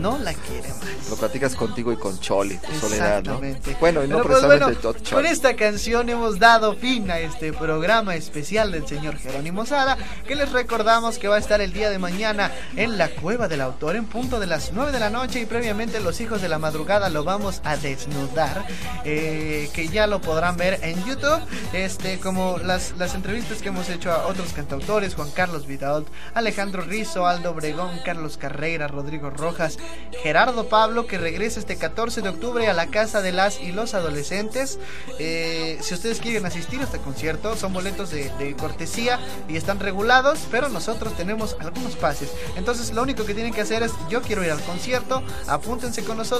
no 0.00 0.18
la 0.18 0.32
quiere 0.34 0.68
más. 0.68 1.10
Lo 1.10 1.16
platicas 1.16 1.54
contigo 1.54 1.92
y 1.92 1.96
con 1.96 2.18
Chole 2.20 2.58
tu 2.58 2.72
soledad 2.80 3.22
no 3.22 3.40
bueno 3.80 4.04
y 4.04 4.08
no 4.08 4.16
Pero 4.16 4.24
precisamente 4.24 4.64
pues 4.64 4.82
bueno, 4.82 5.10
con 5.10 5.26
esta 5.26 5.56
canción 5.56 6.08
hemos 6.08 6.38
dado 6.38 6.74
fin 6.74 7.10
a 7.10 7.18
este 7.18 7.52
programa 7.52 8.14
especial 8.14 8.72
del 8.72 8.86
señor 8.86 9.16
Jerónimo 9.18 9.66
Sada 9.66 9.96
que 10.26 10.34
les 10.34 10.52
recordamos 10.52 11.18
que 11.18 11.28
va 11.28 11.36
a 11.36 11.38
estar 11.38 11.60
el 11.60 11.72
día 11.72 11.90
de 11.90 11.98
mañana 11.98 12.50
en 12.76 12.98
la 12.98 13.08
cueva 13.08 13.48
del 13.48 13.60
autor 13.60 13.96
en 13.96 14.06
punto 14.06 14.40
de 14.40 14.46
las 14.46 14.72
9 14.72 14.92
de 14.92 15.00
la 15.00 15.10
noche 15.10 15.40
y 15.40 15.46
previamente 15.46 16.00
los 16.00 16.20
hijos 16.20 16.42
de 16.42 16.45
de 16.46 16.50
la 16.50 16.58
madrugada 16.60 17.08
lo 17.08 17.24
vamos 17.24 17.60
a 17.64 17.76
desnudar, 17.76 18.64
eh, 19.04 19.68
que 19.74 19.88
ya 19.88 20.06
lo 20.06 20.20
podrán 20.20 20.56
ver 20.56 20.78
en 20.82 21.04
YouTube, 21.04 21.40
este 21.72 22.20
como 22.20 22.58
las, 22.58 22.94
las 22.98 23.16
entrevistas 23.16 23.60
que 23.62 23.70
hemos 23.70 23.88
hecho 23.88 24.12
a 24.12 24.28
otros 24.28 24.52
cantautores, 24.52 25.16
Juan 25.16 25.32
Carlos 25.32 25.66
Vidal, 25.66 26.06
Alejandro 26.34 26.82
Rizo, 26.82 27.26
Aldo 27.26 27.50
Obregón, 27.50 27.98
Carlos 28.04 28.36
Carrera, 28.36 28.86
Rodrigo 28.86 29.28
Rojas, 29.28 29.76
Gerardo 30.22 30.68
Pablo, 30.68 31.08
que 31.08 31.18
regresa 31.18 31.58
este 31.58 31.74
14 31.78 32.22
de 32.22 32.28
octubre 32.28 32.68
a 32.68 32.74
la 32.74 32.86
Casa 32.86 33.22
de 33.22 33.32
las 33.32 33.60
y 33.60 33.72
los 33.72 33.94
Adolescentes. 33.94 34.78
Eh, 35.18 35.78
si 35.80 35.94
ustedes 35.94 36.20
quieren 36.20 36.46
asistir 36.46 36.80
a 36.80 36.84
este 36.84 36.98
concierto, 36.98 37.56
son 37.56 37.72
boletos 37.72 38.10
de, 38.10 38.30
de 38.38 38.54
cortesía 38.54 39.18
y 39.48 39.56
están 39.56 39.80
regulados, 39.80 40.46
pero 40.52 40.68
nosotros 40.68 41.16
tenemos 41.16 41.56
algunos 41.58 41.96
pases. 41.96 42.30
Entonces 42.54 42.92
lo 42.92 43.02
único 43.02 43.24
que 43.24 43.34
tienen 43.34 43.52
que 43.52 43.62
hacer 43.62 43.82
es, 43.82 43.90
yo 44.08 44.22
quiero 44.22 44.44
ir 44.44 44.52
al 44.52 44.62
concierto, 44.62 45.24
apúntense 45.48 46.04
con 46.04 46.16
nosotros 46.16 46.35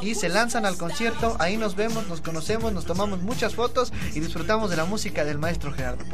y 0.00 0.14
se 0.14 0.28
lanzan 0.28 0.66
al 0.66 0.76
concierto. 0.76 1.36
Ahí 1.38 1.56
nos 1.56 1.76
vemos, 1.76 2.06
nos 2.08 2.20
conocemos, 2.20 2.72
nos 2.72 2.84
tomamos 2.84 3.22
muchas 3.22 3.54
fotos 3.54 3.92
y 4.14 4.20
disfrutamos 4.20 4.70
de 4.70 4.76
la 4.76 4.84
música 4.84 5.24
del 5.24 5.38
maestro 5.38 5.72
Gerardo. 5.72 6.04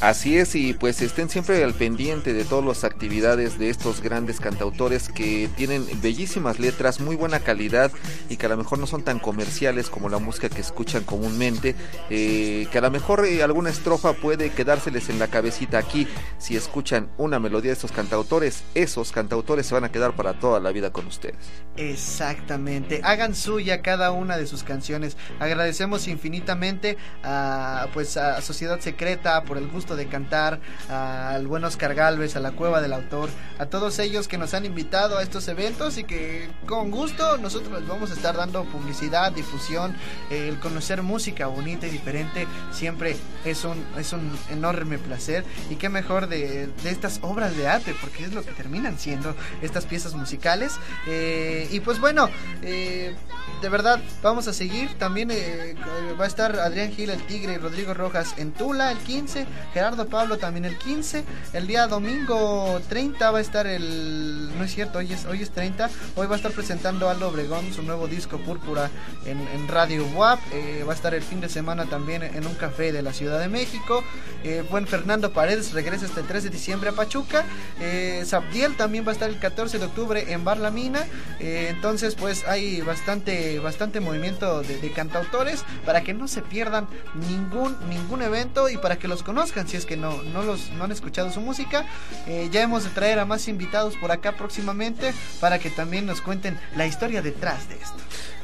Así 0.00 0.38
es, 0.38 0.54
y 0.54 0.74
pues 0.74 1.02
estén 1.02 1.28
siempre 1.28 1.64
al 1.64 1.74
pendiente 1.74 2.32
de 2.32 2.44
todas 2.44 2.64
las 2.64 2.84
actividades 2.84 3.58
de 3.58 3.68
estos 3.68 4.00
grandes 4.00 4.38
cantautores 4.38 5.08
que 5.08 5.50
tienen 5.56 5.84
bellísimas 6.00 6.60
letras, 6.60 7.00
muy 7.00 7.16
buena 7.16 7.40
calidad 7.40 7.90
y 8.28 8.36
que 8.36 8.46
a 8.46 8.48
lo 8.48 8.56
mejor 8.56 8.78
no 8.78 8.86
son 8.86 9.02
tan 9.02 9.18
comerciales 9.18 9.90
como 9.90 10.08
la 10.08 10.18
música 10.18 10.48
que 10.48 10.60
escuchan 10.60 11.02
comúnmente, 11.02 11.74
eh, 12.10 12.68
que 12.70 12.78
a 12.78 12.80
lo 12.80 12.92
mejor 12.92 13.26
eh, 13.26 13.42
alguna 13.42 13.70
estrofa 13.70 14.12
puede 14.12 14.50
quedárseles 14.50 15.08
en 15.08 15.18
la 15.18 15.26
cabecita 15.26 15.78
aquí. 15.78 16.06
Si 16.38 16.54
escuchan 16.54 17.08
una 17.18 17.40
melodía 17.40 17.70
de 17.70 17.74
estos 17.74 17.90
cantautores, 17.90 18.62
esos 18.76 19.10
cantautores 19.10 19.66
se 19.66 19.74
van 19.74 19.82
a 19.82 19.90
quedar 19.90 20.14
para 20.14 20.38
toda 20.38 20.60
la 20.60 20.70
vida 20.70 20.92
con 20.92 21.06
ustedes. 21.06 21.34
Exactamente, 21.76 22.67
hagan 23.02 23.34
suya 23.34 23.82
cada 23.82 24.10
una 24.10 24.36
de 24.36 24.46
sus 24.46 24.62
canciones. 24.62 25.16
Agradecemos 25.38 26.08
infinitamente 26.08 26.96
a, 27.22 27.86
pues, 27.92 28.16
a 28.16 28.40
Sociedad 28.40 28.80
Secreta 28.80 29.42
por 29.44 29.58
el 29.58 29.68
gusto 29.68 29.96
de 29.96 30.06
cantar, 30.06 30.60
al 30.88 31.46
buen 31.46 31.64
Oscar 31.64 31.94
Galvez, 31.94 32.36
a 32.36 32.40
la 32.40 32.52
Cueva 32.52 32.80
del 32.80 32.92
Autor, 32.92 33.30
a 33.58 33.66
todos 33.66 33.98
ellos 33.98 34.28
que 34.28 34.38
nos 34.38 34.54
han 34.54 34.64
invitado 34.64 35.18
a 35.18 35.22
estos 35.22 35.48
eventos 35.48 35.98
y 35.98 36.04
que 36.04 36.48
con 36.66 36.90
gusto 36.90 37.38
nosotros 37.38 37.80
les 37.80 37.88
vamos 37.88 38.10
a 38.10 38.14
estar 38.14 38.36
dando 38.36 38.64
publicidad, 38.64 39.32
difusión, 39.32 39.96
el 40.30 40.58
conocer 40.60 41.02
música 41.02 41.46
bonita 41.46 41.86
y 41.86 41.90
diferente 41.90 42.46
siempre 42.70 43.16
es 43.44 43.64
un, 43.64 43.84
es 43.96 44.12
un 44.12 44.36
enorme 44.50 44.98
placer 44.98 45.44
y 45.70 45.76
qué 45.76 45.88
mejor 45.88 46.28
de, 46.28 46.66
de 46.66 46.90
estas 46.90 47.20
obras 47.22 47.56
de 47.56 47.68
arte, 47.68 47.94
porque 48.00 48.24
es 48.24 48.32
lo 48.32 48.42
que 48.42 48.52
terminan 48.52 48.98
siendo 48.98 49.34
estas 49.62 49.86
piezas 49.86 50.14
musicales. 50.14 50.78
Eh, 51.06 51.68
y 51.70 51.80
pues 51.80 52.00
bueno, 52.00 52.28
Eh, 52.62 53.14
de 53.60 53.68
verdad, 53.68 54.00
vamos 54.22 54.46
a 54.46 54.52
seguir. 54.52 54.94
También 54.98 55.30
eh, 55.32 55.74
va 56.18 56.24
a 56.24 56.28
estar 56.28 56.58
Adrián 56.60 56.92
Gil, 56.92 57.10
el 57.10 57.20
Tigre, 57.26 57.54
y 57.54 57.56
Rodrigo 57.58 57.94
Rojas 57.94 58.34
en 58.36 58.52
Tula 58.52 58.92
el 58.92 58.98
15. 58.98 59.46
Gerardo 59.74 60.06
Pablo 60.06 60.38
también 60.38 60.64
el 60.64 60.78
15. 60.78 61.24
El 61.52 61.66
día 61.66 61.86
domingo 61.86 62.80
30 62.88 63.30
va 63.30 63.38
a 63.38 63.40
estar 63.40 63.66
el. 63.66 64.56
No 64.56 64.64
es 64.64 64.74
cierto, 64.74 64.98
hoy 64.98 65.12
es, 65.12 65.24
hoy 65.26 65.42
es 65.42 65.50
30. 65.50 65.90
Hoy 66.14 66.26
va 66.26 66.34
a 66.34 66.36
estar 66.36 66.52
presentando 66.52 67.08
Aldo 67.08 67.28
Obregón 67.28 67.72
su 67.72 67.82
nuevo 67.82 68.06
disco 68.06 68.38
Púrpura 68.38 68.90
en, 69.26 69.68
Radio 69.68 70.06
WAP. 70.14 70.38
Eh, 70.52 70.84
va 70.86 70.92
a 70.92 70.96
estar 70.96 71.14
el 71.14 71.22
fin 71.22 71.40
de 71.40 71.48
semana 71.48 71.86
también 71.86 72.22
en 72.22 72.46
un 72.46 72.54
café 72.54 72.92
de 72.92 73.02
la 73.02 73.12
Ciudad 73.12 73.40
de 73.40 73.48
México. 73.48 74.04
Eh, 74.44 74.64
buen 74.70 74.86
Fernando 74.86 75.32
Paredes 75.32 75.72
regresa 75.72 76.06
este 76.06 76.22
3 76.22 76.44
de 76.44 76.50
diciembre 76.50 76.90
a 76.90 76.92
Pachuca. 76.92 77.44
Eh, 77.80 78.22
Sabdiel 78.24 78.76
también 78.76 79.04
va 79.04 79.10
a 79.10 79.12
estar 79.12 79.28
el 79.28 79.38
14 79.38 79.78
de 79.78 79.86
octubre 79.86 80.32
en 80.32 80.44
Bar 80.44 80.58
La 80.58 80.70
Mina. 80.70 81.06
Eh, 81.40 81.68
entonces, 81.70 82.14
pues 82.14 82.44
hay 82.48 82.80
bastante, 82.80 83.58
bastante 83.58 84.00
movimiento 84.00 84.62
de, 84.62 84.88
cantautores 84.92 85.64
para 85.84 86.02
que 86.02 86.14
no 86.14 86.28
se 86.28 86.42
pierdan 86.42 86.88
ningún, 87.28 87.76
ningún 87.88 88.22
evento 88.22 88.68
y 88.68 88.76
para 88.78 88.98
que 88.98 89.06
los 89.06 89.22
conozcan 89.22 89.68
si 89.68 89.76
es 89.76 89.84
que 89.84 89.96
no, 89.96 90.22
no, 90.22 90.42
los, 90.42 90.70
no 90.70 90.84
han 90.84 90.92
escuchado 90.92 91.30
su 91.30 91.40
música. 91.40 91.86
Eh, 92.26 92.48
ya 92.50 92.62
hemos 92.62 92.84
de 92.84 92.90
traer 92.90 93.18
a 93.18 93.24
más 93.24 93.48
invitados 93.48 93.96
por 93.96 94.10
acá 94.10 94.32
próximamente 94.32 95.12
para 95.40 95.58
que 95.58 95.70
también 95.70 96.06
nos 96.06 96.20
cuenten 96.20 96.58
la 96.76 96.86
historia 96.86 97.22
detrás 97.22 97.68
de 97.68 97.76
esto. 97.76 97.98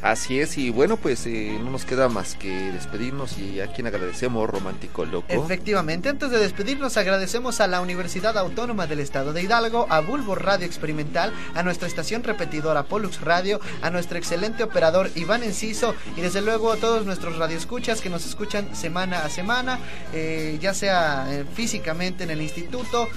Así 0.04 0.38
es, 0.38 0.58
y 0.58 0.68
bueno, 0.68 0.98
pues 0.98 1.24
eh, 1.24 1.58
no 1.64 1.70
nos 1.70 1.86
queda 1.86 2.10
más 2.10 2.34
que 2.34 2.70
despedirnos 2.72 3.38
y 3.38 3.62
a 3.62 3.68
quien 3.68 3.86
agradecemos, 3.86 4.50
Romántico 4.50 5.06
Loco. 5.06 5.28
Efectivamente, 5.30 6.10
antes 6.10 6.30
de 6.30 6.38
despedirnos 6.38 6.98
agradecemos 6.98 7.62
a 7.62 7.66
la 7.68 7.80
Universidad 7.80 8.36
Autónoma 8.36 8.86
del 8.86 9.00
Estado 9.00 9.32
de 9.32 9.42
Hidalgo, 9.42 9.86
a 9.88 10.00
Bulbo 10.00 10.34
Radio 10.34 10.66
Experimental, 10.66 11.32
a 11.54 11.62
nuestra 11.62 11.88
estación 11.88 12.22
repetidora 12.22 12.82
Pollux 12.82 13.22
Radio, 13.22 13.60
a 13.80 13.88
nuestro 13.94 14.18
excelente 14.18 14.62
operador 14.62 15.10
Iván 15.14 15.42
Enciso 15.42 15.94
y 16.16 16.20
desde 16.20 16.42
luego 16.42 16.70
a 16.70 16.76
todos 16.76 17.06
nuestros 17.06 17.38
radioescuchas 17.38 18.02
que 18.02 18.10
nos 18.10 18.26
escuchan 18.26 18.76
semana 18.76 19.24
a 19.24 19.30
semana, 19.30 19.78
eh, 20.12 20.58
ya 20.60 20.74
sea 20.74 21.26
eh, 21.30 21.44
físicamente 21.54 22.24
en 22.24 22.30
el 22.30 22.42
instituto, 22.42 23.08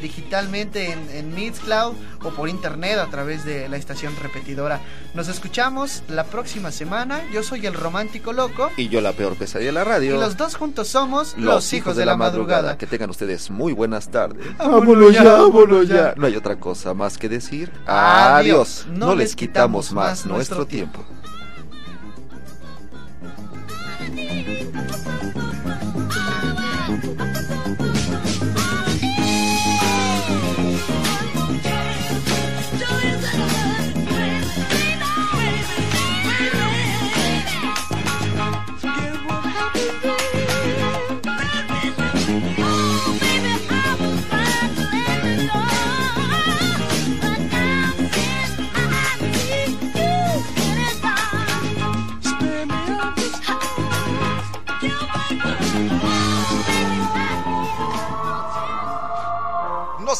digitalmente 0.00 0.92
en, 0.92 1.10
en 1.10 1.34
Mixcloud 1.34 1.94
o 2.24 2.30
por 2.30 2.48
internet 2.48 2.98
a 2.98 3.06
través 3.06 3.44
de 3.44 3.68
la 3.68 3.76
estación 3.76 4.14
repetidora. 4.16 4.80
Nos 5.14 5.28
escuchamos 5.28 6.02
la 6.08 6.24
próxima 6.24 6.70
semana. 6.70 7.20
Yo 7.32 7.42
soy 7.42 7.66
el 7.66 7.74
romántico 7.74 8.32
loco. 8.32 8.70
Y 8.76 8.88
yo 8.88 9.00
la 9.00 9.12
peor 9.12 9.36
pesadilla 9.36 9.70
de 9.70 9.72
la 9.72 9.84
radio. 9.84 10.16
Y 10.16 10.18
los 10.20 10.36
dos 10.36 10.54
juntos 10.54 10.88
somos 10.88 11.36
los, 11.36 11.72
hijos, 11.72 11.96
de, 11.96 12.06
la, 12.06 12.16
madrugada. 12.16 12.78
Que 12.78 12.86
tengan 12.86 13.10
ustedes 13.10 13.50
muy 13.50 13.72
buenas 13.72 14.10
tardes. 14.10 14.46
Vámonos 14.56 15.12
ya, 15.12 15.24
vámonos 15.24 15.88
ya. 15.88 16.14
No 16.16 16.26
hay 16.26 16.36
otra 16.36 16.56
cosa 16.60 16.94
más 16.94 17.18
que 17.18 17.28
decir. 17.28 17.72
Adiós. 17.86 18.86
No, 18.94 19.14
les 19.14 19.34
quitamos 19.34 19.92
más 19.92 20.19
nuestro 20.26 20.66
tiempo. 20.66 21.04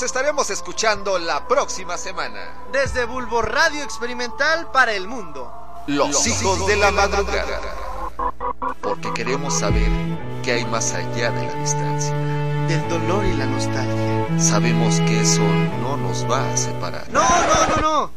Nos 0.00 0.06
estaremos 0.06 0.48
escuchando 0.48 1.18
la 1.18 1.46
próxima 1.46 1.98
semana. 1.98 2.40
Desde 2.72 3.04
Bulbo 3.04 3.42
Radio 3.42 3.82
Experimental 3.82 4.70
para 4.72 4.94
el 4.94 5.06
mundo. 5.06 5.52
Los, 5.88 6.26
hijos, 6.26 6.66
de, 6.66 6.76
la, 6.76 6.90
madrugada. 6.90 7.60
Porque 8.80 9.12
queremos 9.12 9.58
saber 9.58 9.90
qué 10.42 10.52
hay 10.52 10.64
más 10.64 10.94
allá 10.94 11.30
de 11.32 11.46
la 11.46 11.52
distancia. 11.52 12.14
Del 12.66 12.88
dolor 12.88 13.26
y 13.26 13.34
la 13.34 13.44
nostalgia. 13.44 14.40
Sabemos 14.40 15.00
que 15.00 15.20
eso 15.20 15.42
no 15.82 15.98
nos 15.98 16.24
va 16.24 16.50
a 16.50 16.56
separar. 16.56 17.06
No, 17.10 17.20
no, 17.20 17.66
no, 17.66 17.82
no. 17.82 18.10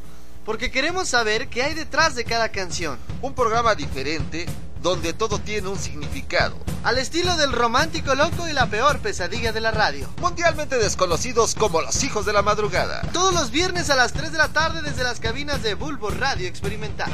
Porque 0.46 0.72
queremos 0.72 1.10
saber 1.10 1.50
qué 1.50 1.64
hay 1.64 1.74
detrás 1.74 2.16
de 2.16 2.24
cada 2.24 2.48
canción. 2.48 2.98
Un 3.22 3.34
programa 3.34 3.76
diferente 3.76 4.46
donde 4.84 5.14
todo 5.14 5.40
tiene 5.40 5.70
un 5.70 5.80
significado. 5.80 6.58
Al 6.84 6.98
estilo 6.98 7.38
del 7.38 7.54
romántico 7.54 8.14
loco 8.16 8.50
y 8.50 8.54
la 8.54 8.68
peor 8.68 9.00
pesadilla 9.00 9.54
de 9.54 9.62
la 9.62 9.72
radio. 9.72 10.10
Mundialmente 10.20 10.78
desconocidos 10.78 11.56
como 11.56 11.82
los 11.82 12.04
hijos 12.04 12.26
de 12.26 12.34
la 12.34 12.42
madrugada. 12.42 13.02
Todos 13.14 13.34
los 13.34 13.50
viernes 13.50 13.90
a 13.90 13.96
las 13.96 14.12
3 14.12 14.34
de 14.34 14.38
la 14.38 14.50
tarde 14.50 14.82
desde 14.82 15.04
las 15.04 15.22
cabinas 15.22 15.64
de 15.64 15.76
Bulbo 15.76 16.10
Radio 16.10 16.50
Experimental. 16.50 17.10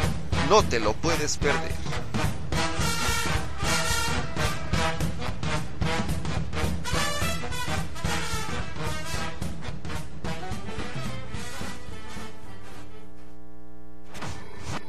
No 0.49 0.63
te 0.63 0.80
lo 0.80 0.93
puedes 0.93 1.38
perder. 1.38 1.72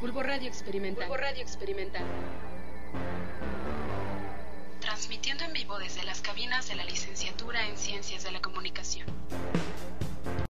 Bulbo 0.01 0.23
Radio 0.23 0.49
Experimental. 0.49 1.09
Bulbo 1.09 1.21
Radio 1.21 1.43
Experimental. 1.43 2.05
Transmitiendo 4.81 5.45
en 5.45 5.53
vivo 5.53 5.79
desde 5.79 6.03
las 6.05 6.21
cabinas 6.21 6.69
de 6.69 6.75
la 6.75 6.85
Licenciatura 6.85 7.67
en 7.69 7.77
Ciencias 7.77 8.25
de 8.25 8.33
la 8.33 8.41
Comunicación. 8.41 9.07